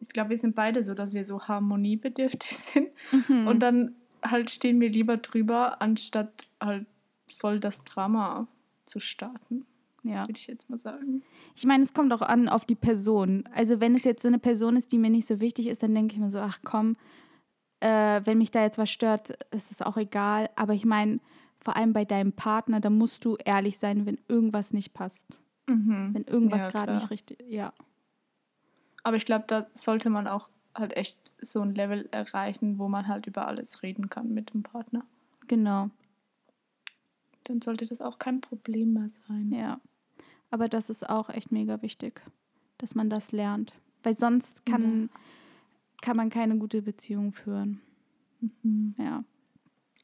ich 0.00 0.08
glaube, 0.08 0.30
wir 0.30 0.38
sind 0.38 0.54
beide 0.54 0.82
so, 0.82 0.94
dass 0.94 1.14
wir 1.14 1.24
so 1.24 1.42
harmoniebedürftig 1.42 2.56
sind. 2.56 2.88
Mhm. 3.28 3.46
Und 3.48 3.60
dann 3.60 3.94
halt 4.22 4.50
stehen 4.50 4.80
wir 4.80 4.88
lieber 4.90 5.16
drüber, 5.18 5.80
anstatt 5.82 6.48
halt 6.60 6.86
voll 7.36 7.60
das 7.60 7.84
Drama 7.84 8.46
zu 8.86 8.98
starten, 9.00 9.66
Ja. 10.02 10.20
würde 10.26 10.38
ich 10.38 10.46
jetzt 10.46 10.70
mal 10.70 10.78
sagen. 10.78 11.22
Ich 11.54 11.66
meine, 11.66 11.84
es 11.84 11.92
kommt 11.92 12.12
auch 12.12 12.22
an 12.22 12.48
auf 12.48 12.64
die 12.64 12.74
Person. 12.74 13.44
Also 13.52 13.80
wenn 13.80 13.94
es 13.94 14.04
jetzt 14.04 14.22
so 14.22 14.28
eine 14.28 14.38
Person 14.38 14.76
ist, 14.76 14.92
die 14.92 14.98
mir 14.98 15.10
nicht 15.10 15.26
so 15.26 15.40
wichtig 15.40 15.66
ist, 15.66 15.82
dann 15.82 15.94
denke 15.94 16.14
ich 16.14 16.20
mir 16.20 16.30
so, 16.30 16.38
ach 16.40 16.60
komm, 16.64 16.96
äh, 17.80 18.20
wenn 18.24 18.38
mich 18.38 18.50
da 18.50 18.62
jetzt 18.62 18.78
was 18.78 18.90
stört, 18.90 19.30
ist 19.54 19.70
es 19.70 19.82
auch 19.82 19.96
egal. 19.96 20.48
Aber 20.56 20.72
ich 20.72 20.84
meine, 20.84 21.20
vor 21.60 21.76
allem 21.76 21.92
bei 21.92 22.04
deinem 22.04 22.32
Partner, 22.32 22.80
da 22.80 22.90
musst 22.90 23.24
du 23.24 23.36
ehrlich 23.44 23.78
sein, 23.78 24.06
wenn 24.06 24.18
irgendwas 24.28 24.72
nicht 24.72 24.94
passt. 24.94 25.26
Mhm. 25.66 26.10
Wenn 26.14 26.24
irgendwas 26.24 26.62
Ja, 26.64 26.70
gerade 26.70 26.94
nicht 26.94 27.10
richtig, 27.10 27.42
ja. 27.48 27.72
Aber 29.02 29.16
ich 29.16 29.24
glaube, 29.26 29.44
da 29.46 29.66
sollte 29.74 30.10
man 30.10 30.26
auch 30.26 30.48
halt 30.74 30.96
echt 30.96 31.32
so 31.40 31.60
ein 31.60 31.70
Level 31.70 32.08
erreichen, 32.12 32.78
wo 32.78 32.88
man 32.88 33.08
halt 33.08 33.26
über 33.26 33.46
alles 33.46 33.82
reden 33.82 34.08
kann 34.10 34.32
mit 34.32 34.52
dem 34.52 34.62
Partner. 34.62 35.04
Genau, 35.48 35.90
Dann 37.48 37.60
sollte 37.62 37.86
das 37.86 38.00
auch 38.00 38.18
kein 38.18 38.40
Problem 38.40 38.92
mehr 38.94 39.08
sein. 39.28 39.50
ja. 39.52 39.80
Aber 40.50 40.68
das 40.68 40.90
ist 40.90 41.08
auch 41.08 41.28
echt 41.28 41.50
mega 41.50 41.82
wichtig, 41.82 42.22
dass 42.78 42.94
man 42.94 43.10
das 43.10 43.32
lernt. 43.32 43.72
Weil 44.04 44.16
sonst 44.16 44.64
kann, 44.64 45.10
kann 46.02 46.16
man 46.16 46.30
keine 46.30 46.56
gute 46.56 46.82
Beziehung 46.82 47.32
führen. 47.32 47.80
Mhm. 48.62 48.94
Ja. 48.96 49.24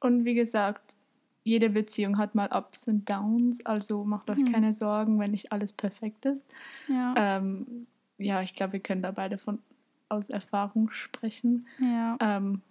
Und 0.00 0.24
wie 0.24 0.34
gesagt, 0.34 0.96
jede 1.44 1.70
Beziehung 1.70 2.18
hat 2.18 2.34
mal 2.34 2.48
Ups 2.52 2.88
und 2.88 3.08
Downs, 3.08 3.64
also 3.64 4.04
macht 4.04 4.30
euch 4.30 4.38
Mhm. 4.38 4.52
keine 4.52 4.72
Sorgen, 4.72 5.20
wenn 5.20 5.30
nicht 5.30 5.52
alles 5.52 5.72
perfekt 5.72 6.24
ist. 6.26 6.52
Ja. 6.88 7.14
Ähm, 7.16 7.86
ja, 8.18 8.42
ich 8.42 8.54
glaube, 8.54 8.74
wir 8.74 8.80
können 8.80 9.02
da 9.02 9.12
beide 9.12 9.38
von 9.38 9.60
aus 10.08 10.28
Erfahrung 10.28 10.90
sprechen. 10.90 11.66
ja. 11.78 12.16
Ähm, 12.20 12.62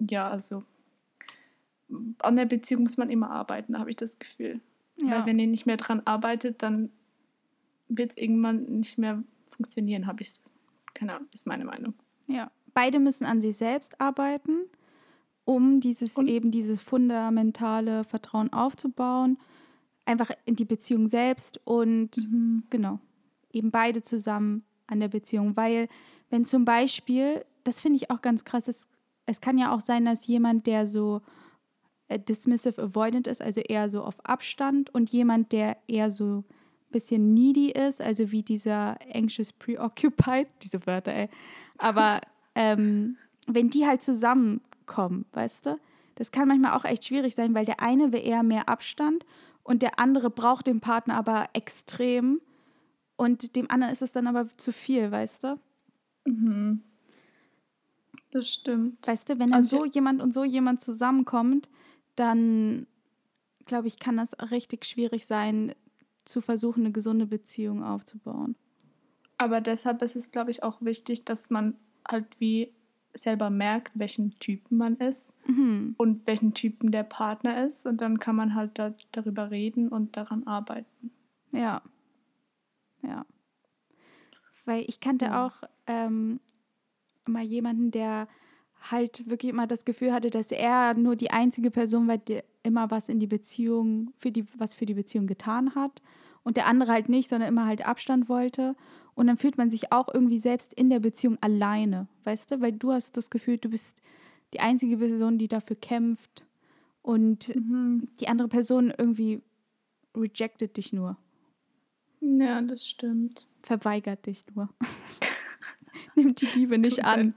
ja, 0.00 0.28
also 0.28 0.62
an 2.18 2.34
der 2.34 2.46
Beziehung 2.46 2.82
muss 2.82 2.96
man 2.96 3.10
immer 3.10 3.30
arbeiten, 3.30 3.78
habe 3.78 3.90
ich 3.90 3.96
das 3.96 4.18
Gefühl. 4.18 4.60
Ja. 4.96 5.10
Weil 5.10 5.26
wenn 5.26 5.38
ihr 5.38 5.46
nicht 5.46 5.66
mehr 5.66 5.76
dran 5.76 6.02
arbeitet, 6.04 6.62
dann 6.62 6.90
wird 7.88 8.10
es 8.10 8.16
irgendwann 8.16 8.64
nicht 8.64 8.98
mehr 8.98 9.22
funktionieren, 9.46 10.06
habe 10.06 10.22
ich 10.22 10.40
keine 10.94 11.14
Ahnung, 11.14 11.28
ist 11.32 11.46
meine 11.46 11.64
Meinung. 11.64 11.94
Ja, 12.26 12.50
beide 12.74 12.98
müssen 12.98 13.26
an 13.26 13.40
sich 13.40 13.56
selbst 13.56 14.00
arbeiten, 14.00 14.64
um 15.44 15.80
dieses 15.80 16.16
Und 16.16 16.28
eben 16.28 16.50
dieses 16.50 16.80
fundamentale 16.80 18.04
Vertrauen 18.04 18.52
aufzubauen, 18.52 19.38
einfach 20.04 20.30
in 20.44 20.56
die 20.56 20.64
Beziehung 20.64 21.06
selbst 21.06 21.60
und 21.64 22.16
mhm. 22.16 22.64
genau, 22.70 22.98
eben 23.52 23.70
beide 23.70 24.02
zusammen 24.02 24.64
an 24.86 25.00
der 25.00 25.08
Beziehung, 25.08 25.56
weil 25.56 25.88
wenn 26.30 26.44
zum 26.44 26.64
Beispiel, 26.64 27.44
das 27.64 27.80
finde 27.80 27.96
ich 27.96 28.10
auch 28.10 28.22
ganz 28.22 28.44
krass, 28.44 28.66
es, 28.68 28.88
es 29.26 29.40
kann 29.40 29.58
ja 29.58 29.72
auch 29.72 29.80
sein, 29.80 30.04
dass 30.04 30.26
jemand, 30.26 30.66
der 30.66 30.88
so 30.88 31.22
dismissive 32.08 32.82
avoidant 32.82 33.26
ist, 33.26 33.42
also 33.42 33.60
eher 33.60 33.88
so 33.88 34.02
auf 34.02 34.24
Abstand 34.24 34.94
und 34.94 35.10
jemand, 35.10 35.52
der 35.52 35.76
eher 35.88 36.10
so 36.10 36.38
ein 36.38 36.44
bisschen 36.92 37.34
needy 37.34 37.70
ist, 37.70 38.00
also 38.00 38.30
wie 38.30 38.42
dieser 38.42 38.96
anxious 39.12 39.52
preoccupied, 39.52 40.48
diese 40.62 40.86
Wörter, 40.86 41.12
ey. 41.12 41.28
Aber 41.78 42.20
ähm, 42.54 43.16
wenn 43.46 43.70
die 43.70 43.86
halt 43.86 44.02
zusammenkommen, 44.02 45.26
weißt 45.32 45.66
du, 45.66 45.78
das 46.14 46.30
kann 46.30 46.48
manchmal 46.48 46.72
auch 46.74 46.84
echt 46.84 47.04
schwierig 47.04 47.34
sein, 47.34 47.54
weil 47.54 47.66
der 47.66 47.80
eine 47.80 48.12
will 48.12 48.24
eher 48.24 48.42
mehr 48.42 48.68
Abstand 48.68 49.26
und 49.62 49.82
der 49.82 49.98
andere 49.98 50.30
braucht 50.30 50.66
den 50.66 50.80
Partner 50.80 51.16
aber 51.16 51.48
extrem 51.52 52.40
und 53.16 53.56
dem 53.56 53.70
anderen 53.70 53.92
ist 53.92 54.02
es 54.02 54.12
dann 54.12 54.26
aber 54.26 54.48
zu 54.56 54.72
viel, 54.72 55.10
weißt 55.10 55.44
du? 55.44 55.58
Mhm. 56.24 56.82
Das 58.30 58.52
stimmt. 58.52 59.06
Weißt 59.06 59.28
du, 59.28 59.34
wenn 59.34 59.50
dann 59.50 59.54
also, 59.54 59.78
so 59.78 59.84
jemand 59.84 60.20
und 60.20 60.34
so 60.34 60.44
jemand 60.44 60.80
zusammenkommt, 60.80 61.68
dann 62.16 62.86
glaube 63.66 63.88
ich, 63.88 63.98
kann 63.98 64.16
das 64.16 64.34
richtig 64.50 64.84
schwierig 64.84 65.26
sein, 65.26 65.74
zu 66.24 66.40
versuchen, 66.40 66.80
eine 66.80 66.92
gesunde 66.92 67.26
Beziehung 67.26 67.84
aufzubauen. 67.84 68.56
Aber 69.38 69.60
deshalb 69.60 70.02
ist 70.02 70.16
es, 70.16 70.30
glaube 70.30 70.50
ich, 70.50 70.62
auch 70.62 70.80
wichtig, 70.80 71.24
dass 71.24 71.50
man 71.50 71.74
halt 72.08 72.40
wie 72.40 72.72
selber 73.12 73.50
merkt, 73.50 73.92
welchen 73.94 74.32
Typen 74.32 74.78
man 74.78 74.96
ist 74.96 75.34
mhm. 75.46 75.94
und 75.98 76.26
welchen 76.26 76.54
Typen 76.54 76.90
der 76.90 77.02
Partner 77.02 77.64
ist. 77.64 77.86
Und 77.86 78.00
dann 78.00 78.18
kann 78.18 78.36
man 78.36 78.54
halt 78.54 78.78
da, 78.78 78.94
darüber 79.12 79.50
reden 79.50 79.88
und 79.88 80.16
daran 80.16 80.46
arbeiten. 80.46 81.10
Ja. 81.52 81.82
Ja. 83.02 83.24
Weil 84.64 84.84
ich 84.88 85.00
kannte 85.00 85.26
ja. 85.26 85.46
auch 85.46 85.62
ähm, 85.86 86.40
mal 87.26 87.44
jemanden, 87.44 87.90
der 87.90 88.26
halt 88.90 89.28
wirklich 89.28 89.50
immer 89.50 89.66
das 89.66 89.84
Gefühl 89.84 90.12
hatte, 90.12 90.30
dass 90.30 90.52
er 90.52 90.94
nur 90.94 91.16
die 91.16 91.30
einzige 91.30 91.70
Person 91.70 92.08
war, 92.08 92.18
die 92.18 92.40
immer 92.62 92.90
was 92.90 93.08
in 93.08 93.20
die 93.20 93.26
Beziehung, 93.26 94.12
für 94.16 94.30
die, 94.30 94.44
was 94.58 94.74
für 94.74 94.86
die 94.86 94.94
Beziehung 94.94 95.26
getan 95.26 95.74
hat. 95.74 96.02
Und 96.42 96.56
der 96.56 96.66
andere 96.66 96.92
halt 96.92 97.08
nicht, 97.08 97.28
sondern 97.28 97.48
immer 97.48 97.66
halt 97.66 97.86
Abstand 97.86 98.28
wollte. 98.28 98.76
Und 99.14 99.26
dann 99.26 99.36
fühlt 99.36 99.58
man 99.58 99.70
sich 99.70 99.92
auch 99.92 100.12
irgendwie 100.12 100.38
selbst 100.38 100.74
in 100.74 100.90
der 100.90 101.00
Beziehung 101.00 101.38
alleine, 101.40 102.06
weißt 102.24 102.50
du? 102.50 102.60
Weil 102.60 102.72
du 102.72 102.92
hast 102.92 103.16
das 103.16 103.30
Gefühl, 103.30 103.58
du 103.58 103.68
bist 103.68 104.02
die 104.52 104.60
einzige 104.60 104.98
Person, 104.98 105.38
die 105.38 105.48
dafür 105.48 105.76
kämpft. 105.76 106.46
Und 107.02 107.54
mhm. 107.54 108.08
die 108.20 108.28
andere 108.28 108.48
Person 108.48 108.92
irgendwie 108.96 109.42
rejected 110.16 110.76
dich 110.76 110.92
nur. 110.92 111.16
Ja, 112.20 112.60
das 112.62 112.88
stimmt. 112.88 113.46
Verweigert 113.62 114.26
dich 114.26 114.42
nur. 114.54 114.68
Nimmt 116.14 116.40
die 116.40 116.46
Liebe 116.46 116.78
nicht 116.78 117.04
an. 117.04 117.34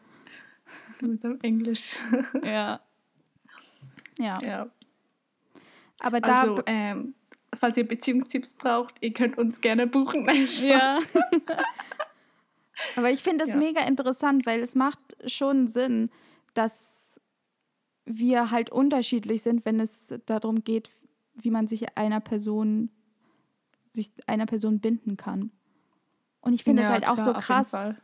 Mit 1.02 1.24
dem 1.24 1.40
Englisch. 1.42 1.98
ja. 2.44 2.82
Ja. 4.18 4.40
Ja. 4.44 4.70
Aber 6.00 6.22
da. 6.22 6.42
Also, 6.42 6.62
ähm, 6.66 7.16
falls 7.56 7.78
ihr 7.78 7.88
Beziehungstipps 7.88 8.56
braucht, 8.56 8.96
ihr 9.02 9.14
könnt 9.14 9.38
uns 9.38 9.62
gerne 9.62 9.88
buchen. 9.88 10.28
ja. 10.62 11.00
Aber 12.96 13.10
ich 13.10 13.24
finde 13.24 13.46
das 13.46 13.56
ja. 13.56 13.60
mega 13.60 13.82
interessant, 13.82 14.46
weil 14.46 14.62
es 14.62 14.74
macht 14.74 15.00
schon 15.26 15.68
Sinn, 15.68 16.10
dass 16.54 17.20
wir 18.06 18.52
halt 18.52 18.70
unterschiedlich 18.72 19.42
sind, 19.42 19.66
wenn 19.66 19.80
es 19.80 20.16
darum 20.26 20.64
geht, 20.64 20.90
wie 21.36 21.52
man 21.52 21.68
sich 21.68 21.98
einer 21.98 22.22
Person 22.22 22.90
sich 23.92 24.12
einer 24.28 24.46
Person 24.46 24.80
binden 24.80 25.18
kann. 25.18 25.52
Und 26.42 26.54
ich 26.54 26.64
finde 26.64 26.84
es 26.84 26.88
ja, 26.88 26.94
halt 26.94 27.04
klar, 27.04 27.20
auch 27.20 27.24
so 27.24 27.34
krass, 27.34 28.02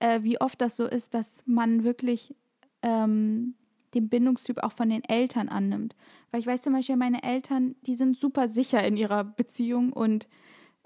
äh, 0.00 0.22
wie 0.22 0.40
oft 0.40 0.60
das 0.60 0.76
so 0.76 0.86
ist, 0.86 1.14
dass 1.14 1.42
man 1.46 1.84
wirklich 1.84 2.34
ähm, 2.82 3.54
den 3.94 4.08
Bindungstyp 4.08 4.58
auch 4.58 4.72
von 4.72 4.88
den 4.88 5.04
Eltern 5.04 5.48
annimmt. 5.48 5.96
Weil 6.30 6.40
ich 6.40 6.46
weiß 6.46 6.62
zum 6.62 6.72
Beispiel, 6.72 6.96
meine 6.96 7.22
Eltern, 7.22 7.74
die 7.86 7.94
sind 7.94 8.18
super 8.18 8.48
sicher 8.48 8.84
in 8.84 8.96
ihrer 8.96 9.24
Beziehung 9.24 9.92
und 9.92 10.28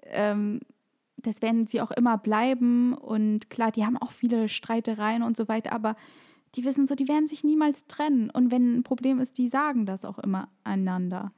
ähm, 0.04 0.60
das 1.16 1.42
werden 1.42 1.66
sie 1.66 1.80
auch 1.80 1.90
immer 1.90 2.18
bleiben. 2.18 2.94
Und 2.94 3.50
klar, 3.50 3.70
die 3.70 3.84
haben 3.84 3.96
auch 3.96 4.12
viele 4.12 4.48
Streitereien 4.48 5.22
und 5.22 5.36
so 5.36 5.48
weiter, 5.48 5.72
aber 5.72 5.96
die 6.54 6.64
wissen 6.64 6.86
so, 6.86 6.94
die 6.94 7.08
werden 7.08 7.28
sich 7.28 7.44
niemals 7.44 7.86
trennen. 7.86 8.30
Und 8.30 8.50
wenn 8.50 8.78
ein 8.78 8.82
Problem 8.82 9.20
ist, 9.20 9.38
die 9.38 9.48
sagen 9.48 9.86
das 9.86 10.04
auch 10.04 10.18
immer 10.18 10.48
einander. 10.64 11.32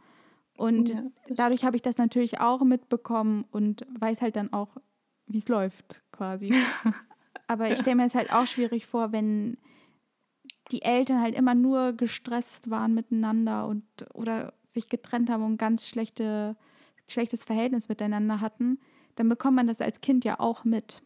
Und 0.57 0.89
ja, 0.91 1.03
dadurch 1.31 1.65
habe 1.65 1.77
ich 1.77 1.83
das 1.83 1.99
natürlich 1.99 2.41
auch 2.41 2.63
mitbekommen 2.63 3.45
und 3.51 3.87
weiß 3.99 4.23
halt 4.23 4.37
dann 4.37 4.53
auch, 4.53 4.77
wie 5.27 5.39
es 5.39 5.49
läuft, 5.49 6.03
quasi. 6.13 6.53
Aber 7.47 7.71
ich 7.71 7.79
stelle 7.79 7.97
mir 7.97 8.05
es 8.05 8.15
halt 8.15 8.33
auch 8.33 8.47
schwierig 8.47 8.87
vor, 8.87 9.13
wenn 9.13 9.59
die 10.71 10.83
Eltern 10.83 11.21
halt 11.21 11.35
immer 11.35 11.55
nur 11.55 11.93
gestresst 11.93 12.71
waren 12.71 12.95
miteinander 12.95 13.67
und 13.67 13.85
oder 14.15 14.55
sich 14.69 14.89
getrennt 14.89 15.31
haben 15.31 15.45
und 15.45 15.59
ganz 15.59 15.89
schlechte, 15.89 16.57
schlechtes 17.07 17.45
Verhältnis 17.45 17.89
miteinander 17.89 18.41
hatten, 18.41 18.79
dann 19.17 19.29
bekommt 19.29 19.57
man 19.57 19.67
das 19.67 19.81
als 19.81 20.01
Kind 20.01 20.25
ja 20.25 20.41
auch 20.41 20.65
mit. 20.65 21.03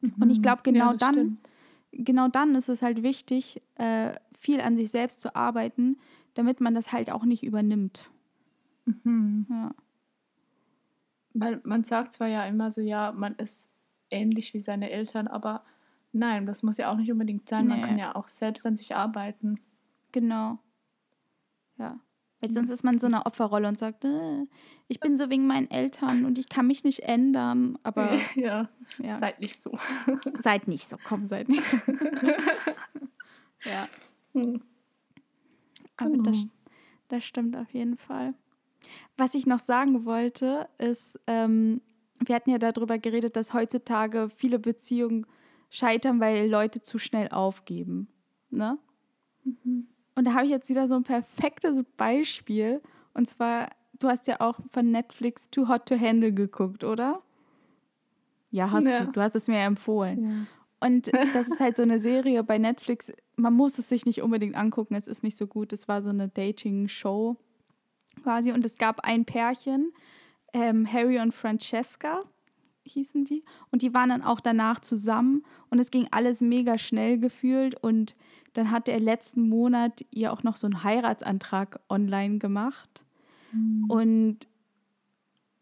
Mhm. 0.00 0.14
Und 0.20 0.30
ich 0.30 0.38
mhm. 0.38 0.42
glaube, 0.42 0.62
genau 0.62 0.92
ja, 0.92 0.96
dann, 0.96 1.14
stimmt. 1.14 1.48
genau 1.92 2.28
dann 2.28 2.54
ist 2.54 2.68
es 2.68 2.82
halt 2.82 3.02
wichtig, 3.02 3.60
äh, 3.76 4.12
viel 4.38 4.60
an 4.60 4.76
sich 4.76 4.90
selbst 4.90 5.20
zu 5.20 5.34
arbeiten, 5.34 5.98
damit 6.34 6.60
man 6.60 6.74
das 6.74 6.92
halt 6.92 7.10
auch 7.10 7.24
nicht 7.24 7.42
übernimmt. 7.42 8.10
Mhm. 8.86 9.46
Ja. 9.50 9.74
Weil 11.34 11.60
man 11.64 11.84
sagt 11.84 12.12
zwar 12.12 12.28
ja 12.28 12.44
immer 12.46 12.70
so, 12.70 12.80
ja, 12.80 13.12
man 13.12 13.34
ist 13.34 13.70
ähnlich 14.10 14.54
wie 14.54 14.60
seine 14.60 14.90
Eltern, 14.90 15.28
aber 15.28 15.64
nein, 16.12 16.46
das 16.46 16.62
muss 16.62 16.78
ja 16.78 16.90
auch 16.90 16.96
nicht 16.96 17.10
unbedingt 17.10 17.48
sein. 17.48 17.66
Nee. 17.66 17.74
Man 17.74 17.82
kann 17.82 17.98
ja 17.98 18.14
auch 18.14 18.28
selbst 18.28 18.66
an 18.66 18.76
sich 18.76 18.94
arbeiten. 18.94 19.60
Genau. 20.12 20.58
Ja. 21.78 22.00
Weil 22.40 22.50
sonst 22.50 22.70
ist 22.70 22.84
man 22.84 22.98
so 22.98 23.08
eine 23.08 23.26
Opferrolle 23.26 23.66
und 23.66 23.78
sagt, 23.78 24.04
äh, 24.04 24.46
ich 24.86 25.00
bin 25.00 25.16
so 25.16 25.28
wegen 25.28 25.44
meinen 25.44 25.70
Eltern 25.70 26.24
und 26.24 26.38
ich 26.38 26.48
kann 26.48 26.68
mich 26.68 26.84
nicht 26.84 27.00
ändern. 27.00 27.78
Aber 27.82 28.12
ja, 28.36 28.68
ja. 28.98 29.18
seid 29.18 29.40
nicht 29.40 29.58
so. 29.58 29.72
seid 30.38 30.68
nicht 30.68 30.88
so, 30.88 30.96
komm, 31.02 31.26
seid 31.26 31.48
nicht 31.48 31.64
so. 31.64 31.76
ja. 33.64 33.88
Hm. 34.34 34.62
Aber 35.96 36.16
das, 36.18 36.36
genau. 36.36 36.52
das 37.08 37.24
stimmt 37.24 37.56
auf 37.56 37.72
jeden 37.74 37.96
Fall. 37.96 38.34
Was 39.16 39.34
ich 39.34 39.46
noch 39.46 39.58
sagen 39.58 40.04
wollte, 40.04 40.68
ist, 40.78 41.18
ähm, 41.26 41.80
wir 42.24 42.34
hatten 42.34 42.50
ja 42.50 42.58
darüber 42.58 42.98
geredet, 42.98 43.36
dass 43.36 43.54
heutzutage 43.54 44.28
viele 44.34 44.58
Beziehungen 44.58 45.26
scheitern, 45.70 46.20
weil 46.20 46.48
Leute 46.48 46.82
zu 46.82 46.98
schnell 46.98 47.28
aufgeben. 47.28 48.08
Ne? 48.50 48.78
Mhm. 49.44 49.88
Und 50.14 50.26
da 50.26 50.34
habe 50.34 50.44
ich 50.44 50.50
jetzt 50.50 50.68
wieder 50.68 50.88
so 50.88 50.94
ein 50.94 51.04
perfektes 51.04 51.84
Beispiel. 51.96 52.82
Und 53.14 53.28
zwar, 53.28 53.70
du 53.98 54.08
hast 54.08 54.26
ja 54.26 54.40
auch 54.40 54.58
von 54.70 54.90
Netflix 54.90 55.48
Too 55.50 55.68
Hot 55.68 55.86
to 55.86 55.98
Handle 55.98 56.32
geguckt, 56.32 56.84
oder? 56.84 57.22
Ja, 58.50 58.70
hast 58.70 58.86
ja. 58.86 59.04
du. 59.04 59.12
Du 59.12 59.20
hast 59.20 59.36
es 59.36 59.46
mir 59.46 59.58
empfohlen. 59.58 60.24
Ja. 60.24 60.86
Und 60.86 61.12
das 61.34 61.48
ist 61.48 61.60
halt 61.60 61.76
so 61.76 61.82
eine 61.82 62.00
Serie 62.00 62.42
bei 62.42 62.58
Netflix. 62.58 63.12
Man 63.36 63.54
muss 63.54 63.78
es 63.78 63.88
sich 63.88 64.06
nicht 64.06 64.22
unbedingt 64.22 64.56
angucken, 64.56 64.94
es 64.94 65.06
ist 65.06 65.22
nicht 65.22 65.36
so 65.36 65.46
gut. 65.46 65.72
Es 65.72 65.86
war 65.86 66.02
so 66.02 66.08
eine 66.08 66.28
Dating-Show 66.28 67.36
quasi. 68.22 68.52
Und 68.52 68.64
es 68.64 68.76
gab 68.76 69.00
ein 69.00 69.24
Pärchen, 69.24 69.92
ähm, 70.52 70.90
Harry 70.90 71.20
und 71.20 71.34
Francesca 71.34 72.24
hießen 72.84 73.24
die. 73.24 73.44
Und 73.70 73.82
die 73.82 73.94
waren 73.94 74.08
dann 74.08 74.22
auch 74.22 74.40
danach 74.40 74.80
zusammen 74.80 75.42
und 75.70 75.78
es 75.78 75.90
ging 75.90 76.08
alles 76.10 76.40
mega 76.40 76.78
schnell 76.78 77.18
gefühlt. 77.18 77.74
Und 77.82 78.16
dann 78.54 78.70
hat 78.70 78.88
er 78.88 79.00
letzten 79.00 79.48
Monat 79.48 80.04
ihr 80.10 80.32
auch 80.32 80.42
noch 80.42 80.56
so 80.56 80.66
einen 80.66 80.82
Heiratsantrag 80.82 81.80
online 81.88 82.38
gemacht. 82.38 83.04
Mhm. 83.52 83.84
Und 83.88 84.48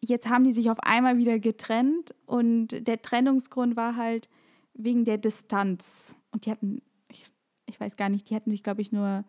jetzt 0.01 0.29
haben 0.29 0.45
die 0.45 0.53
sich 0.53 0.71
auf 0.71 0.81
einmal 0.81 1.19
wieder 1.19 1.39
getrennt 1.39 2.15
und 2.27 2.69
der 2.87 3.03
Trennungsgrund 3.03 3.77
war 3.77 3.97
halt 3.97 4.29
wegen 4.75 5.05
der 5.05 5.19
Distanz. 5.19 6.15
Und 6.31 6.47
die 6.47 6.51
hatten, 6.51 6.83
ich, 7.09 7.31
ich 7.67 7.81
weiß 7.81 7.97
gar 7.97 8.09
nicht, 8.09 8.31
die 8.31 8.37
hatten 8.37 8.51
sich, 8.51 8.63
glaube 8.63 8.83
ich, 8.83 8.93
nur 8.93 9.07
ein 9.07 9.25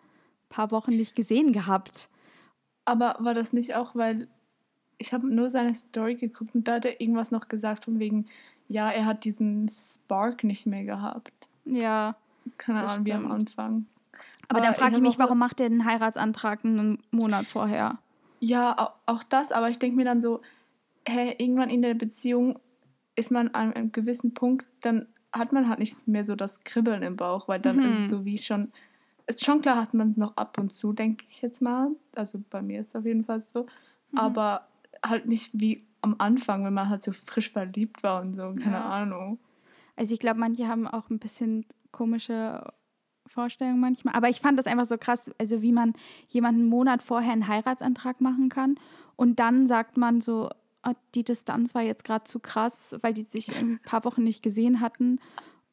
paar 0.50 0.72
Wochen 0.72 0.92
nicht 0.92 1.16
gesehen 1.16 1.52
gehabt. 1.52 2.10
Aber 2.86 3.18
war 3.20 3.34
das 3.34 3.54
nicht 3.54 3.76
auch, 3.76 3.96
weil 3.96 4.28
ich 4.98 5.14
habe 5.14 5.28
nur 5.28 5.50
seine 5.50 5.76
Story 5.76 6.16
geguckt 6.16 6.56
und 6.56 6.68
da 6.68 6.76
hat 6.76 6.86
er 6.86 7.00
irgendwas 7.02 7.32
noch 7.32 7.48
gesagt 7.48 7.86
von 7.86 8.00
wegen, 8.00 8.28
ja, 8.68 8.90
er 8.90 9.06
hat 9.06 9.24
diesen 9.24 9.70
Spark 9.70 10.44
nicht 10.44 10.66
mehr 10.66 10.84
gehabt. 10.84 11.50
Ja. 11.66 12.16
Keine 12.58 12.84
Ahnung, 12.84 13.06
wie 13.06 13.14
am 13.14 13.32
Anfang. 13.32 13.86
Aber, 14.48 14.60
Aber 14.60 14.62
dann 14.62 14.76
frage 14.76 14.96
ich 14.96 15.02
mich, 15.02 15.20
warum 15.20 15.38
macht 15.38 15.60
er 15.60 15.70
den 15.70 15.86
Heiratsantrag 15.86 16.64
einen 16.64 17.00
Monat 17.12 17.48
vorher? 17.48 17.98
Ja, 18.40 18.94
auch 19.06 19.24
das, 19.24 19.52
aber 19.52 19.70
ich 19.70 19.80
denke 19.80 19.98
mir 19.98 20.06
dann 20.06 20.22
so, 20.22 20.42
hä, 21.08 21.36
irgendwann 21.38 21.70
in 21.70 21.82
der 21.82 21.96
Beziehung 21.96 22.60
ist 23.16 23.32
man 23.32 23.50
an 23.50 23.74
einem 23.74 23.92
gewissen 23.92 24.34
Punkt, 24.34 24.68
dann 24.82 25.08
hat 25.34 25.52
man 25.52 25.68
halt 25.68 25.80
nicht 25.80 26.08
mehr 26.08 26.24
so 26.24 26.36
das 26.36 26.64
Kribbeln 26.64 27.04
im 27.04 27.16
Bauch, 27.16 27.48
weil 27.48 27.60
dann 27.60 27.78
mhm. 27.78 27.92
ist 27.92 28.00
es 28.00 28.10
so 28.10 28.26
wie 28.26 28.38
schon, 28.38 28.72
ist 29.26 29.44
schon 29.44 29.62
klar, 29.62 29.78
hat 29.78 29.94
man 29.94 30.10
es 30.10 30.18
noch 30.18 30.38
ab 30.38 30.58
und 30.58 30.72
zu, 30.72 30.94
denke 30.94 31.26
ich 31.30 31.42
jetzt 31.42 31.62
mal. 31.62 31.90
Also 32.16 32.42
bei 32.50 32.62
mir 32.62 32.82
ist 32.82 32.90
es 32.90 32.96
auf 32.96 33.06
jeden 33.06 33.24
Fall 33.24 33.42
so. 33.42 33.66
Mhm. 34.12 34.20
Aber 34.20 34.68
halt 35.10 35.28
nicht 35.28 35.52
wie 35.54 35.88
am 36.02 36.16
Anfang, 36.20 36.64
wenn 36.66 36.74
man 36.74 36.90
halt 36.90 37.04
so 37.04 37.12
frisch 37.12 37.52
verliebt 37.52 38.04
war 38.04 38.22
und 38.22 38.34
so, 38.34 38.54
keine 38.54 38.78
ja. 38.78 38.90
Ahnung. 38.90 39.40
Also 39.96 40.14
ich 40.14 40.20
glaube, 40.20 40.40
manche 40.40 40.68
haben 40.68 40.88
auch 40.88 41.10
ein 41.10 41.20
bisschen 41.20 41.66
komische 41.92 42.64
Vorstellungen 43.26 43.80
manchmal. 43.80 44.16
Aber 44.16 44.30
ich 44.30 44.40
fand 44.40 44.58
das 44.58 44.68
einfach 44.68 44.86
so 44.86 44.98
krass, 44.98 45.32
also 45.38 45.62
wie 45.62 45.72
man 45.72 45.94
jemanden 46.30 46.62
einen 46.62 46.70
Monat 46.70 47.04
vorher 47.04 47.34
einen 47.34 47.48
Heiratsantrag 47.48 48.22
machen 48.22 48.50
kann 48.50 48.76
und 49.16 49.40
dann 49.40 49.68
sagt 49.68 49.98
man 49.98 50.22
so, 50.22 50.50
oh, 50.86 50.94
die 51.16 51.24
Distanz 51.24 51.76
war 51.76 51.82
jetzt 51.82 52.04
gerade 52.04 52.26
zu 52.26 52.40
krass, 52.40 52.96
weil 53.02 53.14
die 53.14 53.24
sich 53.24 53.62
ein 53.62 53.80
paar 53.84 54.06
Wochen 54.06 54.24
nicht 54.24 54.44
gesehen 54.44 54.80
hatten 54.80 55.20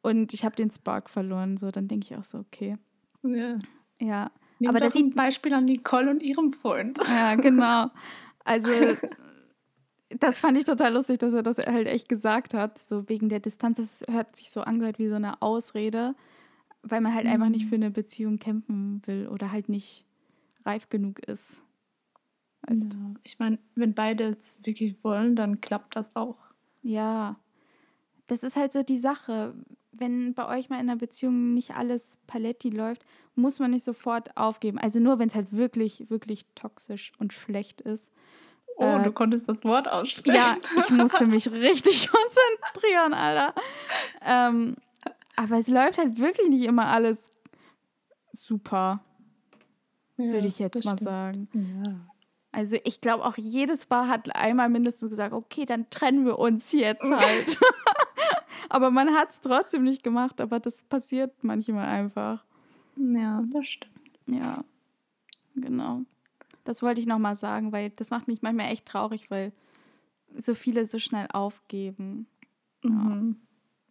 und 0.02 0.34
ich 0.34 0.44
habe 0.44 0.56
den 0.56 0.70
Spark 0.70 1.08
verloren. 1.10 1.56
So, 1.56 1.70
dann 1.70 1.88
denke 1.88 2.06
ich 2.10 2.16
auch 2.16 2.24
so, 2.24 2.38
okay. 2.38 2.76
Ja. 3.22 3.58
Ja. 4.00 4.30
Nehmt 4.58 4.68
aber 4.68 4.80
das 4.80 4.92
sieht 4.92 5.06
ein 5.06 5.14
Beispiel 5.14 5.52
an 5.54 5.64
Nicole 5.64 6.10
und 6.10 6.22
ihrem 6.22 6.52
Freund. 6.52 6.98
Ja, 7.08 7.34
genau. 7.34 7.90
Also 8.44 8.70
das 10.20 10.38
fand 10.38 10.58
ich 10.58 10.64
total 10.64 10.94
lustig, 10.94 11.18
dass 11.18 11.32
er 11.34 11.42
das 11.42 11.58
halt 11.58 11.86
echt 11.86 12.08
gesagt 12.08 12.54
hat, 12.54 12.78
so 12.78 13.08
wegen 13.08 13.28
der 13.28 13.40
Distanz. 13.40 13.78
Das 13.78 14.04
hört 14.08 14.36
sich 14.36 14.50
so 14.50 14.60
angehört 14.62 14.98
wie 14.98 15.08
so 15.08 15.14
eine 15.14 15.40
Ausrede, 15.42 16.14
weil 16.82 17.00
man 17.00 17.14
halt 17.14 17.26
mhm. 17.26 17.32
einfach 17.32 17.48
nicht 17.48 17.64
mhm. 17.64 17.68
für 17.68 17.74
eine 17.76 17.90
Beziehung 17.90 18.38
kämpfen 18.38 19.02
will 19.06 19.28
oder 19.28 19.50
halt 19.50 19.68
nicht 19.68 20.06
reif 20.64 20.88
genug 20.88 21.20
ist. 21.20 21.62
Weißt 22.62 22.94
ja. 22.94 23.14
Ich 23.22 23.38
meine, 23.38 23.58
wenn 23.74 23.94
beide 23.94 24.24
es 24.24 24.56
wirklich 24.62 25.02
wollen, 25.02 25.36
dann 25.36 25.60
klappt 25.60 25.96
das 25.96 26.14
auch. 26.16 26.38
Ja, 26.82 27.36
das 28.26 28.42
ist 28.42 28.56
halt 28.56 28.72
so 28.72 28.82
die 28.82 28.98
Sache. 28.98 29.54
Wenn 29.92 30.34
bei 30.34 30.48
euch 30.48 30.70
mal 30.70 30.80
in 30.80 30.88
einer 30.88 30.96
Beziehung 30.96 31.54
nicht 31.54 31.76
alles 31.76 32.18
paletti 32.26 32.70
läuft, 32.70 33.04
muss 33.36 33.58
man 33.58 33.70
nicht 33.70 33.84
sofort 33.84 34.36
aufgeben. 34.36 34.78
Also 34.78 34.98
nur, 34.98 35.18
wenn 35.18 35.28
es 35.28 35.34
halt 35.34 35.52
wirklich, 35.52 36.10
wirklich 36.10 36.46
toxisch 36.54 37.12
und 37.18 37.32
schlecht 37.32 37.80
ist. 37.80 38.10
Oh, 38.76 38.84
äh, 38.84 39.02
du 39.02 39.12
konntest 39.12 39.48
das 39.48 39.62
Wort 39.64 39.88
aussprechen. 39.88 40.36
Ja, 40.36 40.56
ich 40.78 40.90
musste 40.90 41.26
mich 41.26 41.48
richtig 41.52 42.08
konzentrieren, 42.08 43.14
Alter. 43.14 43.54
Ähm, 44.24 44.76
aber 45.36 45.58
es 45.58 45.68
läuft 45.68 45.98
halt 45.98 46.18
wirklich 46.18 46.48
nicht 46.48 46.64
immer 46.64 46.86
alles 46.86 47.30
super, 48.32 49.04
ja, 50.16 50.24
würde 50.24 50.46
ich 50.46 50.58
jetzt 50.58 50.84
mal 50.84 50.92
stimmt. 50.92 51.00
sagen. 51.00 51.48
Ja. 51.52 52.14
Also 52.52 52.76
ich 52.84 53.00
glaube 53.00 53.24
auch 53.24 53.36
jedes 53.36 53.86
Paar 53.86 54.08
hat 54.08 54.34
einmal 54.34 54.68
mindestens 54.68 55.10
gesagt, 55.10 55.32
okay, 55.32 55.64
dann 55.64 55.90
trennen 55.90 56.24
wir 56.24 56.38
uns 56.38 56.70
jetzt 56.72 57.02
halt. 57.10 57.58
Aber 58.68 58.90
man 58.90 59.14
hat 59.14 59.30
es 59.30 59.40
trotzdem 59.40 59.84
nicht 59.84 60.02
gemacht, 60.02 60.40
aber 60.40 60.60
das 60.60 60.82
passiert 60.82 61.32
manchmal 61.42 61.86
einfach. 61.86 62.44
Ja, 62.96 63.42
das 63.50 63.66
stimmt. 63.66 63.94
Ja, 64.26 64.64
genau. 65.54 66.02
Das 66.64 66.82
wollte 66.82 67.00
ich 67.00 67.06
nochmal 67.06 67.36
sagen, 67.36 67.72
weil 67.72 67.90
das 67.90 68.10
macht 68.10 68.28
mich 68.28 68.42
manchmal 68.42 68.72
echt 68.72 68.86
traurig, 68.86 69.30
weil 69.30 69.52
so 70.36 70.54
viele 70.54 70.86
so 70.86 70.98
schnell 70.98 71.28
aufgeben. 71.32 72.26
Mhm. 72.82 73.36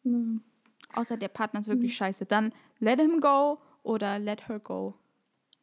Ja. 0.04 1.00
Außer 1.00 1.18
der 1.18 1.28
Partner 1.28 1.60
ist 1.60 1.68
wirklich 1.68 1.92
mhm. 1.94 1.96
scheiße. 1.96 2.26
Dann 2.26 2.54
let 2.80 3.00
him 3.00 3.20
go 3.20 3.60
oder 3.84 4.20
let 4.20 4.48
her 4.48 4.60
go. 4.60 4.96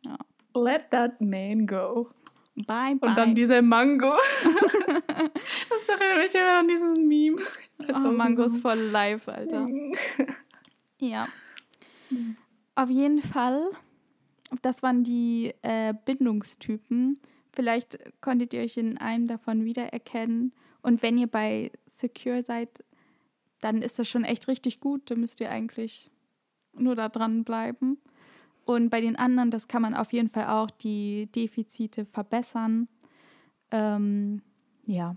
Ja. 0.05 0.19
Let 0.55 0.91
that 0.91 1.21
man 1.21 1.67
go. 1.67 2.09
Bye, 2.55 2.97
bye. 2.97 3.09
Und 3.09 3.17
dann 3.17 3.35
diese 3.35 3.63
Mango. 3.63 4.13
das 4.43 5.89
erinnert 5.89 6.19
mich 6.19 6.35
immer 6.35 6.59
an 6.59 6.69
dieses 6.69 6.99
Meme. 6.99 7.41
Oh, 7.95 8.11
Mangos 8.11 8.59
voll 8.59 8.79
live, 8.79 9.29
Alter. 9.29 9.69
ja. 11.01 11.29
Auf 12.75 12.91
jeden 12.91 13.23
Fall, 13.23 13.69
das 14.63 14.83
waren 14.83 15.05
die 15.05 15.55
äh, 15.63 15.95
Bindungstypen. 16.05 17.19
Vielleicht 17.53 17.99
konntet 18.21 18.53
ihr 18.53 18.63
euch 18.63 18.77
in 18.77 18.99
einem 18.99 19.27
davon 19.27 19.65
wiedererkennen. 19.65 20.53
Und 20.83 21.03
wenn 21.03 21.19
ihr 21.19 21.27
bei 21.27 21.71
Secure 21.87 22.43
seid, 22.43 22.85
dann 23.61 23.83
ist 23.83 23.99
das 23.99 24.09
schon 24.09 24.25
echt 24.25 24.49
richtig 24.49 24.81
gut. 24.81 25.11
Da 25.11 25.15
müsst 25.15 25.41
ihr 25.41 25.51
eigentlich 25.51 26.11
nur 26.73 26.95
da 26.95 27.09
dran 27.09 27.45
bleiben. 27.45 27.99
Und 28.75 28.89
bei 28.89 29.01
den 29.01 29.17
anderen, 29.17 29.51
das 29.51 29.67
kann 29.67 29.83
man 29.83 29.95
auf 29.95 30.13
jeden 30.13 30.31
Fall 30.31 30.47
auch 30.47 30.71
die 30.71 31.29
Defizite 31.35 32.05
verbessern. 32.05 32.87
Ähm, 33.73 34.43
ja. 34.87 35.17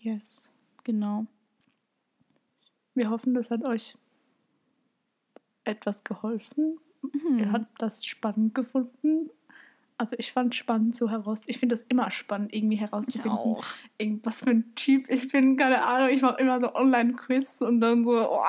Yes. 0.00 0.50
Genau. 0.82 1.26
Wir 2.94 3.10
hoffen, 3.10 3.34
das 3.34 3.50
hat 3.50 3.64
euch 3.64 3.98
etwas 5.64 6.04
geholfen. 6.04 6.78
Mhm. 7.02 7.38
Ihr 7.38 7.52
habt 7.52 7.68
das 7.82 8.06
spannend 8.06 8.54
gefunden. 8.54 9.28
Also 9.98 10.16
ich 10.18 10.32
fand 10.32 10.54
spannend 10.54 10.96
so 10.96 11.10
heraus. 11.10 11.42
Ich 11.44 11.58
finde 11.58 11.74
das 11.74 11.82
immer 11.82 12.10
spannend, 12.10 12.54
irgendwie 12.54 12.76
herauszufinden, 12.76 13.58
was 14.22 14.40
für 14.40 14.48
ein 14.48 14.74
Typ 14.74 15.10
ich 15.10 15.30
bin. 15.30 15.58
Keine 15.58 15.84
Ahnung. 15.84 16.08
Ich 16.08 16.22
mache 16.22 16.40
immer 16.40 16.58
so 16.60 16.74
Online-Quiz 16.74 17.60
und 17.60 17.80
dann 17.80 18.06
so, 18.06 18.26
oh, 18.30 18.42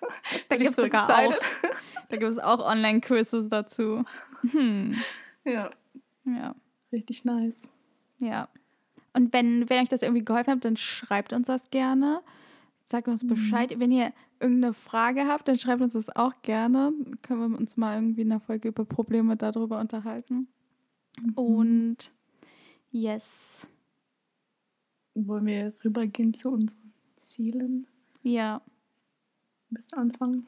da 0.50 0.56
gibt 0.58 0.68
es 0.68 0.76
so 0.76 0.82
sogar 0.82 1.08
auch. 1.08 1.34
Da 2.08 2.16
gibt 2.16 2.30
es 2.30 2.38
auch 2.38 2.60
Online-Quizzes 2.60 3.48
dazu. 3.48 4.04
Hm. 4.50 4.94
Ja. 5.44 5.70
Ja. 6.24 6.54
Richtig 6.92 7.24
nice. 7.24 7.70
Ja. 8.18 8.44
Und 9.12 9.32
wenn, 9.32 9.68
wenn 9.68 9.82
euch 9.82 9.88
das 9.88 10.02
irgendwie 10.02 10.24
geholfen 10.24 10.52
hat, 10.52 10.64
dann 10.64 10.76
schreibt 10.76 11.32
uns 11.32 11.46
das 11.46 11.70
gerne. 11.70 12.22
Sagt 12.84 13.08
uns 13.08 13.22
mhm. 13.22 13.28
Bescheid. 13.28 13.74
Mhm. 13.74 13.80
Wenn 13.80 13.92
ihr 13.92 14.12
irgendeine 14.40 14.72
Frage 14.72 15.26
habt, 15.26 15.48
dann 15.48 15.58
schreibt 15.58 15.82
uns 15.82 15.92
das 15.92 16.14
auch 16.16 16.32
gerne. 16.42 16.92
Können 17.22 17.52
wir 17.52 17.58
uns 17.58 17.76
mal 17.76 17.96
irgendwie 17.96 18.22
in 18.22 18.30
der 18.30 18.40
Folge 18.40 18.68
über 18.68 18.84
Probleme 18.84 19.36
darüber 19.36 19.80
unterhalten. 19.80 20.48
Mhm. 21.20 21.32
Und 21.34 22.12
yes. 22.90 23.68
Wollen 25.14 25.46
wir 25.46 25.72
rübergehen 25.84 26.32
zu 26.32 26.50
unseren 26.50 26.92
Zielen? 27.16 27.86
Ja. 28.22 28.62
Bis 29.70 29.92
Anfang. 29.92 30.46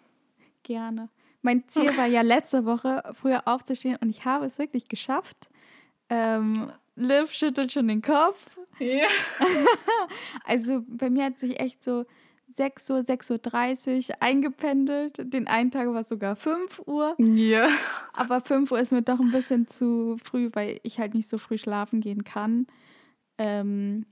Gerne. 0.63 1.11
Mein 1.43 1.64
Ziel 1.68 1.97
war 1.97 2.07
ja 2.07 2.22
letzte 2.22 2.64
Woche, 2.64 3.03
früher 3.14 3.47
aufzustehen 3.47 3.97
und 4.01 4.11
ich 4.11 4.24
habe 4.24 4.47
es 4.47 4.59
wirklich 4.59 4.88
geschafft. 4.88 5.49
Ähm, 6.09 6.70
Liv 6.97 7.32
schüttelt 7.32 7.72
schon 7.72 7.88
den 7.88 8.03
Kopf. 8.03 8.59
Ja. 8.78 9.07
also 10.45 10.82
bei 10.86 11.09
mir 11.09 11.24
hat 11.24 11.38
sich 11.38 11.61
echt 11.61 11.82
so 11.82 12.05
6 12.49 12.91
Uhr, 12.91 12.99
6.30 12.99 14.11
Uhr 14.11 14.16
eingependelt. 14.20 15.32
Den 15.32 15.47
einen 15.47 15.70
Tag 15.70 15.88
war 15.88 16.01
es 16.01 16.09
sogar 16.09 16.36
5 16.36 16.82
Uhr. 16.86 17.14
Ja. 17.18 17.68
Aber 18.12 18.41
5 18.41 18.70
Uhr 18.72 18.78
ist 18.80 18.93
mir 18.93 19.03
doch 19.03 19.20
ein 19.20 19.30
bisschen 19.30 19.68
zu 19.68 20.16
früh, 20.22 20.51
weil 20.53 20.80
ich 20.82 20.99
halt 20.99 21.14
nicht 21.14 21.28
so 21.28 21.38
früh 21.38 21.59
schlafen 21.59 22.01
gehen 22.01 22.24
kann. 22.24 22.66
Ähm, 23.38 24.05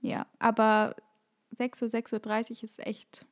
ja, 0.00 0.26
aber 0.38 0.94
6 1.56 1.82
Uhr, 1.82 1.88
6.30 1.88 2.50
Uhr 2.50 2.64
ist 2.64 2.86
echt, 2.86 3.26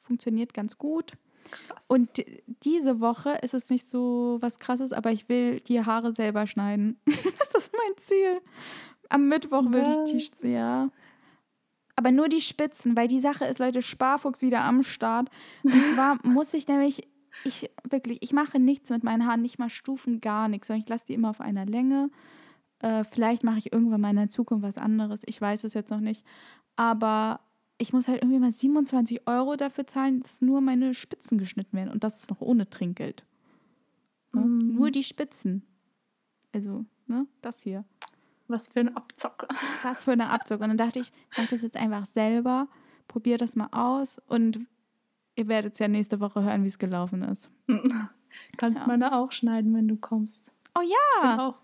funktioniert 0.00 0.52
ganz 0.52 0.78
gut. 0.78 1.12
Krass. 1.50 1.86
Und 1.88 2.10
diese 2.62 3.00
Woche 3.00 3.30
ist 3.42 3.54
es 3.54 3.70
nicht 3.70 3.88
so 3.88 4.38
was 4.40 4.58
Krasses, 4.58 4.92
aber 4.92 5.12
ich 5.12 5.28
will 5.28 5.60
die 5.60 5.84
Haare 5.84 6.14
selber 6.14 6.46
schneiden. 6.46 7.00
das 7.38 7.54
ist 7.54 7.72
mein 7.72 7.96
Ziel. 7.96 8.40
Am 9.08 9.28
Mittwoch 9.28 9.70
will 9.70 9.82
was? 9.82 10.10
ich 10.12 10.30
die, 10.32 10.48
ja. 10.48 10.90
Aber 11.96 12.10
nur 12.12 12.28
die 12.28 12.40
Spitzen, 12.40 12.96
weil 12.96 13.08
die 13.08 13.20
Sache 13.20 13.46
ist, 13.46 13.58
Leute, 13.58 13.80
Sparfuchs 13.80 14.42
wieder 14.42 14.62
am 14.62 14.82
Start. 14.82 15.30
Und 15.62 15.72
zwar 15.94 16.18
muss 16.24 16.52
ich 16.52 16.68
nämlich, 16.68 17.08
ich 17.44 17.70
wirklich, 17.88 18.18
ich 18.20 18.32
mache 18.32 18.58
nichts 18.58 18.90
mit 18.90 19.02
meinen 19.02 19.26
Haaren, 19.26 19.42
nicht 19.42 19.58
mal 19.58 19.70
Stufen, 19.70 20.20
gar 20.20 20.48
nichts, 20.48 20.66
sondern 20.66 20.82
ich 20.82 20.88
lasse 20.88 21.06
die 21.06 21.14
immer 21.14 21.30
auf 21.30 21.40
einer 21.40 21.64
Länge. 21.64 22.10
Äh, 22.80 23.04
vielleicht 23.04 23.44
mache 23.44 23.58
ich 23.58 23.72
irgendwann 23.72 24.02
mal 24.02 24.10
in 24.10 24.16
der 24.16 24.28
Zukunft 24.28 24.64
was 24.64 24.76
anderes. 24.76 25.20
Ich 25.24 25.40
weiß 25.40 25.64
es 25.64 25.72
jetzt 25.72 25.90
noch 25.90 26.00
nicht. 26.00 26.24
Aber 26.76 27.40
ich 27.78 27.92
muss 27.92 28.08
halt 28.08 28.22
irgendwie 28.22 28.38
mal 28.38 28.52
27 28.52 29.26
Euro 29.26 29.56
dafür 29.56 29.86
zahlen, 29.86 30.20
dass 30.20 30.40
nur 30.40 30.60
meine 30.60 30.94
Spitzen 30.94 31.38
geschnitten 31.38 31.76
werden. 31.76 31.90
Und 31.90 32.04
das 32.04 32.20
ist 32.20 32.30
noch 32.30 32.40
ohne 32.40 32.68
Trinkgeld. 32.68 33.24
Ne? 34.32 34.40
Mm. 34.42 34.74
Nur 34.74 34.90
die 34.90 35.02
Spitzen. 35.02 35.62
Also, 36.52 36.84
ne, 37.06 37.26
das 37.42 37.62
hier. 37.62 37.84
Was 38.48 38.68
für 38.68 38.80
ein 38.80 38.96
Abzock. 38.96 39.46
Was 39.82 40.04
für 40.04 40.12
eine 40.12 40.30
Abzock. 40.30 40.60
Und 40.60 40.68
dann 40.68 40.76
dachte 40.76 41.00
ich, 41.00 41.12
mache 41.36 41.48
das 41.50 41.62
jetzt 41.62 41.76
einfach 41.76 42.06
selber, 42.06 42.68
probiere 43.08 43.38
das 43.38 43.56
mal 43.56 43.68
aus 43.72 44.20
und 44.26 44.66
ihr 45.34 45.48
werdet 45.48 45.74
es 45.74 45.78
ja 45.80 45.88
nächste 45.88 46.20
Woche 46.20 46.42
hören, 46.42 46.62
wie 46.62 46.68
es 46.68 46.78
gelaufen 46.78 47.22
ist. 47.22 47.50
Kannst 48.56 48.80
ja. 48.80 48.86
meine 48.86 49.16
auch 49.16 49.32
schneiden, 49.32 49.74
wenn 49.74 49.88
du 49.88 49.96
kommst. 49.96 50.54
Oh 50.74 50.82
ja. 50.82 51.34
Ich 51.34 51.40
auch, 51.40 51.56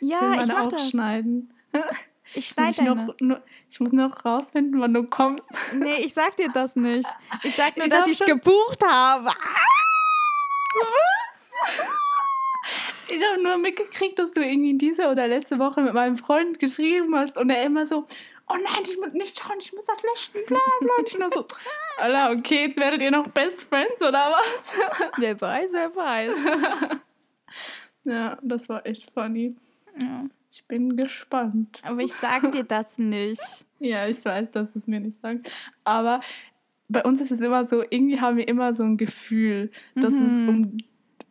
ja, 0.00 0.16
ich, 0.16 0.20
will 0.20 0.28
meine 0.30 0.52
ich 0.52 0.58
auch 0.58 0.68
das. 0.68 0.90
schneiden. 0.90 1.52
Ich 2.34 2.48
schneide 2.48 2.84
noch, 2.84 3.14
nur, 3.20 3.42
Ich 3.70 3.80
muss 3.80 3.92
noch 3.92 4.24
rausfinden, 4.24 4.80
wann 4.80 4.94
du 4.94 5.04
kommst. 5.04 5.50
Nee, 5.74 6.04
ich 6.04 6.14
sag 6.14 6.36
dir 6.36 6.50
das 6.52 6.74
nicht. 6.74 7.08
Ich 7.42 7.54
sag 7.54 7.76
nur, 7.76 7.86
ich 7.86 7.92
dass 7.92 8.06
ich 8.06 8.20
es 8.20 8.26
gebucht 8.26 8.82
habe. 8.86 9.26
Was? 9.26 11.52
Ich 13.08 13.22
habe 13.22 13.42
nur 13.42 13.58
mitgekriegt, 13.58 14.18
dass 14.18 14.32
du 14.32 14.40
irgendwie 14.40 14.78
diese 14.78 15.08
oder 15.08 15.28
letzte 15.28 15.58
Woche 15.58 15.82
mit 15.82 15.92
meinem 15.92 16.16
Freund 16.16 16.58
geschrieben 16.58 17.14
hast 17.14 17.36
und 17.36 17.50
er 17.50 17.62
immer 17.62 17.86
so, 17.86 18.06
oh 18.48 18.54
nein, 18.54 18.82
ich 18.82 18.98
muss 18.98 19.12
nicht 19.12 19.38
schauen, 19.38 19.56
ich 19.60 19.72
muss 19.72 19.84
das 19.84 19.98
löschen, 20.02 20.46
bla 20.46 20.58
bla. 20.80 20.94
Und 20.98 21.08
ich 21.08 21.18
nur 21.18 21.30
so, 21.30 21.44
Alter, 21.98 22.32
okay, 22.32 22.66
jetzt 22.66 22.78
werdet 22.78 23.02
ihr 23.02 23.10
noch 23.10 23.28
Best 23.28 23.62
Friends 23.62 24.00
oder 24.00 24.32
was? 24.32 24.74
Wer 25.18 25.40
weiß, 25.40 25.72
wer 25.72 25.94
weiß. 25.94 26.38
ja, 28.04 28.38
das 28.42 28.68
war 28.68 28.84
echt 28.86 29.10
funny. 29.12 29.54
Ja. 30.02 30.24
Ich 30.54 30.64
bin 30.66 30.96
gespannt. 30.96 31.80
Aber 31.84 32.00
ich 32.00 32.12
sag 32.12 32.52
dir 32.52 32.62
das 32.64 32.96
nicht. 32.98 33.40
Ja, 33.80 34.06
ich 34.06 34.24
weiß, 34.24 34.50
dass 34.52 34.72
du 34.72 34.78
es 34.78 34.86
mir 34.86 34.98
nicht 35.00 35.20
sagst. 35.20 35.50
Aber 35.82 36.20
bei 36.88 37.02
uns 37.02 37.20
ist 37.20 37.32
es 37.32 37.40
immer 37.40 37.64
so, 37.66 37.82
irgendwie 37.82 38.18
haben 38.18 38.38
wir 38.38 38.48
immer 38.48 38.72
so 38.72 38.82
ein 38.82 38.96
Gefühl, 38.96 39.70
dass 39.96 40.14
es 40.14 40.32
Mhm. 40.32 40.48
um, 40.48 40.76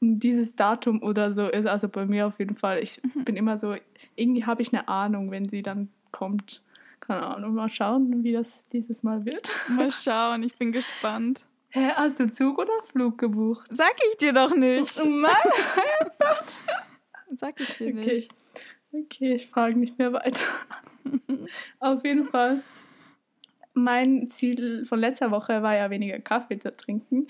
um 0.02 0.20
dieses 0.20 0.56
Datum 0.56 1.02
oder 1.02 1.34
so 1.34 1.48
ist. 1.48 1.66
Also 1.66 1.88
bei 1.90 2.06
mir 2.06 2.28
auf 2.28 2.38
jeden 2.38 2.54
Fall. 2.54 2.84
Ich 2.84 3.02
Mhm. 3.02 3.24
bin 3.24 3.38
immer 3.38 3.58
so, 3.58 3.76
irgendwie 4.16 4.46
habe 4.46 4.62
ich 4.62 4.72
eine 4.72 4.88
Ahnung, 4.88 5.32
wenn 5.32 5.50
sie 5.50 5.64
dann 5.64 5.90
kommt. 6.12 6.62
Keine 7.00 7.26
Ahnung, 7.26 7.56
mal 7.56 7.70
schauen, 7.70 8.24
wie 8.24 8.34
das 8.34 8.68
dieses 8.68 9.02
Mal 9.02 9.26
wird. 9.26 9.52
Mal 9.70 9.90
schauen, 9.92 10.44
ich 10.44 10.56
bin 10.56 10.72
gespannt. 10.74 11.42
Hä, 11.70 11.90
hast 11.96 12.20
du 12.20 12.30
Zug 12.30 12.60
oder 12.60 12.74
Flug 12.92 13.18
gebucht? 13.18 13.68
Sag 13.72 13.96
ich 14.12 14.18
dir 14.18 14.34
doch 14.34 14.54
nicht. 14.56 15.00
Oh 15.02 15.06
Mann, 15.06 15.34
ernsthaft? 16.02 16.62
Sag 17.36 17.60
ich 17.60 17.74
dir 17.78 17.88
Okay. 17.88 18.10
nicht. 18.14 18.32
Okay, 18.94 19.34
ich 19.36 19.48
frage 19.48 19.80
nicht 19.80 19.98
mehr 19.98 20.14
weiter. 20.14 20.46
Auf 21.80 22.04
jeden 22.06 22.26
Fall. 22.26 22.62
Mein 23.74 24.30
Ziel 24.30 24.86
von 24.86 25.00
letzter 25.00 25.32
Woche 25.32 25.64
war 25.64 25.76
ja 25.76 25.90
weniger 25.90 26.20
Kaffee 26.20 26.60
zu 26.60 26.70
trinken. 26.70 27.26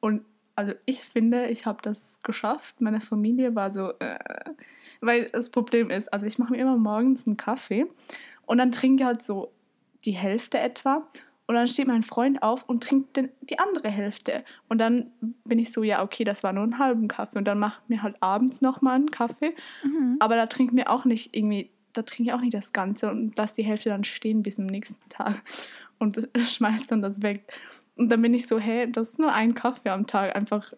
Und 0.00 0.24
also 0.56 0.72
ich 0.86 1.02
finde, 1.04 1.48
ich 1.48 1.66
habe 1.66 1.82
das 1.82 2.18
geschafft. 2.22 2.80
Meine 2.80 3.02
Familie 3.02 3.54
war 3.54 3.70
so, 3.70 3.92
äh, 3.98 4.18
weil 5.02 5.26
das 5.26 5.50
Problem 5.50 5.90
ist, 5.90 6.10
also 6.12 6.24
ich 6.24 6.38
mache 6.38 6.52
mir 6.52 6.58
immer 6.60 6.78
morgens 6.78 7.26
einen 7.26 7.36
Kaffee 7.36 7.86
und 8.46 8.56
dann 8.58 8.72
trinke 8.72 9.02
ich 9.02 9.06
halt 9.06 9.22
so 9.22 9.52
die 10.04 10.12
Hälfte 10.12 10.58
etwa. 10.58 11.06
Und 11.52 11.56
dann 11.56 11.68
steht 11.68 11.86
mein 11.86 12.02
Freund 12.02 12.42
auf 12.42 12.66
und 12.66 12.82
trinkt 12.82 13.14
den, 13.14 13.28
die 13.42 13.58
andere 13.58 13.90
Hälfte. 13.90 14.42
Und 14.70 14.78
dann 14.78 15.10
bin 15.44 15.58
ich 15.58 15.70
so, 15.70 15.82
ja, 15.82 16.02
okay, 16.02 16.24
das 16.24 16.42
war 16.42 16.54
nur 16.54 16.62
einen 16.62 16.78
halben 16.78 17.08
Kaffee. 17.08 17.36
Und 17.36 17.44
dann 17.44 17.58
mache 17.58 17.82
ich 17.82 17.88
mir 17.90 18.02
halt 18.02 18.16
abends 18.20 18.62
nochmal 18.62 18.94
einen 18.94 19.10
Kaffee. 19.10 19.54
Mhm. 19.84 20.16
Aber 20.18 20.36
da 20.36 20.46
trinken 20.46 20.78
wir 20.78 20.88
auch 20.90 21.04
nicht 21.04 21.36
irgendwie, 21.36 21.68
da 21.92 22.00
trinke 22.00 22.30
ich 22.30 22.32
auch 22.32 22.40
nicht 22.40 22.54
das 22.54 22.72
Ganze 22.72 23.10
und 23.10 23.36
lasse 23.36 23.56
die 23.56 23.64
Hälfte 23.64 23.90
dann 23.90 24.02
stehen 24.02 24.42
bis 24.42 24.56
zum 24.56 24.64
nächsten 24.64 25.06
Tag 25.10 25.42
und 25.98 26.26
schmeiß 26.46 26.86
dann 26.86 27.02
das 27.02 27.20
weg. 27.20 27.52
Und 27.96 28.08
dann 28.08 28.22
bin 28.22 28.32
ich 28.32 28.46
so, 28.46 28.58
hey, 28.58 28.90
das 28.90 29.10
ist 29.10 29.18
nur 29.18 29.30
ein 29.30 29.54
Kaffee 29.54 29.90
am 29.90 30.06
Tag, 30.06 30.34
einfach 30.34 30.72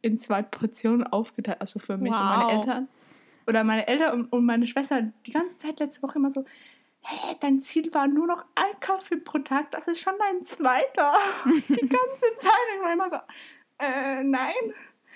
in 0.00 0.16
zwei 0.16 0.40
Portionen 0.40 1.06
aufgeteilt, 1.06 1.60
also 1.60 1.78
für 1.78 1.98
mich 1.98 2.14
und 2.14 2.18
meine 2.18 2.44
Wow. 2.44 2.52
Eltern. 2.52 2.88
Oder 3.46 3.64
meine 3.64 3.86
Eltern 3.86 4.24
und 4.24 4.46
meine 4.46 4.66
Schwester 4.66 5.12
die 5.26 5.32
ganze 5.32 5.58
Zeit 5.58 5.78
letzte 5.78 6.02
Woche 6.02 6.18
immer 6.18 6.30
so, 6.30 6.46
hey, 7.08 7.36
dein 7.40 7.60
Ziel 7.60 7.92
war 7.94 8.06
nur 8.08 8.26
noch 8.26 8.44
ein 8.54 8.80
Kaffee 8.80 9.16
pro 9.16 9.38
Tag, 9.38 9.70
das 9.70 9.88
ist 9.88 10.00
schon 10.00 10.14
dein 10.18 10.44
zweiter. 10.44 11.14
die 11.68 11.88
ganze 11.88 12.34
Zeit. 12.36 12.52
Und 12.70 12.76
ich 12.76 12.82
war 12.82 12.92
immer 12.92 13.08
so, 13.10 13.16
äh, 13.78 14.22
nein. 14.24 14.54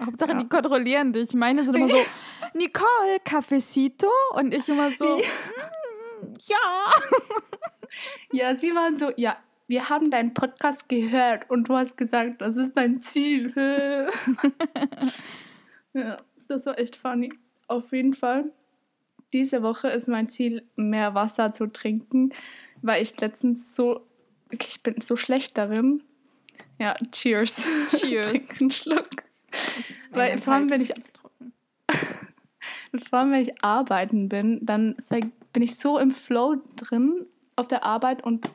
Hauptsache, 0.05 0.33
Ja. 0.33 0.39
die 0.43 0.49
kontrollieren 0.49 1.13
dich. 1.13 1.35
Meine 1.35 1.65
sind 1.65 1.77
immer 1.77 1.89
so, 1.89 1.97
Nicole, 2.55 3.19
Cafecito? 3.25 4.09
Und 4.35 4.55
ich 4.55 4.69
immer 4.69 4.91
so, 4.93 5.19
"Mm, 5.19 6.35
ja. 6.47 6.93
Ja, 8.33 8.55
sie 8.55 8.73
waren 8.73 8.97
so, 8.99 9.11
ja, 9.17 9.37
wir 9.67 9.89
haben 9.89 10.13
deinen 10.13 10.33
Podcast 10.33 10.89
gehört 10.89 11.51
und 11.51 11.69
du 11.69 11.77
hast 11.77 11.97
gesagt, 11.97 12.41
das 12.41 12.57
ist 12.57 12.77
dein 12.77 13.03
Ziel. 13.03 13.53
ja, 15.93 16.17
das 16.49 16.67
war 16.67 16.79
echt 16.79 16.95
funny. 16.97 17.33
Auf 17.67 17.93
jeden 17.93 18.15
Fall, 18.15 18.53
diese 19.33 19.63
Woche 19.63 19.89
ist 19.89 20.09
mein 20.09 20.29
Ziel, 20.29 20.63
mehr 20.77 21.15
Wasser 21.15 21.53
zu 21.53 21.67
trinken, 21.67 22.33
weil 22.83 23.03
ich 23.03 23.19
letztens 23.21 23.75
so, 23.75 24.07
ich 24.51 24.83
bin 24.83 25.01
so 25.01 25.17
schlecht 25.17 25.59
darin. 25.59 26.03
Ja, 26.79 26.97
cheers. 27.13 27.67
Cheers. 27.89 28.27
Trink 28.27 28.61
einen 28.61 28.71
Schluck. 28.71 29.09
Weil 30.11 30.39
vor 30.39 30.55
allem, 30.55 30.71
wenn 30.71 30.81
ich 30.81 30.93
vor 33.09 33.19
allem, 33.19 33.33
wenn 33.33 33.43
ich 33.43 33.63
arbeiten 33.63 34.29
bin, 34.29 34.61
dann 34.63 34.97
bin 35.53 35.63
ich 35.63 35.77
so 35.77 35.99
im 35.99 36.11
Flow 36.11 36.57
drin 36.77 37.27
auf 37.57 37.69
der 37.69 37.85
Arbeit 37.85 38.25
und 38.25 38.51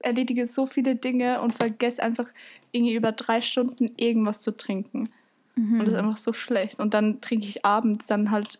erledige 0.00 0.46
so 0.46 0.66
viele 0.66 0.96
Dinge 0.96 1.40
und 1.40 1.54
vergesse 1.54 2.02
einfach 2.02 2.26
irgendwie 2.72 2.94
über 2.94 3.12
drei 3.12 3.40
Stunden 3.40 3.92
irgendwas 3.96 4.40
zu 4.40 4.56
trinken. 4.56 5.08
Und 5.56 5.78
das 5.78 5.88
ist 5.88 5.94
einfach 5.94 6.16
so 6.16 6.32
schlecht. 6.32 6.80
Und 6.80 6.94
dann 6.94 7.20
trinke 7.20 7.46
ich 7.46 7.64
abends 7.64 8.08
dann 8.08 8.32
halt 8.32 8.58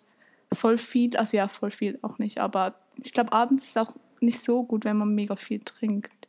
voll 0.54 0.78
viel, 0.78 1.16
also 1.16 1.36
ja, 1.36 1.48
voll 1.48 1.70
viel 1.70 1.98
auch 2.02 2.18
nicht, 2.18 2.38
aber 2.38 2.74
ich 3.02 3.12
glaube, 3.12 3.32
abends 3.32 3.64
ist 3.64 3.78
auch 3.78 3.92
nicht 4.20 4.40
so 4.40 4.64
gut, 4.64 4.84
wenn 4.84 4.96
man 4.96 5.14
mega 5.14 5.36
viel 5.36 5.60
trinkt. 5.60 6.28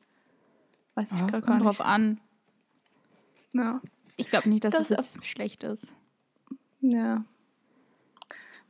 Weiß 0.95 1.11
ich 1.11 1.19
Ja, 1.19 1.26
gar, 1.28 1.41
gar 1.41 1.41
kommt 1.41 1.57
nicht. 1.59 1.65
drauf 1.80 1.82
an. 1.86 2.19
Ja. 3.53 3.82
Ich 4.17 4.30
glaube 4.30 4.49
nicht, 4.49 4.63
dass 4.63 4.73
Das 4.73 4.91
es 4.91 5.15
jetzt 5.15 5.26
schlecht 5.26 5.63
ist. 5.63 5.95
ja. 6.82 7.23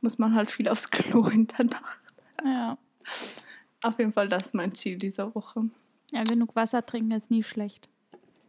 Muss 0.02 0.18
man 0.18 0.34
halt 0.34 0.50
viel 0.50 0.68
aufs 0.68 0.90
Klo 0.90 1.26
in 1.28 1.46
der 1.46 1.64
Nacht. 1.66 2.02
Ja. 2.44 2.78
Auf 3.82 3.98
jeden 3.98 4.12
Fall, 4.12 4.28
das 4.28 4.46
ist 4.46 4.54
mein 4.54 4.74
Ziel 4.74 4.98
dieser 4.98 5.34
Woche. 5.34 5.70
ja, 6.12 6.22
genug 6.22 6.54
Wasser 6.54 6.84
trinken 6.84 7.12
ist 7.12 7.30
nie 7.30 7.42
schlecht. 7.42 7.88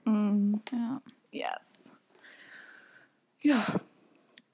Mm. 0.06 0.56
Ja. 0.72 1.02
Yes. 1.32 1.92
Ja. 3.40 3.66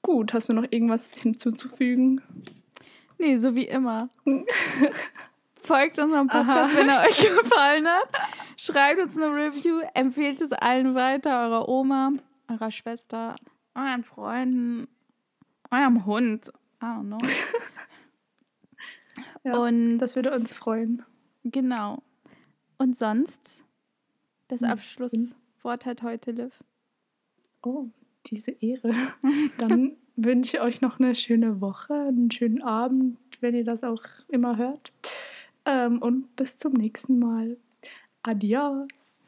Gut, 0.04 0.34
hast 0.34 0.50
du 0.50 0.52
noch 0.52 0.64
irgendwas 0.70 1.16
hinzuzufügen? 1.16 2.20
Nee, 3.18 3.38
so 3.38 3.56
wie 3.56 3.64
immer. 3.66 4.04
Folgt 5.56 5.98
unserem 5.98 6.26
Podcast, 6.28 6.74
Aha. 6.74 6.76
wenn 6.76 6.90
er 6.90 7.00
euch 7.00 7.16
gefallen 7.42 7.88
hat. 7.88 8.08
Schreibt 8.58 9.00
uns 9.00 9.16
eine 9.16 9.34
Review, 9.34 9.80
empfehlt 9.94 10.42
es 10.42 10.52
allen 10.52 10.94
weiter, 10.94 11.40
eurer 11.44 11.68
Oma, 11.70 12.12
eurer 12.50 12.70
Schwester, 12.70 13.34
euren 13.74 14.04
Freunden, 14.04 14.88
eurem 15.70 16.04
Hund. 16.04 16.48
I 16.82 16.84
don't 16.84 17.06
know. 17.06 17.18
Ja, 19.42 19.56
Und 19.58 19.98
Das 19.98 20.16
würde 20.16 20.34
uns 20.34 20.54
freuen. 20.54 21.02
Genau. 21.44 22.02
Und 22.78 22.96
sonst, 22.96 23.62
das 24.48 24.60
Hm. 24.60 24.70
Abschlusswort 24.70 25.86
hat 25.86 26.02
heute 26.02 26.30
Liv. 26.32 26.64
Oh, 27.62 27.88
diese 28.26 28.52
Ehre. 28.52 28.92
Dann 29.58 29.96
wünsche 30.16 30.56
ich 30.56 30.62
euch 30.62 30.80
noch 30.80 30.98
eine 30.98 31.14
schöne 31.14 31.60
Woche, 31.60 31.94
einen 31.94 32.30
schönen 32.30 32.62
Abend, 32.62 33.18
wenn 33.40 33.54
ihr 33.54 33.64
das 33.64 33.84
auch 33.84 34.02
immer 34.28 34.56
hört. 34.56 34.92
Ähm, 35.64 36.00
und 36.00 36.34
bis 36.36 36.56
zum 36.56 36.74
nächsten 36.74 37.18
Mal. 37.18 37.56
Adios. 38.22 39.23